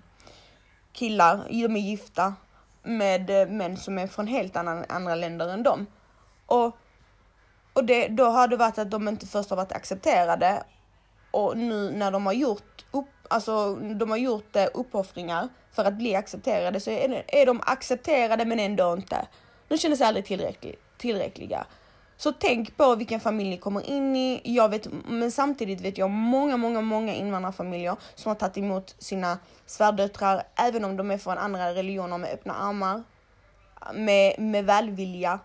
killar, 0.92 1.46
de 1.48 1.76
är 1.76 1.80
gifta 1.80 2.34
med 2.82 3.30
eh, 3.30 3.48
män 3.48 3.76
som 3.76 3.98
är 3.98 4.06
från 4.06 4.26
helt 4.26 4.56
annan, 4.56 4.84
andra 4.88 5.14
länder 5.14 5.48
än 5.48 5.62
dem. 5.62 5.86
Och, 6.46 6.76
och 7.72 7.84
det, 7.84 8.08
då 8.08 8.24
har 8.24 8.48
det 8.48 8.56
varit 8.56 8.78
att 8.78 8.90
de 8.90 9.08
inte 9.08 9.26
först 9.26 9.50
har 9.50 9.56
varit 9.56 9.72
accepterade 9.72 10.62
och 11.30 11.56
nu 11.56 11.90
när 11.90 12.10
de 12.10 12.26
har 12.26 12.32
gjort 12.32 12.84
upp, 12.90 13.08
alltså 13.28 13.74
de 13.74 14.10
har 14.10 14.16
gjort 14.16 14.56
eh, 14.56 14.66
uppoffringar 14.74 15.48
för 15.72 15.84
att 15.84 15.94
bli 15.94 16.14
accepterade 16.14 16.80
så 16.80 16.90
är, 16.90 17.24
är 17.28 17.46
de 17.46 17.60
accepterade 17.66 18.44
men 18.44 18.60
ändå 18.60 18.92
inte. 18.92 19.26
De 19.68 19.78
känner 19.78 19.96
sig 19.96 20.06
aldrig 20.06 20.24
tillräcklig, 20.24 20.78
tillräckliga. 20.98 21.66
Så 22.16 22.32
tänk 22.32 22.76
på 22.76 22.94
vilken 22.94 23.20
familj 23.20 23.50
ni 23.50 23.58
kommer 23.58 23.90
in 23.90 24.16
i. 24.16 24.40
Jag 24.44 24.68
vet, 24.68 24.88
men 25.08 25.32
samtidigt 25.32 25.80
vet 25.80 25.98
jag 25.98 26.10
många, 26.10 26.56
många, 26.56 26.80
många 26.80 27.14
invandrarfamiljer 27.14 27.96
som 28.14 28.30
har 28.30 28.34
tagit 28.34 28.58
emot 28.58 28.94
sina 28.98 29.38
svärdöttrar, 29.66 30.42
även 30.54 30.84
om 30.84 30.96
de 30.96 31.10
är 31.10 31.18
från 31.18 31.38
andra 31.38 31.74
religioner 31.74 32.18
med 32.18 32.30
öppna 32.30 32.54
armar, 32.54 33.02
med, 33.94 34.40
med 34.40 34.64
välvilja. 34.64 35.38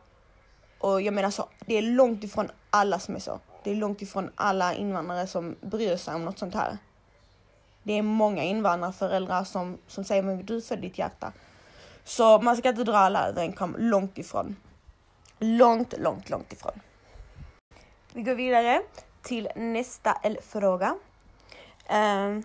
Och 0.80 1.02
jag 1.02 1.14
menar 1.14 1.30
så, 1.30 1.46
det 1.60 1.78
är 1.78 1.82
långt 1.82 2.24
ifrån 2.24 2.52
alla 2.70 3.00
som 3.00 3.16
är 3.16 3.20
så. 3.20 3.40
Det 3.64 3.72
är 3.72 3.76
långt 3.76 4.02
ifrån 4.02 4.32
alla 4.36 4.74
invandrare 4.74 5.28
som 5.28 5.56
bryr 5.62 5.98
sig 5.98 6.16
om 6.16 6.26
något 6.26 6.40
sånt 6.40 6.56
här. 6.56 6.78
Det 7.84 7.94
är 7.94 8.02
många 8.02 8.44
invandrarföräldrar 8.44 9.44
som, 9.44 9.78
som 9.88 10.04
säger 10.04 10.24
men 10.24 10.46
du 10.46 10.62
för 10.62 10.78
ditt 10.78 10.98
hjärta. 10.98 11.32
Så 12.04 12.42
man 12.42 12.58
ska 12.58 12.70
inte 12.70 12.84
dra 12.84 12.98
alla 12.98 13.28
över 13.28 13.42
en 13.42 13.54
kam, 13.54 13.76
långt 13.80 14.18
ifrån. 14.18 14.56
Långt, 15.40 15.94
långt, 15.98 16.30
långt 16.30 16.54
ifrån. 16.54 16.80
Vi 18.14 18.22
går 18.22 18.36
vidare 18.36 18.82
till 19.22 19.50
nästa 19.56 20.18
fråga. 20.42 20.96
Uh, 21.92 22.40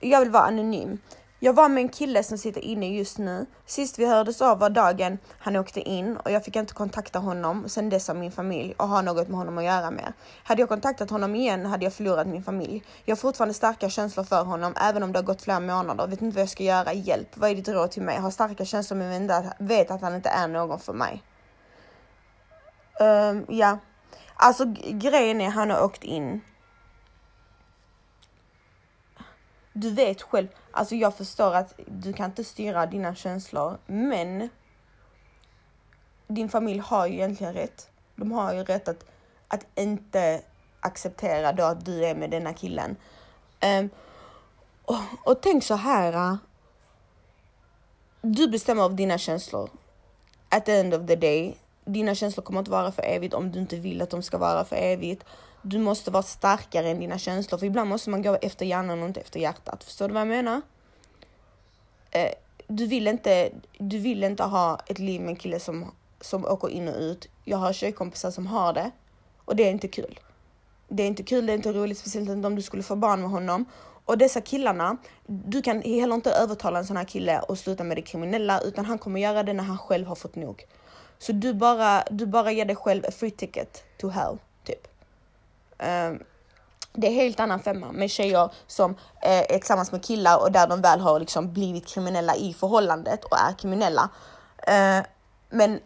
jag 0.00 0.20
vill 0.20 0.30
vara 0.30 0.44
anonym. 0.44 0.98
Jag 1.44 1.52
var 1.52 1.68
med 1.68 1.82
en 1.82 1.88
kille 1.88 2.22
som 2.22 2.38
sitter 2.38 2.60
inne 2.60 2.88
just 2.88 3.18
nu. 3.18 3.46
Sist 3.66 3.98
vi 3.98 4.06
hördes 4.06 4.42
av 4.42 4.58
var 4.58 4.70
dagen 4.70 5.18
han 5.38 5.56
åkte 5.56 5.80
in 5.80 6.16
och 6.16 6.30
jag 6.30 6.44
fick 6.44 6.56
inte 6.56 6.74
kontakta 6.74 7.18
honom 7.18 7.68
sen 7.68 7.90
dess 7.90 8.10
av 8.10 8.16
min 8.16 8.32
familj 8.32 8.74
och 8.76 8.88
ha 8.88 9.02
något 9.02 9.28
med 9.28 9.38
honom 9.38 9.58
att 9.58 9.64
göra 9.64 9.90
med. 9.90 10.12
Hade 10.44 10.62
jag 10.62 10.68
kontaktat 10.68 11.10
honom 11.10 11.34
igen 11.34 11.66
hade 11.66 11.84
jag 11.84 11.92
förlorat 11.92 12.26
min 12.26 12.42
familj. 12.42 12.82
Jag 13.04 13.16
har 13.16 13.20
fortfarande 13.20 13.54
starka 13.54 13.90
känslor 13.90 14.24
för 14.24 14.44
honom 14.44 14.74
även 14.76 15.02
om 15.02 15.12
det 15.12 15.18
har 15.18 15.24
gått 15.24 15.42
flera 15.42 15.60
månader. 15.60 16.06
Vet 16.06 16.22
inte 16.22 16.34
vad 16.34 16.42
jag 16.42 16.48
ska 16.48 16.62
göra. 16.62 16.92
Hjälp! 16.92 17.36
Vad 17.36 17.50
är 17.50 17.54
ditt 17.54 17.68
råd 17.68 17.90
till 17.90 18.02
mig? 18.02 18.18
Har 18.18 18.30
starka 18.30 18.64
känslor 18.64 18.98
men 18.98 19.30
vet 19.58 19.90
att 19.90 20.00
han 20.00 20.14
inte 20.14 20.28
är 20.28 20.48
någon 20.48 20.80
för 20.80 20.92
mig. 20.92 21.22
Um, 23.00 23.46
ja, 23.48 23.78
alltså 24.34 24.74
grejen 24.84 25.40
är 25.40 25.50
han 25.50 25.70
har 25.70 25.84
åkt 25.84 26.04
in. 26.04 26.40
Du 29.72 29.90
vet 29.90 30.22
själv, 30.22 30.48
alltså 30.74 30.94
jag 30.94 31.14
förstår 31.14 31.54
att 31.54 31.74
du 31.86 32.12
kan 32.12 32.26
inte 32.26 32.44
styra 32.44 32.86
dina 32.86 33.14
känslor, 33.14 33.78
men 33.86 34.48
din 36.26 36.48
familj 36.48 36.78
har 36.78 37.06
ju 37.06 37.14
egentligen 37.14 37.54
rätt. 37.54 37.90
De 38.16 38.32
har 38.32 38.54
ju 38.54 38.64
rätt 38.64 38.88
att, 38.88 39.04
att 39.48 39.66
inte 39.74 40.42
acceptera 40.80 41.52
då 41.52 41.64
att 41.64 41.84
du 41.84 42.04
är 42.04 42.14
med 42.14 42.30
denna 42.30 42.52
killen. 42.52 42.96
Um, 43.80 43.90
och, 44.84 44.98
och 45.24 45.42
tänk 45.42 45.64
så 45.64 45.74
här. 45.74 46.12
Äh, 46.12 46.36
du 48.22 48.48
bestämmer 48.48 48.82
av 48.82 48.94
dina 48.94 49.18
känslor. 49.18 49.70
At 50.48 50.66
the 50.66 50.72
end 50.72 50.94
of 50.94 51.06
the 51.06 51.16
day, 51.16 51.56
dina 51.84 52.14
känslor 52.14 52.44
kommer 52.44 52.58
inte 52.58 52.70
vara 52.70 52.92
för 52.92 53.02
evigt 53.02 53.34
om 53.34 53.52
du 53.52 53.58
inte 53.58 53.76
vill 53.76 54.02
att 54.02 54.10
de 54.10 54.22
ska 54.22 54.38
vara 54.38 54.64
för 54.64 54.76
evigt. 54.76 55.24
Du 55.66 55.78
måste 55.78 56.10
vara 56.10 56.22
starkare 56.22 56.88
än 56.88 57.00
dina 57.00 57.18
känslor, 57.18 57.58
för 57.58 57.66
ibland 57.66 57.90
måste 57.90 58.10
man 58.10 58.22
gå 58.22 58.38
efter 58.42 58.66
hjärnan 58.66 59.02
och 59.02 59.08
inte 59.08 59.20
efter 59.20 59.40
hjärtat. 59.40 59.84
Förstår 59.84 60.08
du 60.08 60.14
vad 60.14 60.20
jag 60.20 60.28
menar? 60.28 60.62
Eh, 62.10 62.30
du 62.66 62.86
vill 62.86 63.08
inte, 63.08 63.50
du 63.78 63.98
vill 63.98 64.24
inte 64.24 64.42
ha 64.42 64.80
ett 64.86 64.98
liv 64.98 65.20
med 65.20 65.30
en 65.30 65.36
kille 65.36 65.60
som, 65.60 65.90
som 66.20 66.44
åker 66.44 66.68
in 66.70 66.88
och 66.88 67.00
ut. 67.00 67.28
Jag 67.44 67.58
har 67.58 67.72
tjejkompisar 67.72 68.30
som 68.30 68.46
har 68.46 68.72
det 68.72 68.90
och 69.44 69.56
det 69.56 69.62
är 69.62 69.70
inte 69.70 69.88
kul. 69.88 70.20
Det 70.88 71.02
är 71.02 71.06
inte 71.06 71.22
kul, 71.22 71.46
det 71.46 71.52
är 71.52 71.56
inte 71.56 71.72
roligt, 71.72 71.98
speciellt 71.98 72.30
inte 72.30 72.46
om 72.46 72.56
du 72.56 72.62
skulle 72.62 72.82
få 72.82 72.96
barn 72.96 73.20
med 73.20 73.30
honom. 73.30 73.64
Och 74.04 74.18
dessa 74.18 74.40
killarna, 74.40 74.96
du 75.26 75.62
kan 75.62 75.82
heller 75.82 76.14
inte 76.14 76.30
övertala 76.30 76.78
en 76.78 76.86
sån 76.86 76.96
här 76.96 77.04
kille 77.04 77.38
att 77.38 77.58
sluta 77.58 77.84
med 77.84 77.96
det 77.96 78.02
kriminella, 78.02 78.60
utan 78.60 78.84
han 78.84 78.98
kommer 78.98 79.20
göra 79.20 79.42
det 79.42 79.52
när 79.52 79.64
han 79.64 79.78
själv 79.78 80.06
har 80.06 80.14
fått 80.14 80.34
nog. 80.34 80.64
Så 81.18 81.32
du 81.32 81.54
bara, 81.54 82.04
du 82.10 82.26
bara 82.26 82.52
ger 82.52 82.64
dig 82.64 82.76
själv 82.76 83.04
a 83.08 83.10
free 83.10 83.30
ticket 83.30 83.84
to 83.98 84.08
hell, 84.08 84.38
typ. 84.64 84.93
Ehm, 85.78 86.22
det 86.92 87.06
är 87.06 87.12
helt 87.12 87.40
annan 87.40 87.60
femma 87.60 87.92
med 87.92 88.10
tjejer 88.10 88.50
som 88.66 88.90
eh, 89.22 89.38
är 89.38 89.58
tillsammans 89.58 89.92
med 89.92 90.04
killar 90.04 90.42
och 90.42 90.52
där 90.52 90.66
de 90.66 90.80
väl 90.80 91.00
har 91.00 91.20
liksom 91.20 91.52
blivit 91.52 91.86
kriminella 91.86 92.36
i 92.36 92.54
förhållandet 92.54 93.24
och 93.24 93.38
är 93.38 93.52
kriminella. 93.58 94.08
Ehm, 94.66 95.04
men 95.50 95.80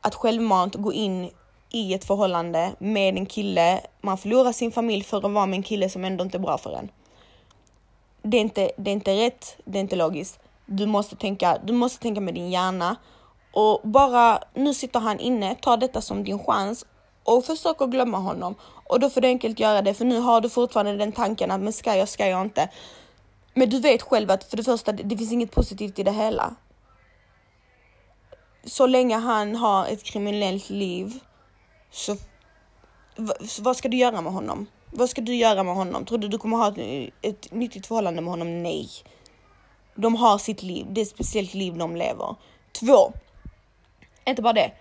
att 0.00 0.14
självmant 0.14 0.74
gå 0.74 0.92
in 0.92 1.30
i 1.70 1.94
ett 1.94 2.04
förhållande 2.04 2.72
med 2.78 3.16
en 3.16 3.26
kille, 3.26 3.80
man 4.00 4.18
förlorar 4.18 4.52
sin 4.52 4.72
familj 4.72 5.04
för 5.04 5.16
att 5.16 5.32
vara 5.32 5.46
med 5.46 5.56
en 5.56 5.62
kille 5.62 5.88
som 5.88 6.04
ändå 6.04 6.24
inte 6.24 6.36
är 6.36 6.40
bra 6.40 6.58
för 6.58 6.76
en. 6.76 6.88
Det 8.22 8.36
är 8.36 8.40
inte, 8.40 8.70
det 8.76 8.90
är 8.90 8.92
inte 8.92 9.16
rätt, 9.16 9.56
det 9.64 9.78
är 9.78 9.80
inte 9.80 9.96
logiskt. 9.96 10.38
Du 10.66 10.86
måste 10.86 11.16
tänka, 11.16 11.58
du 11.64 11.72
måste 11.72 12.02
tänka 12.02 12.20
med 12.20 12.34
din 12.34 12.50
hjärna 12.50 12.96
och 13.52 13.80
bara 13.84 14.38
nu 14.54 14.74
sitter 14.74 15.00
han 15.00 15.20
inne, 15.20 15.54
ta 15.54 15.76
detta 15.76 16.00
som 16.00 16.24
din 16.24 16.38
chans 16.38 16.86
och 17.24 17.44
försök 17.44 17.80
att 17.80 17.90
glömma 17.90 18.18
honom. 18.18 18.54
Och 18.88 19.00
då 19.00 19.10
får 19.10 19.20
du 19.20 19.28
enkelt 19.28 19.60
göra 19.60 19.82
det, 19.82 19.94
för 19.94 20.04
nu 20.04 20.18
har 20.18 20.40
du 20.40 20.48
fortfarande 20.48 20.96
den 20.96 21.12
tanken 21.12 21.50
att 21.50 21.60
men 21.60 21.72
ska 21.72 21.96
jag, 21.96 22.08
ska 22.08 22.26
jag 22.26 22.42
inte. 22.42 22.68
Men 23.54 23.70
du 23.70 23.80
vet 23.80 24.02
själv 24.02 24.30
att 24.30 24.44
för 24.44 24.56
det 24.56 24.64
första, 24.64 24.92
det 24.92 25.16
finns 25.16 25.32
inget 25.32 25.52
positivt 25.52 25.98
i 25.98 26.02
det 26.02 26.12
hela. 26.12 26.54
Så 28.64 28.86
länge 28.86 29.16
han 29.16 29.56
har 29.56 29.86
ett 29.86 30.02
kriminellt 30.02 30.70
liv, 30.70 31.12
så 31.90 32.16
vad 33.60 33.76
ska 33.76 33.88
du 33.88 33.96
göra 33.96 34.20
med 34.20 34.32
honom? 34.32 34.66
Vad 34.90 35.10
ska 35.10 35.20
du 35.20 35.34
göra 35.34 35.62
med 35.62 35.74
honom? 35.74 36.04
Tror 36.04 36.18
du 36.18 36.28
du 36.28 36.38
kommer 36.38 36.56
ha 36.56 36.68
ett, 36.68 37.12
ett 37.22 37.52
nyttigt 37.52 37.86
förhållande 37.86 38.22
med 38.22 38.30
honom? 38.30 38.62
Nej. 38.62 38.88
De 39.94 40.16
har 40.16 40.38
sitt 40.38 40.62
liv, 40.62 40.86
det 40.90 41.00
är 41.00 41.02
ett 41.02 41.10
speciellt 41.10 41.54
liv 41.54 41.76
de 41.76 41.96
lever. 41.96 42.34
Två, 42.72 43.12
inte 44.26 44.42
bara 44.42 44.52
det. 44.52 44.72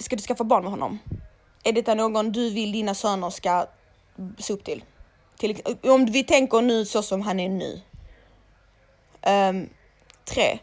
Ska 0.00 0.16
du 0.16 0.22
skaffa 0.22 0.44
barn 0.44 0.62
med 0.62 0.70
honom? 0.70 0.98
Är 1.64 1.72
detta 1.72 1.94
någon 1.94 2.32
du 2.32 2.50
vill 2.50 2.72
dina 2.72 2.94
söner 2.94 3.30
ska 3.30 3.66
se 4.38 4.52
upp 4.52 4.64
till? 4.64 4.84
till 5.38 5.62
om 5.82 6.06
vi 6.06 6.24
tänker 6.24 6.62
nu 6.62 6.84
så 6.84 7.02
som 7.02 7.20
han 7.20 7.40
är 7.40 7.48
nu. 7.48 7.80
Um, 9.26 9.68
tre. 10.24 10.58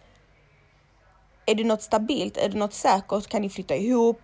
Är 1.45 1.55
det 1.55 1.63
något 1.63 1.81
stabilt? 1.81 2.37
Är 2.37 2.49
det 2.49 2.57
något 2.57 2.73
säkert? 2.73 3.27
Kan 3.27 3.41
ni 3.41 3.49
flytta 3.49 3.75
ihop? 3.75 4.21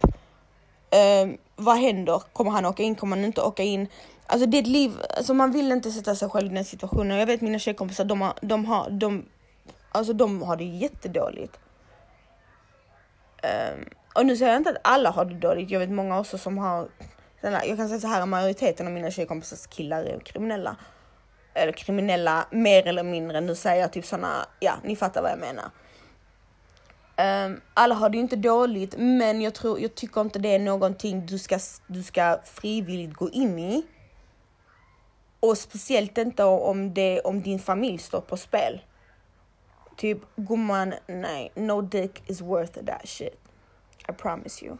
Um, 1.23 1.37
vad 1.55 1.77
händer? 1.77 2.23
Kommer 2.33 2.51
han 2.51 2.65
åka 2.65 2.83
in? 2.83 2.95
Kommer 2.95 3.17
han 3.17 3.25
inte 3.25 3.41
åka 3.41 3.63
in? 3.63 3.87
Alltså 4.27 4.47
det 4.47 4.57
är 4.57 4.61
ett 4.61 4.67
liv, 4.67 4.91
alltså 5.17 5.33
man 5.33 5.51
vill 5.51 5.71
inte 5.71 5.91
sätta 5.91 6.15
sig 6.15 6.29
själv 6.29 6.51
i 6.51 6.55
den 6.55 6.65
situationen. 6.65 7.17
Jag 7.17 7.25
vet 7.25 7.41
mina 7.41 7.59
tjejkompisar, 7.59 8.05
de 8.05 8.21
har, 8.21 8.33
de 8.41 8.65
har, 8.65 8.89
de, 8.89 9.25
alltså 9.91 10.13
de 10.13 10.41
har 10.41 10.57
det 10.57 10.63
jättedåligt. 10.63 11.59
Um, 13.43 13.85
och 14.13 14.25
nu 14.25 14.37
säger 14.37 14.51
jag 14.51 14.59
inte 14.59 14.69
att 14.69 14.77
alla 14.83 15.09
har 15.09 15.25
det 15.25 15.35
dåligt, 15.35 15.69
jag 15.69 15.79
vet 15.79 15.89
många 15.89 16.19
också 16.19 16.37
som 16.37 16.57
har, 16.57 16.87
jag 17.41 17.77
kan 17.77 17.89
säga 17.89 17.99
så 17.99 18.07
här, 18.07 18.25
majoriteten 18.25 18.87
av 18.87 18.93
mina 18.93 19.11
tjejkompisars 19.11 19.67
killar 19.67 20.03
är 20.03 20.19
kriminella. 20.19 20.75
Eller 21.53 21.71
kriminella 21.71 22.45
mer 22.51 22.87
eller 22.87 23.03
mindre, 23.03 23.41
nu 23.41 23.55
säger 23.55 23.81
jag 23.81 23.93
typ 23.93 24.05
såna, 24.05 24.45
ja 24.59 24.73
ni 24.83 24.95
fattar 24.95 25.21
vad 25.21 25.31
jag 25.31 25.39
menar. 25.39 25.65
Um, 27.17 27.61
alla 27.73 27.95
har 27.95 28.09
det 28.09 28.17
ju 28.17 28.21
inte 28.21 28.35
dåligt, 28.35 28.95
men 28.97 29.41
jag 29.41 29.53
tror, 29.53 29.79
jag 29.79 29.95
tycker 29.95 30.21
inte 30.21 30.39
det 30.39 30.55
är 30.55 30.59
någonting 30.59 31.25
du 31.25 31.39
ska, 31.39 31.59
du 31.87 32.03
ska 32.03 32.39
frivilligt 32.43 33.13
gå 33.13 33.29
in 33.29 33.59
i. 33.59 33.85
Och 35.39 35.57
speciellt 35.57 36.17
inte 36.17 36.43
om, 36.43 36.93
det, 36.93 37.21
om 37.21 37.41
din 37.41 37.59
familj 37.59 37.97
står 37.97 38.21
på 38.21 38.37
spel. 38.37 38.81
Typ 39.97 40.17
gumman, 40.35 40.93
nej, 41.07 41.51
no 41.55 41.81
dick 41.81 42.29
is 42.29 42.41
worth 42.41 42.85
that 42.85 43.07
shit. 43.07 43.42
I 44.09 44.13
promise 44.13 44.65
you. 44.65 44.77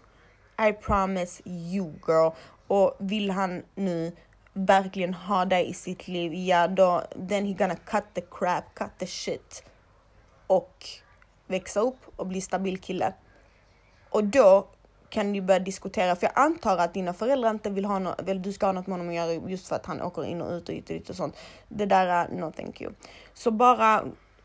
I 0.70 0.74
promise 0.74 1.42
you 1.46 1.94
girl. 2.08 2.32
Och 2.68 2.96
vill 3.00 3.32
han 3.32 3.64
nu 3.76 4.12
verkligen 4.54 5.14
ha 5.14 5.46
dig 5.46 5.70
i 5.70 5.74
sitt 5.74 6.08
liv, 6.08 6.34
ja 6.34 6.68
då, 6.68 7.04
then 7.30 7.46
he 7.46 7.54
gonna 7.54 7.76
cut 7.76 8.04
the 8.14 8.22
crap, 8.22 8.64
cut 8.76 8.92
the 8.98 9.08
shit. 9.08 9.64
Och 10.48 10.86
växa 11.48 11.80
upp 11.80 12.00
och 12.16 12.28
bli 12.28 12.42
stabil 12.42 12.78
kille. 12.78 13.14
Och 14.10 14.24
då 14.24 14.68
kan 15.10 15.34
du 15.34 15.42
börja 15.42 15.60
diskutera, 15.60 16.16
för 16.16 16.26
jag 16.26 16.34
antar 16.36 16.78
att 16.78 16.94
dina 16.94 17.14
föräldrar 17.14 17.50
inte 17.50 17.70
vill 17.70 17.86
ha 17.86 18.00
något, 18.00 18.22
eller 18.22 18.42
du 18.42 18.54
ska 18.54 18.66
ha 18.66 18.74
något 18.74 18.88
med 18.88 18.94
honom 18.94 19.10
att 19.10 19.16
göra 19.16 19.50
just 19.50 19.68
för 19.68 19.76
att 19.76 19.86
han 19.86 20.02
åker 20.02 20.26
in 20.26 20.42
och 20.42 20.52
ut 20.52 20.70
och 20.70 20.76
ut 20.76 20.90
och, 20.90 20.96
ut 20.96 21.10
och 21.10 21.16
sånt. 21.16 21.38
Det 21.68 21.86
där 21.86 22.08
är 22.08 22.28
no 22.28 22.52
thank 22.52 22.82
you. 22.82 22.94
Så 23.34 23.52
bara, 23.52 24.04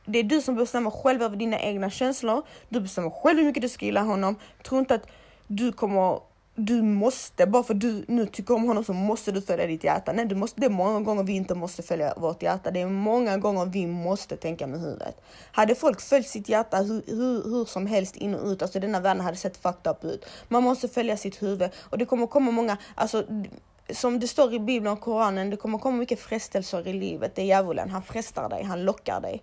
det 0.08 0.18
är 0.18 0.22
du 0.24 0.40
som 0.40 0.54
bestämmer 0.54 0.90
själv 0.90 1.22
över 1.22 1.36
dina 1.36 1.60
egna 1.60 1.90
känslor. 1.90 2.42
Du 2.68 2.80
bestämmer 2.80 3.10
själv 3.10 3.38
hur 3.38 3.46
mycket 3.46 3.62
du 3.62 3.68
ska 3.68 3.86
gilla 3.86 4.00
honom. 4.00 4.36
Tro 4.62 4.78
inte 4.78 4.94
att 4.94 5.06
du 5.46 5.72
kommer 5.72 6.20
du 6.60 6.82
måste, 6.82 7.46
bara 7.46 7.62
för 7.62 7.74
att 7.74 7.80
du 7.80 8.04
nu 8.08 8.26
tycker 8.26 8.54
om 8.54 8.64
honom 8.64 8.84
så 8.84 8.92
måste 8.92 9.32
du 9.32 9.42
följa 9.42 9.66
ditt 9.66 9.84
hjärta. 9.84 10.12
Nej, 10.12 10.26
du 10.26 10.34
måste, 10.34 10.60
det 10.60 10.66
är 10.66 10.70
många 10.70 11.00
gånger 11.00 11.22
vi 11.22 11.32
inte 11.32 11.54
måste 11.54 11.82
följa 11.82 12.14
vårt 12.16 12.42
hjärta. 12.42 12.70
Det 12.70 12.80
är 12.80 12.86
många 12.86 13.36
gånger 13.36 13.66
vi 13.66 13.86
måste 13.86 14.36
tänka 14.36 14.66
med 14.66 14.80
huvudet. 14.80 15.20
Hade 15.52 15.74
folk 15.74 16.00
följt 16.00 16.28
sitt 16.28 16.48
hjärta 16.48 16.76
hur, 16.76 17.02
hur, 17.06 17.42
hur 17.44 17.64
som 17.64 17.86
helst 17.86 18.16
in 18.16 18.34
och 18.34 18.46
ut, 18.46 18.62
alltså 18.62 18.80
denna 18.80 19.00
världen 19.00 19.24
hade 19.24 19.36
sett 19.36 19.56
fucked 19.56 19.90
up 19.90 20.04
ut. 20.04 20.26
Man 20.48 20.62
måste 20.62 20.88
följa 20.88 21.16
sitt 21.16 21.42
huvud 21.42 21.70
och 21.90 21.98
det 21.98 22.04
kommer 22.04 22.26
komma 22.26 22.50
många, 22.50 22.76
alltså 22.94 23.24
som 23.90 24.20
det 24.20 24.28
står 24.28 24.54
i 24.54 24.58
Bibeln 24.58 24.92
och 24.92 25.00
Koranen, 25.00 25.50
det 25.50 25.56
kommer 25.56 25.78
komma 25.78 25.96
mycket 25.96 26.20
frestelser 26.20 26.88
i 26.88 26.92
livet. 26.92 27.34
Det 27.34 27.42
är 27.42 27.46
djävulen, 27.46 27.90
han 27.90 28.02
frestar 28.02 28.48
dig, 28.48 28.62
han 28.62 28.84
lockar 28.84 29.20
dig. 29.20 29.42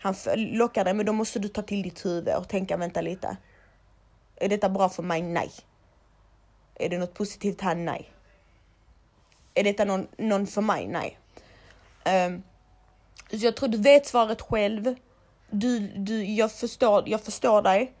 Han 0.00 0.14
lockar 0.36 0.84
dig, 0.84 0.94
men 0.94 1.06
då 1.06 1.12
måste 1.12 1.38
du 1.38 1.48
ta 1.48 1.62
till 1.62 1.82
ditt 1.82 2.06
huvud 2.06 2.34
och 2.34 2.48
tänka, 2.48 2.76
vänta 2.76 3.00
lite. 3.00 3.36
Är 4.36 4.48
detta 4.48 4.68
bra 4.68 4.88
för 4.88 5.02
mig? 5.02 5.22
Nej. 5.22 5.50
Är 6.74 6.88
det 6.88 6.98
något 6.98 7.14
positivt 7.14 7.60
här? 7.60 7.74
Nej. 7.74 8.12
Är 9.54 9.64
detta 9.64 9.84
någon, 9.84 10.06
någon 10.16 10.46
för 10.46 10.60
mig? 10.60 10.86
Nej. 10.86 11.18
Um, 12.26 12.42
så 13.30 13.36
jag 13.36 13.56
tror 13.56 13.68
du 13.68 13.78
vet 13.78 14.06
svaret 14.06 14.40
själv. 14.40 14.94
Du, 15.50 15.78
du, 15.80 16.24
jag, 16.24 16.52
förstår, 16.52 17.08
jag 17.08 17.20
förstår 17.20 17.62
dig. 17.62 17.92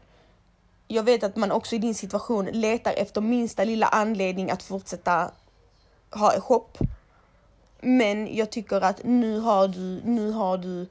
Jag 0.88 1.02
vet 1.02 1.22
att 1.22 1.36
man 1.36 1.52
också 1.52 1.76
i 1.76 1.78
din 1.78 1.94
situation 1.94 2.44
letar 2.46 2.92
efter 2.92 3.20
minsta 3.20 3.64
lilla 3.64 3.86
anledning 3.86 4.50
att 4.50 4.62
fortsätta 4.62 5.30
ha 6.10 6.38
hopp. 6.38 6.78
Men 7.80 8.36
jag 8.36 8.50
tycker 8.50 8.80
att 8.80 9.04
nu 9.04 9.38
har 9.38 9.68
du, 9.68 10.00
nu 10.04 10.30
har 10.30 10.58
du, 10.58 10.86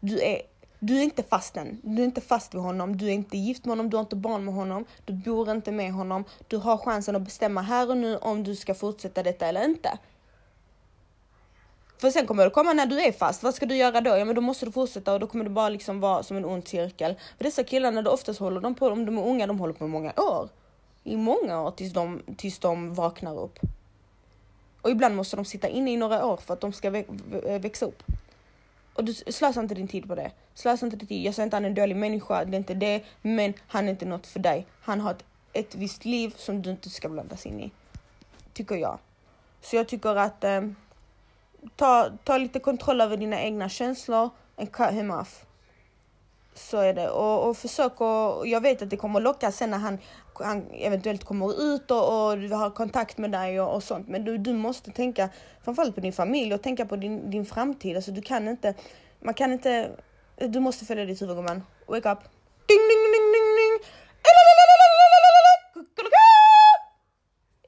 du 0.00 0.20
är 0.20 0.42
du 0.84 0.98
är 0.98 1.02
inte 1.02 1.22
fast 1.22 1.56
än. 1.56 1.80
Du 1.82 2.02
är 2.02 2.04
inte 2.04 2.20
fast 2.20 2.54
vid 2.54 2.62
honom. 2.62 2.96
Du 2.96 3.06
är 3.06 3.10
inte 3.10 3.36
gift 3.36 3.64
med 3.64 3.70
honom. 3.70 3.90
Du 3.90 3.96
har 3.96 4.02
inte 4.02 4.16
barn 4.16 4.44
med 4.44 4.54
honom. 4.54 4.84
Du 5.04 5.12
bor 5.12 5.50
inte 5.50 5.72
med 5.72 5.92
honom. 5.92 6.24
Du 6.48 6.56
har 6.56 6.78
chansen 6.78 7.16
att 7.16 7.22
bestämma 7.22 7.62
här 7.62 7.90
och 7.90 7.96
nu 7.96 8.16
om 8.16 8.44
du 8.44 8.56
ska 8.56 8.74
fortsätta 8.74 9.22
detta 9.22 9.46
eller 9.46 9.64
inte. 9.64 9.98
För 11.98 12.10
sen 12.10 12.26
kommer 12.26 12.44
det 12.44 12.50
komma 12.50 12.72
när 12.72 12.86
du 12.86 13.00
är 13.00 13.12
fast. 13.12 13.42
Vad 13.42 13.54
ska 13.54 13.66
du 13.66 13.76
göra 13.76 14.00
då? 14.00 14.10
Ja, 14.10 14.24
men 14.24 14.34
då 14.34 14.40
måste 14.40 14.66
du 14.66 14.72
fortsätta 14.72 15.12
och 15.12 15.20
då 15.20 15.26
kommer 15.26 15.44
det 15.44 15.50
bara 15.50 15.68
liksom 15.68 16.00
vara 16.00 16.22
som 16.22 16.36
en 16.36 16.44
ond 16.44 16.68
cirkel. 16.68 17.14
För 17.36 17.44
dessa 17.44 17.64
killarna, 17.64 18.02
då 18.02 18.10
oftast 18.10 18.40
håller 18.40 18.60
de 18.60 18.74
på, 18.74 18.88
om 18.88 19.06
de 19.06 19.18
är 19.18 19.26
unga, 19.26 19.46
de 19.46 19.58
håller 19.58 19.74
på 19.74 19.84
i 19.84 19.88
många 19.88 20.12
år. 20.16 20.48
I 21.04 21.16
många 21.16 21.62
år 21.62 21.70
tills 21.70 21.92
de, 21.92 22.22
tills 22.36 22.58
de 22.58 22.94
vaknar 22.94 23.40
upp. 23.40 23.58
Och 24.80 24.90
ibland 24.90 25.16
måste 25.16 25.36
de 25.36 25.44
sitta 25.44 25.68
inne 25.68 25.92
i 25.92 25.96
några 25.96 26.26
år 26.26 26.36
för 26.36 26.54
att 26.54 26.60
de 26.60 26.72
ska 26.72 26.90
växa 27.60 27.86
upp. 27.86 28.02
Och 28.94 29.04
du 29.04 29.14
slösar 29.14 29.62
inte 29.62 29.74
din 29.74 29.88
tid 29.88 30.08
på 30.08 30.14
det. 30.14 30.30
Slösa 30.54 30.86
inte 30.86 30.96
din 30.96 31.08
tid. 31.08 31.26
Jag 31.26 31.34
säger 31.34 31.44
inte 31.44 31.56
att 31.56 31.62
han 31.62 31.64
är 31.64 31.68
en 31.68 31.74
dålig 31.74 31.96
människa, 31.96 32.44
det 32.44 32.56
är 32.56 32.58
inte 32.58 32.74
det. 32.74 33.02
Men 33.22 33.54
han 33.66 33.86
är 33.86 33.90
inte 33.90 34.06
något 34.06 34.26
för 34.26 34.40
dig. 34.40 34.66
Han 34.80 35.00
har 35.00 35.10
ett, 35.10 35.24
ett 35.52 35.74
visst 35.74 36.04
liv 36.04 36.34
som 36.36 36.62
du 36.62 36.70
inte 36.70 36.90
ska 36.90 37.08
blandas 37.08 37.46
in 37.46 37.60
i. 37.60 37.70
Tycker 38.52 38.76
jag. 38.76 38.98
Så 39.60 39.76
jag 39.76 39.88
tycker 39.88 40.16
att 40.16 40.44
eh, 40.44 40.60
ta, 41.76 42.10
ta 42.24 42.38
lite 42.38 42.58
kontroll 42.58 43.00
över 43.00 43.16
dina 43.16 43.40
egna 43.40 43.68
känslor 43.68 44.30
and 44.56 44.72
cut 44.72 44.90
him 44.90 45.10
off. 45.10 45.44
Så 46.54 46.78
är 46.78 46.94
det. 46.94 47.10
Och, 47.10 47.48
och 47.48 47.56
försök 47.56 48.00
och 48.00 48.46
jag 48.46 48.60
vet 48.60 48.82
att 48.82 48.90
det 48.90 48.96
kommer 48.96 49.20
locka 49.20 49.52
sen 49.52 49.70
när 49.70 49.78
han, 49.78 49.98
han 50.34 50.70
eventuellt 50.72 51.24
kommer 51.24 51.74
ut 51.74 51.90
och, 51.90 51.98
och 51.98 52.38
har 52.38 52.70
kontakt 52.70 53.18
med 53.18 53.30
dig 53.30 53.60
och, 53.60 53.74
och 53.74 53.82
sånt. 53.82 54.08
Men 54.08 54.24
du, 54.24 54.38
du 54.38 54.52
måste 54.52 54.90
tänka 54.90 55.28
framförallt 55.64 55.94
på 55.94 56.00
din 56.00 56.12
familj 56.12 56.54
och 56.54 56.62
tänka 56.62 56.86
på 56.86 56.96
din, 56.96 57.30
din 57.30 57.46
framtid. 57.46 57.96
Alltså 57.96 58.10
du 58.10 58.22
kan 58.22 58.48
inte, 58.48 58.74
man 59.20 59.34
kan 59.34 59.52
inte, 59.52 59.90
du 60.36 60.60
måste 60.60 60.84
följa 60.84 61.04
ditt 61.04 61.22
huvud 61.22 61.36
gumman. 61.36 61.62
Wake 61.86 62.10
up. 62.10 62.18
Ding, 62.66 62.82
ding, 62.88 63.04
ding, 63.12 63.32
ding, 63.32 63.56
ding. 63.56 63.88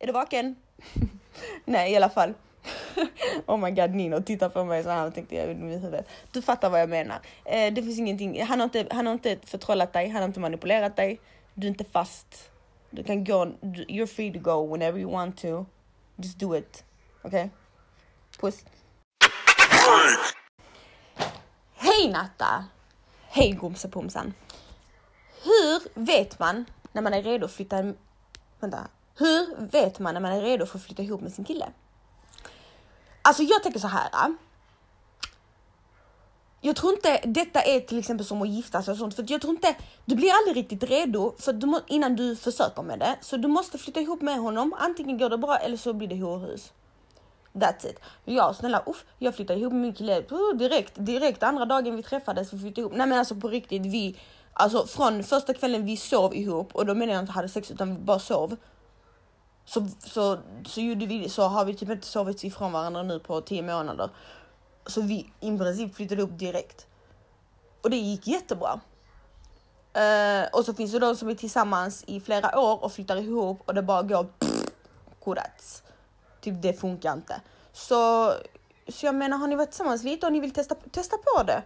Är 0.01 0.07
du 0.07 0.12
vaken? 0.12 0.57
Nej 1.65 1.93
i 1.93 1.97
alla 1.97 2.11
fall. 2.11 2.35
oh 3.47 3.57
my 3.57 3.71
god, 3.71 3.91
Nino 3.91 4.23
tittar 4.23 4.49
på 4.49 4.65
mig 4.65 4.85
så 4.85 5.05
och 5.07 5.15
tänkte 5.15 5.37
jag 5.37 5.51
i 5.51 5.55
huvudet. 5.55 6.09
Du 6.33 6.43
fattar 6.43 6.71
vad 6.71 6.81
jag 6.81 6.89
menar. 6.89 7.19
Eh, 7.45 7.73
det 7.73 7.83
finns 7.83 7.99
ingenting, 7.99 8.43
han 8.43 8.61
har, 8.61 8.65
inte, 8.65 8.87
han 8.91 9.07
har 9.07 9.12
inte 9.12 9.39
förtrollat 9.45 9.93
dig, 9.93 10.09
han 10.09 10.23
har 10.23 10.29
inte 10.29 10.41
manipulerat 10.41 10.97
dig. 10.97 11.21
Du 11.55 11.67
är 11.67 11.71
inte 11.71 11.85
fast. 11.85 12.51
Du 12.97 13.03
kan 13.03 13.24
gå, 13.24 13.45
you're 13.88 14.07
free 14.07 14.32
to 14.32 14.38
go 14.38 14.72
whenever 14.72 14.99
you 14.99 15.12
want 15.12 15.38
to. 15.38 15.66
Just 16.16 16.38
do 16.38 16.57
it. 16.57 16.84
Okej? 17.22 17.45
Okay? 17.45 17.51
Puss. 18.40 18.64
Hej 21.74 22.09
Natta! 22.12 22.64
Hej 23.28 23.53
Gomsepomsan! 23.53 24.34
Hur 25.42 26.05
vet 26.05 26.38
man 26.38 26.64
när 26.92 27.03
man 27.03 27.14
är 27.14 27.22
redo 27.22 27.45
att 27.45 27.53
flytta... 27.53 27.92
Vänta. 28.61 28.88
Hur 29.18 29.66
vet 29.70 29.99
man 29.99 30.14
när 30.14 30.20
man 30.20 30.32
är 30.32 30.42
redo 30.42 30.66
för 30.66 30.78
att 30.78 30.84
flytta 30.84 31.03
ihop 31.03 31.20
med 31.20 31.32
sin 31.32 31.45
kille? 31.45 31.72
Alltså 33.22 33.42
jag 33.42 33.62
tänker 33.62 33.80
så 33.80 33.88
här. 33.88 34.11
Jag 36.67 36.77
tror 36.77 36.93
inte 36.93 37.21
detta 37.25 37.61
är 37.62 37.81
till 37.81 37.99
exempel 37.99 38.27
som 38.27 38.43
att 38.43 38.49
gifta 38.49 38.83
sig 38.83 38.93
och 38.93 38.99
sånt, 38.99 39.17
för 39.17 39.25
jag 39.29 39.41
tror 39.41 39.55
inte, 39.55 39.75
du 40.05 40.15
blir 40.15 40.31
aldrig 40.33 40.57
riktigt 40.57 40.91
redo 40.91 41.35
för 41.39 41.53
du 41.53 41.67
må, 41.67 41.81
innan 41.87 42.17
du 42.17 42.37
försöker 42.37 42.83
med 42.83 42.99
det. 42.99 43.17
Så 43.21 43.37
du 43.37 43.49
måste 43.49 43.79
flytta 43.79 44.01
ihop 44.01 44.23
med 44.23 44.39
honom, 44.39 44.75
antingen 44.79 45.19
går 45.19 45.31
det 45.31 45.39
bra 45.39 45.57
eller 45.57 45.77
så 45.77 45.93
blir 45.93 46.09
det 46.09 46.21
horhus. 46.21 46.73
That's 47.53 47.87
it. 47.87 48.01
Ja 48.25 48.55
snälla 48.55 48.83
uff, 48.87 49.05
jag 49.19 49.35
flyttade 49.35 49.61
ihop 49.61 49.73
med 49.73 49.83
min 49.83 49.95
kille 49.95 50.19
uh, 50.21 50.57
direkt, 50.59 50.93
direkt 50.95 51.43
andra 51.43 51.65
dagen 51.65 51.97
vi 51.97 52.03
träffades 52.03 52.53
vi 52.53 52.59
flyttade 52.59 52.81
ihop. 52.81 52.93
Nej 52.97 53.07
men 53.07 53.19
alltså 53.19 53.35
på 53.35 53.49
riktigt, 53.49 53.83
vi, 53.87 54.17
alltså 54.53 54.87
från 54.87 55.25
första 55.25 55.55
kvällen 55.55 55.87
vi 55.87 55.97
sov 55.97 56.35
ihop 56.35 56.75
och 56.75 56.87
då 56.87 56.95
menar 56.95 57.12
jag 57.12 57.23
inte 57.23 57.33
hade 57.33 57.49
sex 57.49 57.71
utan 57.71 57.97
vi 57.97 58.03
bara 58.03 58.19
sov 58.19 58.57
så, 59.65 59.89
så, 59.99 60.39
så, 60.67 60.81
gjorde 60.81 61.07
vi, 61.07 61.29
så 61.29 61.43
har 61.43 61.65
vi 61.65 61.75
typ 61.75 61.91
inte 61.91 62.07
sovit 62.07 62.45
ifrån 62.45 62.73
varandra 62.73 63.03
nu 63.03 63.19
på 63.19 63.41
tio 63.41 63.62
månader. 63.62 64.11
Så 64.87 65.01
vi 65.01 65.32
i 65.41 65.59
princip 65.59 65.95
flyttade 65.95 66.22
upp 66.22 66.39
direkt. 66.39 66.87
Och 67.82 67.91
det 67.91 67.97
gick 67.97 68.26
jättebra. 68.26 68.80
Uh, 69.97 70.49
och 70.53 70.64
så 70.64 70.74
finns 70.74 70.93
det 70.93 70.99
de 70.99 71.16
som 71.16 71.28
är 71.28 71.35
tillsammans 71.35 72.05
i 72.07 72.20
flera 72.20 72.59
år 72.59 72.85
och 72.85 72.93
flyttar 72.93 73.16
ihop 73.16 73.62
och 73.64 73.74
det 73.74 73.82
bara 73.82 74.03
går 74.03 74.26
kodats. 75.24 75.82
Typ 76.41 76.62
det 76.62 76.72
funkar 76.72 77.12
inte. 77.12 77.41
Så, 77.72 78.32
så 78.89 79.07
jag 79.07 79.14
menar, 79.14 79.37
har 79.39 79.47
ni 79.47 79.57
varit 79.57 79.70
tillsammans 79.70 80.05
lite 80.05 80.26
och 80.26 80.32
ni 80.32 80.41
vill 80.41 80.51
testa, 80.51 80.74
testa 80.74 81.16
på 81.16 81.43
det? 81.43 81.62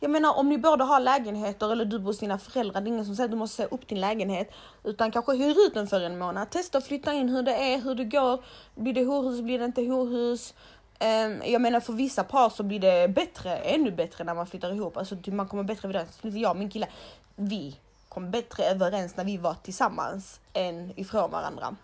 Jag 0.00 0.10
menar 0.10 0.38
om 0.38 0.48
ni 0.48 0.58
båda 0.58 0.84
har 0.84 1.00
lägenheter 1.00 1.72
eller 1.72 1.84
du 1.84 1.98
bor 1.98 2.06
hos 2.06 2.18
dina 2.18 2.38
föräldrar, 2.38 2.80
det 2.80 2.88
är 2.88 2.92
ingen 2.92 3.04
som 3.04 3.16
säger 3.16 3.24
att 3.24 3.30
du 3.30 3.36
måste 3.36 3.56
säga 3.56 3.68
upp 3.68 3.88
din 3.88 4.00
lägenhet. 4.00 4.50
Utan 4.84 5.10
kanske 5.10 5.32
hyr 5.32 5.66
ut 5.66 5.74
den 5.74 5.86
för 5.86 6.00
en 6.00 6.18
månad. 6.18 6.50
Testa 6.50 6.78
att 6.78 6.86
flytta 6.86 7.12
in 7.12 7.28
hur 7.28 7.42
det 7.42 7.54
är, 7.54 7.78
hur 7.78 7.94
det 7.94 8.04
går. 8.04 8.44
Blir 8.74 8.92
det 8.92 9.04
horhus, 9.04 9.40
blir 9.40 9.58
det 9.58 9.64
inte 9.64 9.82
horhus? 9.82 10.54
Ehm, 10.98 11.42
jag 11.44 11.62
menar 11.62 11.80
för 11.80 11.92
vissa 11.92 12.24
par 12.24 12.50
så 12.50 12.62
blir 12.62 12.80
det 12.80 13.08
bättre, 13.08 13.56
ännu 13.56 13.90
bättre 13.90 14.24
när 14.24 14.34
man 14.34 14.46
flyttar 14.46 14.72
ihop. 14.72 14.96
Alltså 14.96 15.16
typ 15.16 15.34
man 15.34 15.48
kommer 15.48 15.62
bättre 15.62 15.88
överens. 15.88 16.18
Jag 16.22 16.50
och 16.50 16.56
min 16.56 16.70
kille, 16.70 16.88
vi 17.36 17.76
kom 18.08 18.30
bättre 18.30 18.64
överens 18.64 19.16
när 19.16 19.24
vi 19.24 19.36
var 19.36 19.54
tillsammans 19.54 20.40
än 20.52 20.92
ifrån 20.96 21.30
varandra. 21.30 21.76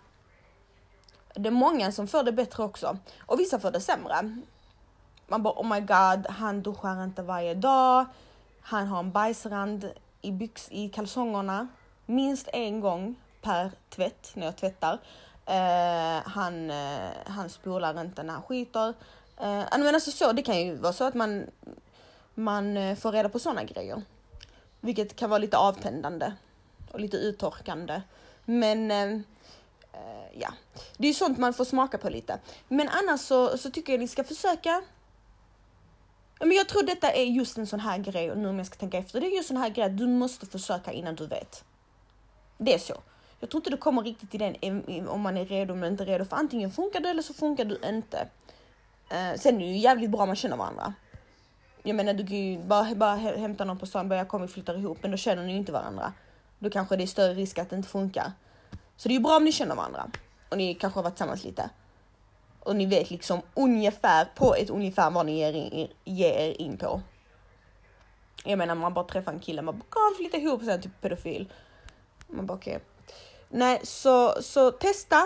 Det 1.35 1.49
är 1.49 1.51
många 1.51 1.91
som 1.91 2.07
får 2.07 2.23
det 2.23 2.31
bättre 2.31 2.63
också 2.63 2.97
och 3.19 3.39
vissa 3.39 3.59
får 3.59 3.71
det 3.71 3.81
sämre. 3.81 4.35
Man 5.27 5.43
bara 5.43 5.53
oh 5.53 5.67
my 5.67 5.79
god, 5.79 6.27
han 6.29 6.61
duschar 6.61 7.03
inte 7.03 7.21
varje 7.21 7.53
dag. 7.53 8.05
Han 8.61 8.87
har 8.87 8.99
en 8.99 9.11
bajsrand 9.11 9.91
i, 10.21 10.31
byx, 10.31 10.67
i 10.71 10.89
kalsongerna 10.89 11.67
minst 12.05 12.49
en 12.53 12.79
gång 12.79 13.15
per 13.41 13.71
tvätt 13.89 14.31
när 14.33 14.45
jag 14.45 14.55
tvättar. 14.55 14.99
Uh, 15.49 16.29
han, 16.29 16.71
uh, 16.71 17.09
han 17.25 17.49
spolar 17.49 18.01
inte 18.01 18.23
när 18.23 18.33
han 18.33 18.43
skiter. 18.43 18.87
Uh, 18.89 19.77
men 19.77 19.95
alltså 19.95 20.11
så, 20.11 20.31
det 20.31 20.41
kan 20.41 20.61
ju 20.61 20.75
vara 20.75 20.93
så 20.93 21.03
att 21.03 21.13
man, 21.13 21.45
man 22.33 22.95
får 22.95 23.11
reda 23.11 23.29
på 23.29 23.39
sådana 23.39 23.63
grejer. 23.63 24.01
Vilket 24.81 25.15
kan 25.15 25.29
vara 25.29 25.37
lite 25.37 25.57
avtändande 25.57 26.33
och 26.91 26.99
lite 26.99 27.17
uttorkande. 27.17 28.01
Men 28.45 28.91
uh, 28.91 29.21
ja, 30.33 30.53
det 30.97 31.07
är 31.07 31.11
ju 31.11 31.13
sånt 31.13 31.37
man 31.37 31.53
får 31.53 31.65
smaka 31.65 31.97
på 31.97 32.09
lite. 32.09 32.39
Men 32.67 32.89
annars 32.89 33.21
så, 33.21 33.57
så 33.57 33.71
tycker 33.71 33.93
jag 33.93 33.99
ni 33.99 34.07
ska 34.07 34.23
försöka 34.23 34.83
men 36.39 36.51
jag 36.51 36.69
tror 36.69 36.83
detta 36.83 37.11
är 37.11 37.23
just 37.23 37.57
en 37.57 37.67
sån 37.67 37.79
här 37.79 37.97
grej, 37.97 38.31
och 38.31 38.37
nu 38.37 38.49
om 38.49 38.57
jag 38.57 38.67
ska 38.67 38.75
tänka 38.75 38.97
efter, 38.97 39.21
det 39.21 39.27
är 39.27 39.35
just 39.35 39.49
en 39.49 39.55
sån 39.55 39.63
här 39.63 39.69
grej 39.69 39.85
att 39.85 39.97
du 39.97 40.07
måste 40.07 40.45
försöka 40.45 40.91
innan 40.91 41.15
du 41.15 41.27
vet. 41.27 41.63
Det 42.57 42.73
är 42.73 42.79
så. 42.79 43.01
Jag 43.43 43.49
tror 43.49 43.59
inte 43.59 43.69
du 43.69 43.77
kommer 43.77 44.01
riktigt 44.03 44.31
till 44.31 44.39
den 44.39 45.07
om 45.07 45.21
man 45.21 45.37
är 45.37 45.45
redo 45.45 45.73
eller 45.73 45.87
inte 45.87 46.05
redo, 46.05 46.25
för 46.25 46.35
antingen 46.35 46.71
funkar 46.71 46.99
du 46.99 47.09
eller 47.09 47.21
så 47.21 47.33
funkar 47.33 47.65
du 47.65 47.79
inte. 47.85 48.27
Uh, 49.11 49.39
sen 49.39 49.55
är 49.55 49.59
det 49.59 49.65
ju 49.65 49.77
jävligt 49.77 50.09
bra 50.09 50.21
om 50.21 50.29
man 50.29 50.35
känner 50.35 50.57
varandra. 50.57 50.93
Jag 51.83 51.95
menar, 51.95 52.13
du 52.13 52.27
kan 52.27 52.37
ju 52.37 52.59
bara, 52.59 52.95
bara 52.95 53.15
hämta 53.15 53.65
någon 53.65 53.77
på 53.77 53.85
stan, 53.85 54.09
börja 54.09 54.25
komma 54.25 54.43
och 54.43 54.51
flytta 54.51 54.75
ihop, 54.75 54.97
men 55.01 55.11
då 55.11 55.17
känner 55.17 55.43
ni 55.43 55.55
inte 55.55 55.71
varandra. 55.71 56.13
Då 56.59 56.69
kanske 56.69 56.95
det 56.95 57.03
är 57.03 57.07
större 57.07 57.33
risk 57.33 57.57
att 57.57 57.69
det 57.69 57.75
inte 57.75 57.89
funkar. 57.89 58.31
Så 58.97 59.07
det 59.07 59.13
är 59.13 59.17
ju 59.17 59.23
bra 59.23 59.37
om 59.37 59.45
ni 59.45 59.51
känner 59.51 59.75
varandra 59.75 60.11
och 60.49 60.57
ni 60.57 60.73
kanske 60.73 60.97
har 60.97 61.03
varit 61.03 61.15
tillsammans 61.15 61.43
lite 61.43 61.69
och 62.59 62.75
ni 62.75 62.85
vet 62.85 63.09
liksom 63.09 63.41
ungefär 63.53 64.25
på 64.35 64.55
ett 64.55 64.69
ungefär 64.69 65.11
vad 65.11 65.25
ni 65.25 65.37
ger, 65.37 65.53
in, 65.53 65.87
ger 66.03 66.33
er 66.33 66.61
in 66.61 66.77
på. 66.77 67.01
Jag 68.45 68.57
menar 68.57 68.75
man 68.75 68.93
bara 68.93 69.05
träffar 69.05 69.31
en 69.31 69.39
kille, 69.39 69.61
man 69.61 69.77
bara 69.77 69.85
kan 69.89 70.17
flytta 70.17 70.37
ihop 70.37 70.59
och 70.59 70.65
sen 70.65 70.81
typ 70.81 71.01
pedofil. 71.01 71.53
Man 72.27 72.45
bara 72.45 72.57
okej. 72.57 72.75
Okay. 72.75 72.92
Nej, 73.55 73.79
så, 73.83 74.41
så 74.41 74.71
testa. 74.71 75.23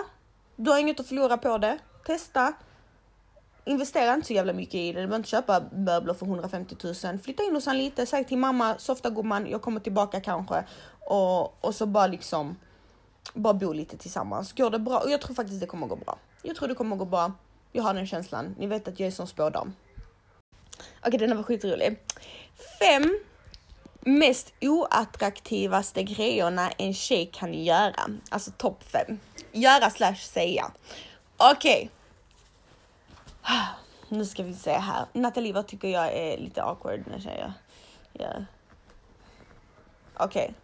Du 0.56 0.70
har 0.70 0.78
inget 0.78 1.00
att 1.00 1.06
förlora 1.06 1.36
på 1.36 1.58
det. 1.58 1.78
Testa. 2.06 2.52
Investera 3.64 4.14
inte 4.14 4.26
så 4.26 4.32
jävla 4.32 4.52
mycket 4.52 4.74
i 4.74 4.92
det. 4.92 5.00
Du 5.00 5.06
behöver 5.06 5.16
inte 5.16 5.28
köpa 5.28 5.62
möbler 5.72 6.14
för 6.14 6.26
150 6.26 6.76
000. 7.04 7.18
Flytta 7.18 7.42
in 7.42 7.54
hos 7.54 7.66
honom 7.66 7.80
lite, 7.80 8.06
säg 8.06 8.24
till 8.24 8.38
mamma, 8.38 8.78
softa 8.78 9.10
gumman, 9.10 9.46
jag 9.46 9.62
kommer 9.62 9.80
tillbaka 9.80 10.20
kanske. 10.20 10.64
Och, 11.00 11.64
och 11.64 11.74
så 11.74 11.86
bara 11.86 12.06
liksom, 12.06 12.56
bara 13.34 13.54
bo 13.54 13.72
lite 13.72 13.96
tillsammans. 13.96 14.52
Går 14.52 14.70
det 14.70 14.78
bra? 14.78 14.98
Och 14.98 15.10
jag 15.10 15.20
tror 15.20 15.34
faktiskt 15.34 15.60
det 15.60 15.66
kommer 15.66 15.86
gå 15.86 15.96
bra. 15.96 16.18
Jag 16.42 16.56
tror 16.56 16.68
det 16.68 16.74
kommer 16.74 16.96
gå 16.96 17.04
bra. 17.04 17.32
Jag 17.72 17.82
har 17.82 17.94
den 17.94 18.06
känslan. 18.06 18.54
Ni 18.58 18.66
vet 18.66 18.88
att 18.88 19.00
jag 19.00 19.06
är 19.06 19.10
som 19.10 19.26
spådam. 19.26 19.72
Okej, 21.00 21.16
okay, 21.16 21.26
den 21.26 21.36
var 21.36 21.44
skitrolig. 21.44 21.98
Fem 22.78 23.18
mest 24.00 24.52
oattraktivaste 24.60 26.02
grejerna 26.02 26.70
en 26.70 26.94
tjej 26.94 27.30
kan 27.32 27.54
göra. 27.54 28.06
Alltså 28.30 28.50
topp 28.50 28.84
fem. 28.84 29.20
Göra 29.52 29.90
slash 29.90 30.14
säga. 30.14 30.70
Okej. 31.36 31.90
Okay. 33.42 33.58
Nu 34.10 34.26
ska 34.26 34.42
vi 34.42 34.54
se 34.54 34.72
här. 34.72 35.06
Nathalie, 35.12 35.52
vad 35.52 35.66
tycker 35.66 35.88
jag 35.88 36.12
är 36.12 36.38
lite 36.38 36.62
awkward 36.62 37.04
när 37.06 37.20
tjejer 37.20 37.52
gör? 38.12 38.46
Okej. 40.14 40.54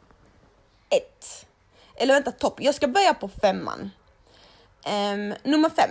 Okay. 0.88 0.98
Ett. 0.98 1.46
Eller 1.94 2.14
vänta, 2.14 2.32
topp. 2.32 2.60
Jag 2.60 2.74
ska 2.74 2.88
börja 2.88 3.14
på 3.14 3.28
femman. 3.28 3.90
Um, 4.86 5.34
nummer 5.42 5.70
fem. 5.70 5.90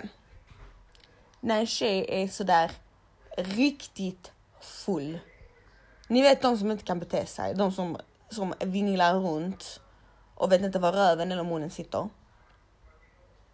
När 1.40 1.60
en 1.60 1.68
tjej 1.68 2.06
är 2.10 2.28
sådär 2.28 2.72
riktigt 3.38 4.32
full. 4.62 5.20
Ni 6.08 6.22
vet 6.22 6.42
de 6.42 6.58
som 6.58 6.72
inte 6.72 6.84
kan 6.84 7.00
bete 7.00 7.26
sig, 7.26 7.56
de 7.56 7.72
som, 7.72 7.98
som 8.30 8.54
vinglar 8.60 9.14
runt 9.14 9.80
och 10.36 10.52
vet 10.52 10.62
inte 10.62 10.80
var 10.80 10.92
röven 10.92 11.32
eller 11.32 11.44
munnen 11.44 11.70
sitter. 11.70 12.10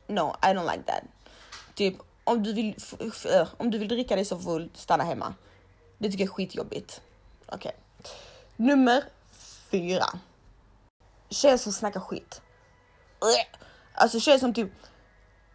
No, 0.08 0.36
I 0.42 0.46
don't 0.46 0.72
like 0.72 0.84
that. 0.84 1.04
Typ 1.76 1.96
om 2.24 2.44
du 2.44 2.54
vill, 2.54 2.76
eh, 3.34 3.48
om 3.58 3.72
du 3.72 3.78
vill 3.78 3.88
dricka 3.88 4.16
dig 4.16 4.26
så 4.26 4.40
full, 4.40 4.70
stanna 4.74 5.04
hemma. 5.04 5.34
Det 5.98 6.12
tycker 6.12 6.24
jag 6.24 6.30
är 6.30 6.34
skitjobbigt. 6.34 7.02
Okej. 7.46 7.58
Okay. 7.58 8.12
Nummer 8.56 9.04
fyra. 9.72 10.06
Tjejer 11.30 11.58
som 11.58 11.72
snackar 11.72 12.00
skit. 12.00 12.42
Alltså 13.94 14.20
tjejer 14.20 14.40
som 14.40 14.54
typ 14.54 14.72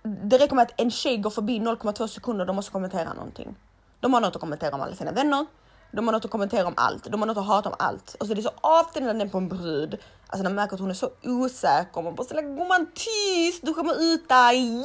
det 0.04 0.38
räcker 0.38 0.54
med 0.54 0.62
att 0.62 0.80
en 0.80 0.90
tjej 0.90 1.16
går 1.16 1.30
förbi 1.30 1.58
0,2 1.58 2.06
sekunder, 2.06 2.44
de 2.44 2.56
måste 2.56 2.72
kommentera 2.72 3.12
någonting. 3.12 3.56
De 4.00 4.14
har 4.14 4.20
något 4.20 4.36
att 4.36 4.40
kommentera 4.40 4.74
om 4.74 4.80
alla 4.80 4.94
sina 4.94 5.12
vänner, 5.12 5.46
de 5.94 6.06
har 6.06 6.12
något 6.12 6.24
att 6.24 6.30
kommentera 6.30 6.66
om 6.66 6.74
allt, 6.76 7.04
de 7.04 7.20
har 7.20 7.26
något 7.26 7.36
att 7.36 7.46
hata 7.46 7.68
om 7.68 7.74
allt. 7.78 8.16
Alltså 8.20 8.34
det 8.34 8.40
är 8.40 8.42
så 8.42 8.52
avtändande 8.60 9.28
på 9.28 9.38
en 9.38 9.48
brud. 9.48 9.98
Alltså 10.26 10.42
när 10.42 10.50
man 10.50 10.54
märker 10.54 10.74
att 10.74 10.80
hon 10.80 10.90
är 10.90 10.94
så 10.94 11.10
osäker, 11.22 12.02
man 12.02 12.14
bara 12.14 12.26
snälla 12.26 12.42
gumman 12.42 12.86
tyst, 12.94 13.66
du 13.66 13.74
kommer 13.74 14.02
ut 14.02 14.28
dig! 14.28 14.84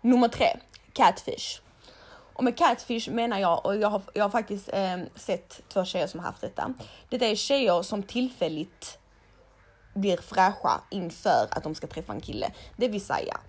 Nummer 0.00 0.28
tre, 0.28 0.56
catfish. 0.92 1.60
Och 2.32 2.44
med 2.44 2.58
catfish 2.58 3.10
menar 3.10 3.38
jag, 3.38 3.66
och 3.66 3.76
jag 3.76 3.90
har, 3.90 4.02
jag 4.14 4.24
har 4.24 4.30
faktiskt 4.30 4.68
eh, 4.72 4.96
sett 5.14 5.60
två 5.68 5.84
tjejer 5.84 6.06
som 6.06 6.20
har 6.20 6.26
haft 6.26 6.40
detta. 6.40 6.74
Det 7.08 7.30
är 7.30 7.36
tjejer 7.36 7.82
som 7.82 8.02
tillfälligt 8.02 8.98
blir 9.94 10.16
fräscha 10.16 10.80
inför 10.90 11.48
att 11.50 11.62
de 11.62 11.74
ska 11.74 11.86
träffa 11.86 12.12
en 12.12 12.20
kille. 12.20 12.52
Det 12.76 12.88
vill 12.88 13.04
säga, 13.04 13.40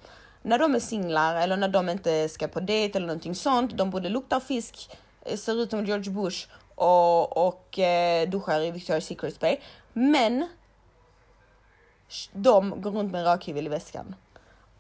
när 0.42 0.60
de 0.60 0.76
är 0.76 0.80
singlar 0.80 1.36
eller 1.36 1.58
när 1.58 1.68
de 1.68 1.90
inte 1.90 2.30
ska 2.30 2.48
på 2.48 2.60
dejt 2.60 2.98
eller 2.98 3.08
någonting 3.08 3.36
sånt, 3.36 3.78
de 3.78 3.90
både 3.90 4.10
luktar 4.10 4.40
fisk, 4.40 4.90
eh, 5.22 5.38
ser 5.38 5.62
ut 5.62 5.70
som 5.70 5.86
George 5.86 6.12
Bush 6.12 6.48
och, 6.76 7.48
och 7.48 7.80
eh, 7.80 8.30
duschar 8.30 8.62
i 8.62 8.72
Victoria's 8.72 9.00
Secret 9.00 9.40
Bay. 9.40 9.58
Men 9.94 10.48
de 12.32 12.82
går 12.82 12.92
runt 12.92 13.12
med 13.12 13.20
en 13.20 13.26
rakhyvel 13.26 13.66
i 13.66 13.70
väskan. 13.70 14.16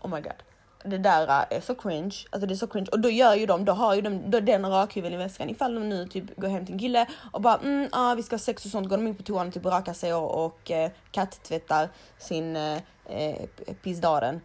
Oh 0.02 0.10
my 0.10 0.22
god 0.22 0.44
det 0.90 0.98
där 0.98 1.28
eh, 1.28 1.58
är 1.58 1.62
så 1.62 1.76
cringe, 1.76 2.16
alltså 2.30 2.48
det 2.48 2.54
är 2.54 2.56
så 2.56 2.68
cringe 2.68 2.88
och 2.92 3.00
då 3.00 3.10
gör 3.10 3.36
ju 3.36 3.46
de, 3.46 3.66
då 3.66 3.74
har 3.74 3.96
ju 3.96 4.02
de 4.02 4.32
då 4.32 4.40
den 4.40 4.70
rakhyveln 4.70 5.14
i 5.14 5.18
väskan 5.18 5.50
ifall 5.50 5.76
de 5.76 5.90
nu 5.90 6.08
typ 6.08 6.36
går 6.38 6.48
hem 6.48 6.66
till 6.66 6.74
en 6.74 6.80
kille 6.80 7.06
och 7.32 7.42
bara 7.42 7.58
mm, 7.58 7.90
ah, 7.92 8.16
vi 8.16 8.24
ska 8.24 8.34
ha 8.34 8.40
sex 8.40 8.66
och 8.66 8.72
sånt, 8.72 8.90
går 8.90 8.98
de 8.98 9.08
in 9.08 9.16
på 9.16 9.24
toan 9.24 9.48
och 9.48 9.54
typ 9.54 9.66
rakar 9.66 9.94
sig 9.94 10.14
och, 10.14 10.46
och 10.46 10.72
eh, 10.72 10.92
katttvättar 11.12 11.90
sin 12.18 12.56
eh, 12.56 12.78
eh 13.06 13.48
pissdaren. 13.84 14.42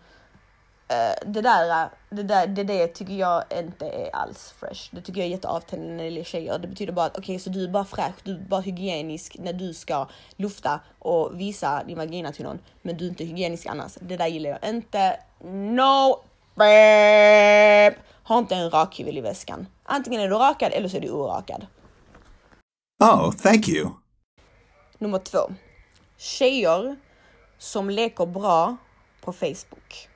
Eh, 0.93 1.15
det 1.27 1.41
där, 1.41 1.91
det 2.11 2.23
där, 2.23 2.47
det, 2.47 2.63
det 2.65 2.87
tycker 2.87 3.13
jag 3.13 3.45
inte 3.51 3.87
är 3.87 4.17
alls 4.17 4.55
fresh. 4.61 4.89
Det 4.91 5.01
tycker 5.01 5.21
jag 5.21 5.27
är 5.27 5.31
jätteavtändande 5.31 5.95
när 5.95 6.05
det 6.05 6.11
gäller 6.11 6.25
tjejer. 6.25 6.59
Det 6.59 6.69
betyder 6.69 6.93
bara 6.93 7.07
att 7.07 7.19
okej, 7.19 7.23
okay, 7.23 7.39
så 7.39 7.51
du 7.51 7.65
är 7.65 7.69
bara 7.69 7.85
fräsch, 7.85 8.15
du 8.23 8.35
är 8.35 8.39
bara 8.39 8.61
hygienisk 8.61 9.37
när 9.39 9.53
du 9.53 9.75
ska 9.75 10.09
lufta 10.37 10.81
och 10.99 11.41
visa 11.41 11.85
din 11.85 11.99
vagina 11.99 12.33
till 12.33 12.45
någon, 12.45 12.59
men 12.83 12.97
du 12.97 13.05
är 13.05 13.09
inte 13.09 13.25
hygienisk 13.25 13.67
annars. 13.67 13.95
Det 14.01 14.17
där 14.17 14.27
gillar 14.27 14.51
jag 14.51 14.71
inte. 14.71 15.21
No! 15.51 16.23
Beep. 16.55 17.95
Ha 18.25 18.39
inte 18.39 18.55
en 18.55 18.71
rakhyvel 18.71 19.19
i 19.19 19.21
väskan. 19.21 19.67
Antingen 19.83 20.21
är 20.21 20.29
du 20.29 20.35
rakad 20.35 20.73
eller 20.73 20.89
så 20.89 20.97
är 20.97 21.01
du 21.01 21.11
orakad. 21.11 21.67
Oh, 23.05 23.33
thank 23.33 23.69
you. 23.69 23.91
Nummer 24.99 25.19
två. 25.19 25.39
Tjejer 26.17 26.97
som 27.59 27.91
leker 27.91 28.27
bra 28.27 28.77
på 29.21 29.33
Facebook. 29.33 30.09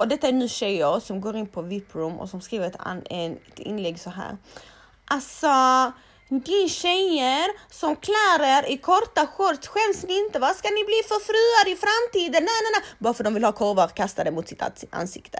Och 0.00 0.08
detta 0.08 0.28
är 0.28 0.32
nu 0.32 0.48
tjejer 0.48 1.00
som 1.00 1.20
går 1.20 1.36
in 1.36 1.46
på 1.46 1.62
VIP-room 1.62 2.20
och 2.20 2.28
som 2.28 2.40
skriver 2.40 2.66
ett, 2.66 2.76
ett 3.10 3.58
inlägg 3.58 4.00
så 4.00 4.10
här. 4.10 4.36
Alltså, 5.04 5.52
ni 6.28 6.68
tjejer 6.68 7.48
som 7.70 7.96
klär 7.96 8.58
er 8.58 8.70
i 8.70 8.78
korta 8.78 9.26
shorts, 9.26 9.68
skäms 9.68 10.02
ni 10.08 10.18
inte? 10.18 10.38
Vad 10.38 10.56
ska 10.56 10.68
ni 10.68 10.84
bli 10.84 11.00
för 11.08 11.20
fruar 11.20 11.72
i 11.72 11.76
framtiden? 11.76 12.44
Nej, 12.44 12.60
nej, 12.62 12.72
nej. 12.72 12.82
Bara 12.98 13.14
för 13.14 13.24
de 13.24 13.34
vill 13.34 13.44
ha 13.44 13.52
korvar 13.52 13.88
kastade 13.88 14.30
mot 14.30 14.48
sitt 14.48 14.62
ansikte. 14.90 15.38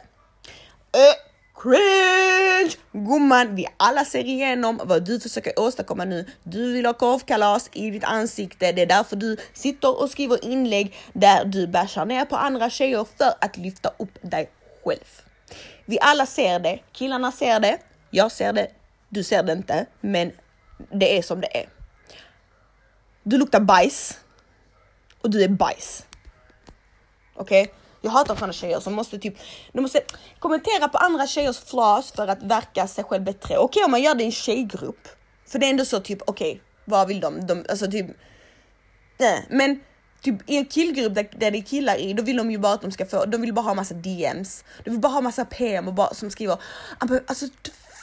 Äh, 0.93 1.30
cringe! 1.63 2.77
Gumman, 2.93 3.55
vi 3.55 3.67
alla 3.77 4.05
ser 4.05 4.25
igenom 4.25 4.81
vad 4.85 5.05
du 5.05 5.21
försöker 5.21 5.59
åstadkomma 5.59 6.05
nu. 6.05 6.27
Du 6.43 6.73
vill 6.73 6.87
ha 6.87 6.93
korvkalas 6.93 7.71
i 7.73 7.91
ditt 7.91 8.05
ansikte. 8.05 8.73
Det 8.73 8.83
är 8.83 8.87
därför 8.87 9.17
du 9.17 9.37
sitter 9.53 10.01
och 10.03 10.11
skriver 10.11 10.45
inlägg 10.45 10.97
där 11.13 11.45
du 11.45 11.67
bashar 11.67 12.05
ner 12.05 12.25
på 12.25 12.37
andra 12.37 12.71
tjejer 12.71 13.07
för 13.19 13.33
att 13.41 13.57
lyfta 13.57 13.91
upp 13.99 14.19
dig 14.23 14.51
själv. 14.85 15.23
Vi 15.85 15.99
alla 16.01 16.27
ser 16.27 16.59
det. 16.59 16.79
Killarna 16.93 17.33
ser 17.33 17.61
det. 17.61 17.79
Jag 18.11 18.33
ser 18.33 18.53
det. 18.53 18.71
Du 19.09 19.25
ser 19.25 19.43
det 19.43 19.53
inte, 19.53 19.87
men 20.01 20.33
det 20.93 21.19
är 21.19 21.23
som 21.23 21.41
det 21.41 21.57
är. 21.57 21.69
Du 23.23 23.39
luktar 23.39 23.61
bajs 23.61 24.19
och 25.21 25.31
du 25.31 25.43
är 25.45 25.49
bajs. 25.49 26.07
Okej? 27.35 27.63
Okay? 27.63 27.80
Jag 28.01 28.11
hatar 28.11 28.35
sådana 28.35 28.53
tjejer 28.53 28.81
som 28.81 28.93
måste 28.95 29.19
typ, 29.19 29.35
de 29.73 29.81
måste 29.81 30.01
kommentera 30.39 30.89
på 30.89 30.99
andra 30.99 31.27
tjejers 31.27 31.59
flas 31.59 32.13
för 32.13 32.29
att 32.29 32.43
verka 32.43 32.87
sig 32.87 33.05
själv 33.05 33.25
bättre. 33.25 33.59
Okej 33.59 33.59
okay, 33.59 33.85
om 33.85 33.91
man 33.91 34.03
gör 34.03 34.15
det 34.15 34.23
i 34.23 34.27
en 34.27 34.33
tjejgrupp. 34.33 35.09
För 35.47 35.59
det 35.59 35.67
är 35.67 35.71
ändå 35.71 35.85
så 35.85 36.01
typ, 36.01 36.23
okej, 36.27 36.51
okay, 36.51 36.61
vad 36.85 37.09
vill 37.09 37.21
de? 37.21 37.47
de 37.47 37.65
alltså 37.69 37.91
typ, 37.91 38.07
nej. 39.19 39.47
Men 39.51 39.81
Typ 40.23 40.51
i 40.51 40.57
en 40.57 40.65
killgrupp 40.65 41.15
där, 41.15 41.29
där 41.37 41.51
det 41.51 41.59
är 41.59 41.63
killar 41.63 41.97
i, 42.01 42.13
då 42.13 42.23
vill 42.23 42.37
de 42.37 42.51
ju 42.51 42.59
bara 42.59 42.73
att 42.73 42.83
de 42.83 42.93
ska 42.93 43.07
få, 43.07 43.25
de 43.25 43.41
vill 43.41 43.55
bara 43.55 43.63
ha 43.63 43.75
massa 43.75 43.95
DMs. 43.95 44.65
De 44.85 44.91
vill 44.91 45.01
bara 45.01 45.13
ha 45.13 45.21
massa 45.21 45.45
PM 45.45 45.89
och 45.89 45.95
bara, 45.95 46.15
som 46.15 46.31
skriver 46.31 46.59
alltså 47.27 47.47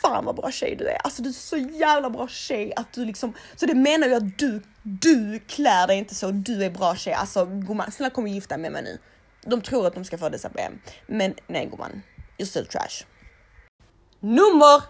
fan 0.02 0.26
vad 0.26 0.36
bra 0.36 0.52
tjej 0.52 0.76
du 0.76 0.88
är. 0.88 0.98
Alltså 1.04 1.22
du 1.22 1.30
är 1.30 1.34
så 1.34 1.58
jävla 1.58 2.10
bra 2.10 2.28
tjej 2.28 2.74
att 2.76 2.93
du 2.93 3.06
liksom, 3.06 3.34
så 3.56 3.66
det 3.66 3.74
menar 3.74 4.08
jag 4.08 4.18
att 4.18 4.38
du, 4.38 4.62
du 4.84 5.39
klär 5.39 5.88
dig 5.88 5.98
inte 5.98 6.16
så, 6.16 6.32
du 6.32 6.64
är 6.64 6.70
bra 6.70 6.95
tjej. 6.95 7.14
Alltså 7.14 7.45
gumman, 7.45 7.91
snälla 7.91 8.10
kom 8.10 8.24
och 8.24 8.30
gifta 8.30 8.56
dig 8.56 8.62
med 8.62 8.72
mig 8.72 8.84
nu. 8.84 8.98
De 9.42 9.62
tror 9.62 9.88
att 9.88 9.94
de 9.94 10.06
ska 10.06 10.18
få 10.18 10.30
dessa 10.30 10.50
problem, 10.50 10.82
men 11.08 11.36
nej 11.48 11.66
gumman, 11.66 12.02
you're 12.38 12.46
still 12.46 12.66
trash. 12.66 13.06
Nummer 14.20 14.84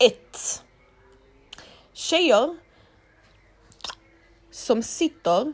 ett. 0.00 0.62
Tjejer 1.92 2.56
som 4.50 4.82
sitter 4.82 5.52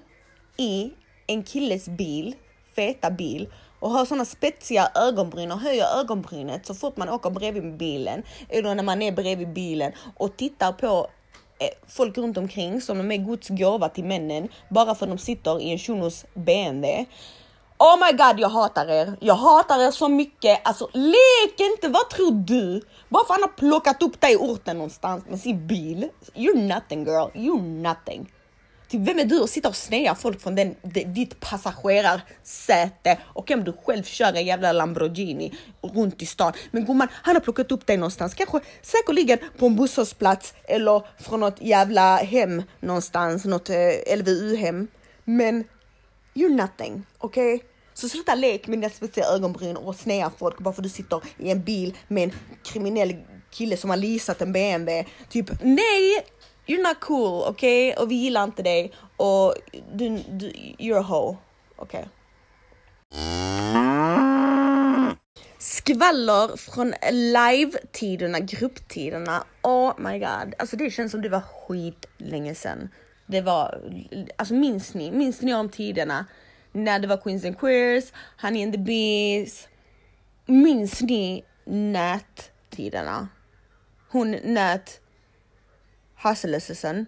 i 0.56 0.92
en 1.26 1.44
killes 1.44 1.88
bil, 1.88 2.34
feta 2.76 3.10
bil 3.10 3.52
och 3.80 3.90
har 3.90 4.04
såna 4.04 4.24
spetsiga 4.24 4.90
ögonbryn 4.94 5.52
och 5.52 5.60
höjer 5.60 5.98
ögonbrynet 5.98 6.66
så 6.66 6.74
fort 6.74 6.96
man 6.96 7.08
åker 7.08 7.30
bredvid 7.30 7.76
bilen 7.76 8.22
eller 8.48 8.74
när 8.74 8.82
man 8.82 9.02
är 9.02 9.12
bredvid 9.12 9.52
bilen 9.52 9.92
och 10.16 10.36
tittar 10.36 10.72
på 10.72 11.08
eh, 11.58 11.68
folk 11.86 12.18
runt 12.18 12.36
omkring 12.36 12.80
som 12.80 12.98
de 12.98 13.10
är 13.10 13.16
Guds 13.16 13.48
gåva 13.48 13.88
till 13.88 14.04
männen 14.04 14.48
bara 14.68 14.94
för 14.94 15.06
att 15.06 15.12
de 15.12 15.18
sitter 15.18 15.60
i 15.60 15.72
en 15.72 15.78
shunos 15.78 16.24
BMW. 16.34 17.06
Oh 17.82 17.96
my 17.96 18.12
god, 18.12 18.40
jag 18.40 18.48
hatar 18.48 18.90
er. 18.90 19.16
Jag 19.20 19.34
hatar 19.34 19.80
er 19.80 19.90
så 19.90 20.08
mycket. 20.08 20.60
Alltså 20.64 20.88
lek 20.92 21.60
inte, 21.60 21.88
vad 21.88 22.10
tror 22.10 22.32
du? 22.32 22.82
Bara 23.08 23.24
för 23.24 23.34
att 23.34 23.40
han 23.40 23.50
har 23.50 23.56
plockat 23.56 24.02
upp 24.02 24.20
dig 24.20 24.32
i 24.32 24.36
orten 24.36 24.76
någonstans 24.76 25.24
med 25.28 25.40
sin 25.40 25.66
bil. 25.66 26.08
You're 26.34 26.74
nothing 26.74 27.04
girl, 27.04 27.28
you're 27.34 27.82
nothing. 27.82 28.32
Typ, 28.88 29.00
vem 29.00 29.18
är 29.18 29.24
du 29.24 29.42
att 29.42 29.50
sitta 29.50 29.68
och 29.68 29.76
snea 29.76 30.14
folk 30.14 30.40
från 30.40 30.54
den, 30.54 30.74
ditt 31.06 31.40
passagerarsäte 31.40 33.18
och 33.22 33.50
om 33.50 33.64
du 33.64 33.72
själv 33.84 34.02
kör 34.02 34.32
en 34.32 34.46
jävla 34.46 34.72
Lamborghini 34.72 35.54
runt 35.82 36.22
i 36.22 36.26
stan. 36.26 36.52
Men 36.70 36.84
gumman, 36.84 37.08
han 37.12 37.34
har 37.34 37.40
plockat 37.40 37.72
upp 37.72 37.86
dig 37.86 37.96
någonstans, 37.96 38.34
kanske 38.34 38.60
säkerligen 38.82 39.38
på 39.58 39.66
en 39.66 39.76
busshållplats 39.76 40.54
eller 40.64 41.02
från 41.18 41.40
något 41.40 41.60
jävla 41.60 42.16
hem 42.16 42.62
någonstans, 42.80 43.44
något 43.44 43.70
eh, 43.70 44.16
LVU-hem. 44.16 44.88
Men 45.24 45.64
you're 46.34 46.56
nothing, 46.56 47.06
okej? 47.18 47.54
Okay? 47.54 47.69
Så 48.00 48.08
sluta 48.08 48.34
lek 48.34 48.66
med 48.66 48.78
dina 48.78 48.90
spetsiga 48.90 49.26
ögonbryn 49.26 49.76
och 49.76 49.96
snea 49.96 50.30
folk 50.38 50.58
bara 50.58 50.74
för 50.74 50.82
att 50.82 50.84
du 50.84 50.88
sitter 50.88 51.20
i 51.38 51.50
en 51.50 51.62
bil 51.62 51.96
med 52.08 52.24
en 52.24 52.32
kriminell 52.64 53.16
kille 53.50 53.76
som 53.76 53.90
har 53.90 53.96
leasat 53.96 54.42
en 54.42 54.52
BMW. 54.52 55.08
Typ 55.28 55.50
nej, 55.62 56.26
you're 56.66 56.88
not 56.88 57.00
cool, 57.00 57.42
okej? 57.46 57.92
Okay? 57.92 58.02
Och 58.02 58.10
vi 58.10 58.14
gillar 58.14 58.44
inte 58.44 58.62
dig 58.62 58.92
och 59.16 59.54
du, 59.92 60.08
du 60.28 60.52
you're 60.78 60.98
a 60.98 61.02
hoe, 61.02 61.36
okej? 61.76 62.00
Okay? 62.00 62.08
Skvaller 65.58 66.56
från 66.56 66.94
live-tiderna, 67.12 68.38
grupptiderna. 68.40 69.44
Oh 69.62 69.92
my 69.98 70.18
god, 70.18 70.54
alltså 70.58 70.76
det 70.76 70.90
känns 70.90 71.12
som 71.12 71.22
det 71.22 71.28
var 71.28 71.40
skit 71.40 72.06
länge 72.18 72.54
sedan. 72.54 72.88
Det 73.26 73.40
var, 73.40 73.92
alltså 74.36 74.54
minns 74.54 74.94
ni, 74.94 75.10
minns 75.10 75.40
ni 75.40 75.54
om 75.54 75.68
tiderna 75.68 76.26
när 76.72 76.98
det 76.98 77.06
var 77.06 77.16
Queens 77.16 77.44
and 77.44 77.58
Queers, 77.58 78.12
Honey 78.42 78.64
and 78.64 78.72
the 78.72 78.78
Bees? 78.78 79.68
Minns 80.46 81.00
ni 81.00 81.44
nättiderna? 81.64 83.28
Hon 84.08 84.30
nät 84.30 85.00
Hustlessesen. 86.22 87.06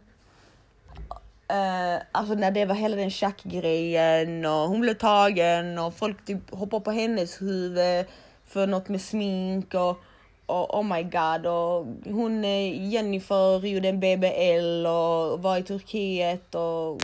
Uh, 1.52 1.58
eh, 1.58 2.02
alltså 2.12 2.34
när 2.34 2.50
det 2.50 2.64
var 2.64 2.74
hela 2.74 2.96
den 2.96 3.10
tjackgrejen 3.10 4.44
och 4.44 4.68
hon 4.68 4.80
blev 4.80 4.94
tagen 4.94 5.78
och 5.78 5.94
folk 5.94 6.24
typ 6.24 6.50
hoppade 6.50 6.84
på 6.84 6.90
hennes 6.90 7.42
huvud 7.42 8.06
för 8.46 8.66
något 8.66 8.88
med 8.88 9.00
smink 9.00 9.74
och, 9.74 9.98
och 10.46 10.78
oh 10.78 10.84
my 10.84 11.02
god 11.02 11.46
och 11.46 11.86
hon 12.04 12.44
eh, 12.44 12.92
Jennifer 12.92 13.66
gjorde 13.66 13.88
en 13.88 14.00
BBL 14.00 14.86
och 14.86 15.42
var 15.42 15.56
i 15.56 15.62
Turkiet 15.62 16.54
och 16.54 17.02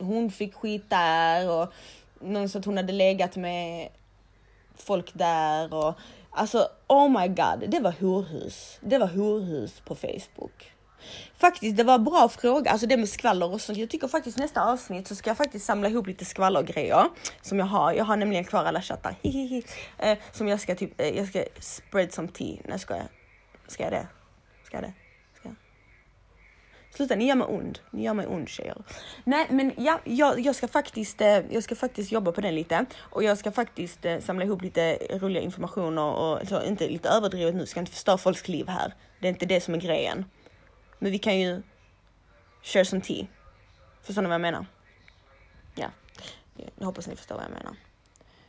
hon 0.00 0.30
fick 0.30 0.54
skit 0.54 0.90
där 0.90 1.50
och 1.50 1.72
någon 2.20 2.48
sa 2.48 2.58
att 2.58 2.64
hon 2.64 2.76
hade 2.76 2.92
legat 2.92 3.36
med 3.36 3.88
folk 4.76 5.10
där 5.14 5.74
och 5.74 5.94
alltså 6.30 6.68
oh 6.86 7.20
my 7.20 7.28
god, 7.28 7.70
det 7.70 7.80
var 7.80 7.94
horhus. 8.00 8.78
Det 8.80 8.98
var 8.98 9.06
horhus 9.06 9.80
på 9.80 9.94
Facebook. 9.94 10.72
Faktiskt, 11.36 11.76
det 11.76 11.84
var 11.84 11.94
en 11.94 12.04
bra 12.04 12.28
fråga, 12.28 12.70
alltså 12.70 12.86
det 12.86 12.96
med 12.96 13.08
skvaller 13.08 13.52
och 13.52 13.60
sånt. 13.60 13.78
Jag 13.78 13.90
tycker 13.90 14.08
faktiskt 14.08 14.38
nästa 14.38 14.64
avsnitt 14.72 15.08
så 15.08 15.14
ska 15.14 15.30
jag 15.30 15.36
faktiskt 15.36 15.66
samla 15.66 15.88
ihop 15.88 16.06
lite 16.06 16.24
skvallergrejer 16.24 17.04
som 17.42 17.58
jag 17.58 17.66
har. 17.66 17.92
Jag 17.92 18.04
har 18.04 18.16
nämligen 18.16 18.44
kvar 18.44 18.64
alla 18.64 18.82
chattar, 18.82 19.14
eh, 19.98 20.18
som 20.32 20.48
jag 20.48 20.60
ska 20.60 20.74
typ, 20.74 21.00
eh, 21.00 21.08
jag 21.08 21.28
ska 21.28 21.44
spread 21.60 22.12
some 22.12 22.28
tea. 22.28 22.56
Nej, 22.64 22.78
ska 22.78 22.96
jag? 22.96 23.06
Ska 23.66 23.82
jag 23.82 23.92
det? 23.92 24.06
Ska 24.64 24.76
jag 24.76 24.84
det? 24.84 25.09
Sluta, 26.94 27.14
ni 27.14 27.26
gör 27.26 27.34
mig 27.34 27.46
ond. 27.46 27.78
Ni 27.90 28.02
gör 28.02 28.14
mig 28.14 28.26
ond 28.26 28.48
tjejer. 28.48 28.76
Nej, 29.24 29.46
men 29.50 29.72
ja, 29.76 30.00
jag, 30.04 30.40
jag 30.40 30.56
ska 30.56 30.68
faktiskt, 30.68 31.20
eh, 31.20 31.52
jag 31.52 31.62
ska 31.62 31.74
faktiskt 31.74 32.12
jobba 32.12 32.32
på 32.32 32.40
den 32.40 32.54
lite 32.54 32.86
och 32.98 33.22
jag 33.24 33.38
ska 33.38 33.52
faktiskt 33.52 34.04
eh, 34.04 34.20
samla 34.20 34.44
ihop 34.44 34.62
lite 34.62 34.98
roliga 35.10 35.42
informationer 35.42 36.02
och 36.02 36.48
så, 36.48 36.62
inte 36.62 36.88
lite 36.88 37.08
överdrivet 37.08 37.54
nu, 37.54 37.66
ska 37.66 37.80
inte 37.80 37.92
förstöra 37.92 38.18
folks 38.18 38.48
liv 38.48 38.68
här. 38.68 38.94
Det 39.20 39.26
är 39.26 39.30
inte 39.30 39.46
det 39.46 39.60
som 39.60 39.74
är 39.74 39.78
grejen. 39.78 40.24
Men 40.98 41.12
vi 41.12 41.18
kan 41.18 41.40
ju 41.40 41.62
köra 42.62 42.84
som 42.84 43.00
tea. 43.00 43.26
Förstår 44.02 44.22
ni 44.22 44.28
vad 44.28 44.34
jag 44.34 44.40
menar? 44.40 44.66
Ja, 45.74 45.86
jag 46.78 46.86
hoppas 46.86 47.06
ni 47.06 47.16
förstår 47.16 47.34
vad 47.34 47.44
jag 47.44 47.52
menar. 47.52 47.76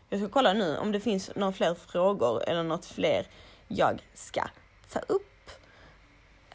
Jag 0.09 0.19
ska 0.19 0.29
kolla 0.29 0.53
nu 0.53 0.77
om 0.77 0.91
det 0.91 0.99
finns 0.99 1.31
några 1.35 1.53
fler 1.53 1.73
frågor 1.73 2.49
eller 2.49 2.63
något 2.63 2.85
fler 2.85 3.27
jag 3.67 4.01
ska 4.13 4.43
ta 4.89 4.99
upp. 4.99 5.51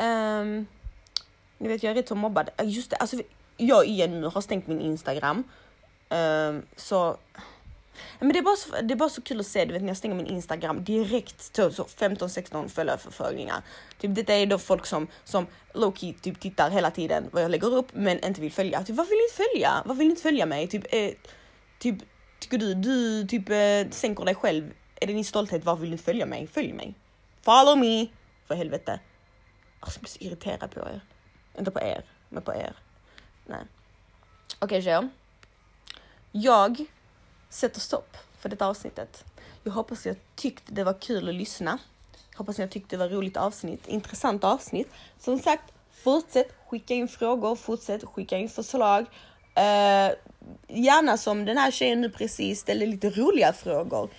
Um, 0.01 0.67
ni 1.59 1.69
vet, 1.69 1.83
jag 1.83 1.91
är 1.91 1.95
rätt 1.95 2.09
så 2.09 2.15
mobbad. 2.15 2.51
Äh, 2.57 2.69
just 2.69 2.91
det, 2.91 2.97
alltså 2.97 3.17
jag 3.57 3.87
igen 3.87 4.21
nu 4.21 4.27
har 4.27 4.41
stängt 4.41 4.67
min 4.67 4.81
Instagram. 4.81 5.45
Um, 6.09 6.63
så 6.77 7.17
men 8.19 8.33
det 8.33 8.39
är, 8.39 8.43
bara 8.43 8.57
så, 8.57 8.71
det 8.83 8.95
är 8.95 8.97
bara 8.97 9.09
så 9.09 9.23
kul 9.23 9.41
att 9.41 9.47
se, 9.47 9.65
du 9.65 9.73
vet 9.73 9.83
när 9.83 9.89
jag 9.89 9.97
stänger 9.97 10.15
min 10.15 10.27
Instagram 10.27 10.85
direkt 10.85 11.53
till 11.53 11.75
så 11.75 11.85
15-16 11.85 12.69
följarförfrågningar. 12.69 13.63
Typ 13.99 14.15
detta 14.15 14.35
är 14.35 14.47
då 14.47 14.59
folk 14.59 14.87
som, 14.87 15.07
som 15.25 15.47
Loki 15.75 16.13
typ 16.13 16.41
tittar 16.41 16.71
hela 16.71 16.91
tiden 16.91 17.29
vad 17.33 17.43
jag 17.43 17.51
lägger 17.51 17.75
upp 17.75 17.89
men 17.93 18.25
inte 18.25 18.41
vill 18.41 18.53
följa. 18.53 18.83
Typ 18.83 18.97
varför 18.97 19.11
vill 19.11 19.19
ni 19.19 19.25
inte 19.25 19.51
följa? 19.51 19.83
Varför 19.85 19.99
vill 19.99 20.07
ni 20.07 20.11
inte 20.11 20.23
följa 20.23 20.47
mig? 20.47 20.67
Typ, 20.67 20.95
eh, 20.95 21.11
typ 21.79 21.97
tycker 22.39 22.59
du, 22.59 22.75
du 22.75 23.27
typ 23.27 23.51
eh, 23.51 23.91
sänker 23.91 24.25
dig 24.25 24.35
själv. 24.35 24.73
Är 25.01 25.07
det 25.07 25.13
din 25.13 25.25
stolthet? 25.25 25.65
Varför 25.65 25.81
vill 25.81 25.91
ni 25.91 25.95
inte 25.95 26.05
följa 26.05 26.27
mig? 26.27 26.47
Följ 26.47 26.73
mig. 26.73 26.95
Follow 27.43 27.79
me! 27.79 28.07
För 28.47 28.55
helvete. 28.55 29.01
Alltså, 29.81 29.99
jag 29.99 30.03
blir 30.03 30.11
så 30.11 30.19
irriterad 30.21 30.71
på 30.71 30.81
er. 30.81 31.01
Inte 31.59 31.71
på 31.71 31.81
er, 31.81 32.05
men 32.29 32.43
på 32.43 32.55
er. 32.55 32.77
Nej. 33.47 33.61
Okej 34.59 34.67
okay, 34.67 34.83
tjejer. 34.83 35.09
Jag 36.33 36.85
sätter 37.49 37.81
stopp 37.81 38.17
för 38.39 38.49
detta 38.49 38.67
avsnittet. 38.67 39.25
Jag 39.65 39.73
hoppas 39.73 40.07
jag 40.07 40.17
tyckte 40.35 40.73
det 40.73 40.85
var 40.85 41.01
kul 41.01 41.29
att 41.29 41.35
lyssna. 41.35 41.79
Hoppas 42.37 42.59
jag 42.59 42.71
tyckte 42.71 42.97
det 42.97 43.01
var 43.01 43.09
roligt 43.09 43.37
avsnitt, 43.37 43.89
intressant 43.89 44.45
avsnitt. 44.45 44.89
Som 45.19 45.39
sagt, 45.39 45.73
fortsätt 45.93 46.53
skicka 46.67 46.95
in 46.95 47.09
frågor, 47.09 47.57
fortsätt 47.57 48.05
skicka 48.05 48.39
in 48.39 48.49
förslag. 48.49 49.03
Uh, 49.59 50.15
gärna 50.69 51.17
som 51.17 51.45
den 51.45 51.59
här 51.59 51.71
tjejen 51.71 52.01
nu 52.01 52.11
precis 52.11 52.61
ställde 52.61 52.87
lite 52.87 53.11
roliga 53.11 53.53
frågor. 53.53 54.11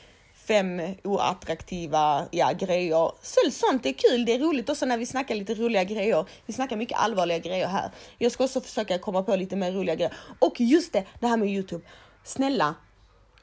Fem 0.47 0.81
oattraktiva 1.03 2.27
ja, 2.31 2.51
grejer. 2.51 3.11
Så 3.21 3.51
sånt, 3.51 3.85
är 3.85 3.93
kul, 3.93 4.25
det 4.25 4.33
är 4.33 4.39
roligt 4.39 4.69
också 4.69 4.85
när 4.85 4.97
vi 4.97 5.05
snackar 5.05 5.35
lite 5.35 5.55
roliga 5.55 5.83
grejer. 5.83 6.25
Vi 6.45 6.53
snackar 6.53 6.77
mycket 6.77 6.97
allvarliga 6.97 7.37
grejer 7.39 7.67
här. 7.67 7.91
Jag 8.17 8.31
ska 8.31 8.43
också 8.43 8.61
försöka 8.61 8.99
komma 8.99 9.23
på 9.23 9.35
lite 9.35 9.55
mer 9.55 9.71
roliga 9.71 9.95
grejer. 9.95 10.13
Och 10.39 10.61
just 10.61 10.93
det, 10.93 11.03
det 11.19 11.27
här 11.27 11.37
med 11.37 11.49
Youtube. 11.49 11.85
Snälla, 12.23 12.75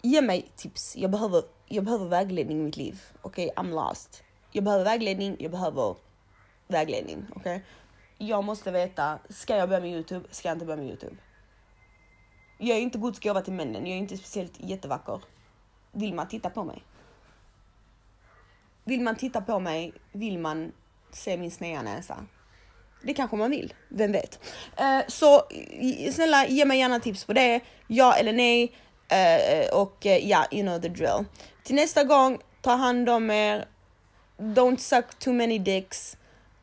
ge 0.02 0.22
mig 0.22 0.50
tips. 0.57 0.96
Jag 0.96 1.11
behöver, 1.11 1.42
jag 1.68 1.84
behöver 1.84 2.07
vägledning 2.07 2.61
i 2.61 2.62
mitt 2.62 2.76
liv. 2.76 3.02
Okej, 3.22 3.50
okay? 3.50 3.64
I'm 3.64 3.88
lost. 3.88 4.22
Jag 4.52 4.64
behöver 4.64 4.84
vägledning, 4.84 5.36
jag 5.38 5.50
behöver 5.50 5.94
vägledning. 6.68 7.26
Okej? 7.36 7.57
Okay? 7.57 8.28
Jag 8.28 8.44
måste 8.44 8.70
veta, 8.70 9.18
ska 9.28 9.57
jag 9.57 9.68
börja 9.68 9.80
med 9.80 9.90
Youtube? 9.90 10.26
Ska 10.30 10.48
jag 10.48 10.55
inte 10.55 10.66
börja 10.66 10.76
med 10.76 10.86
Youtube? 10.86 11.16
Jag 12.59 12.76
är 12.76 12.80
inte 12.80 12.98
Guds 12.98 13.20
gåva 13.20 13.40
till 13.40 13.52
männen, 13.52 13.86
jag 13.86 13.94
är 13.94 13.98
inte 13.98 14.16
speciellt 14.16 14.61
jättevacker. 14.61 15.20
Vill 15.92 16.14
man 16.14 16.28
titta 16.28 16.50
på 16.50 16.64
mig? 16.64 16.82
Vill 18.85 19.01
man 19.01 19.16
titta 19.16 19.41
på 19.41 19.59
mig? 19.59 19.93
Vill 20.12 20.39
man 20.39 20.72
se 21.12 21.37
min 21.37 21.51
sneda 21.51 21.82
näsa? 21.82 22.26
Det 23.03 23.14
kanske 23.14 23.37
man 23.37 23.51
vill, 23.51 23.74
vem 23.89 24.12
vet? 24.12 24.41
Eh, 24.76 25.01
så 25.09 25.43
snälla 26.12 26.47
ge 26.47 26.64
mig 26.64 26.78
gärna 26.78 27.01
tips 27.01 27.24
på 27.24 27.32
det, 27.32 27.61
ja 27.87 28.14
eller 28.14 28.32
nej. 28.32 28.72
Eh, 29.09 29.74
och 29.74 30.07
eh, 30.07 30.28
ja, 30.28 30.47
you 30.51 30.62
know 30.62 30.80
the 30.80 30.89
drill. 30.89 31.24
Till 31.62 31.76
nästa 31.76 32.05
gång, 32.05 32.39
ta 32.62 32.74
hand 32.74 33.09
om 33.09 33.30
er. 33.30 33.64
Don't 34.39 34.76
suck 34.76 35.18
too 35.18 35.32
many 35.32 35.59
dicks. 35.59 36.16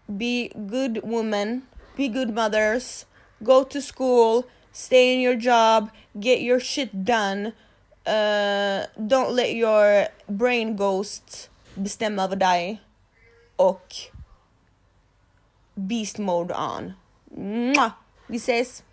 Be 0.06 0.50
good 0.56 1.00
women. 1.04 1.62
Be 1.98 2.08
good 2.08 2.30
mothers. 2.34 3.06
Go 3.40 3.64
to 3.64 3.82
school. 3.82 4.44
stay 4.72 5.14
in 5.14 5.20
your 5.20 5.36
job, 5.36 5.92
get 6.20 6.42
your 6.42 6.60
shit 6.60 7.06
done. 7.06 7.54
Uh, 8.06 8.86
don't 8.98 9.32
let 9.32 9.54
your 9.54 10.08
brain 10.28 10.76
ghost 10.76 11.50
bestämma 11.76 12.24
över 12.24 12.36
dig. 12.36 12.82
Och 13.56 13.96
beast 15.76 16.18
mode 16.18 16.54
on. 16.54 16.94
Mwah! 17.26 17.92
Vi 18.28 18.38
ses! 18.38 18.84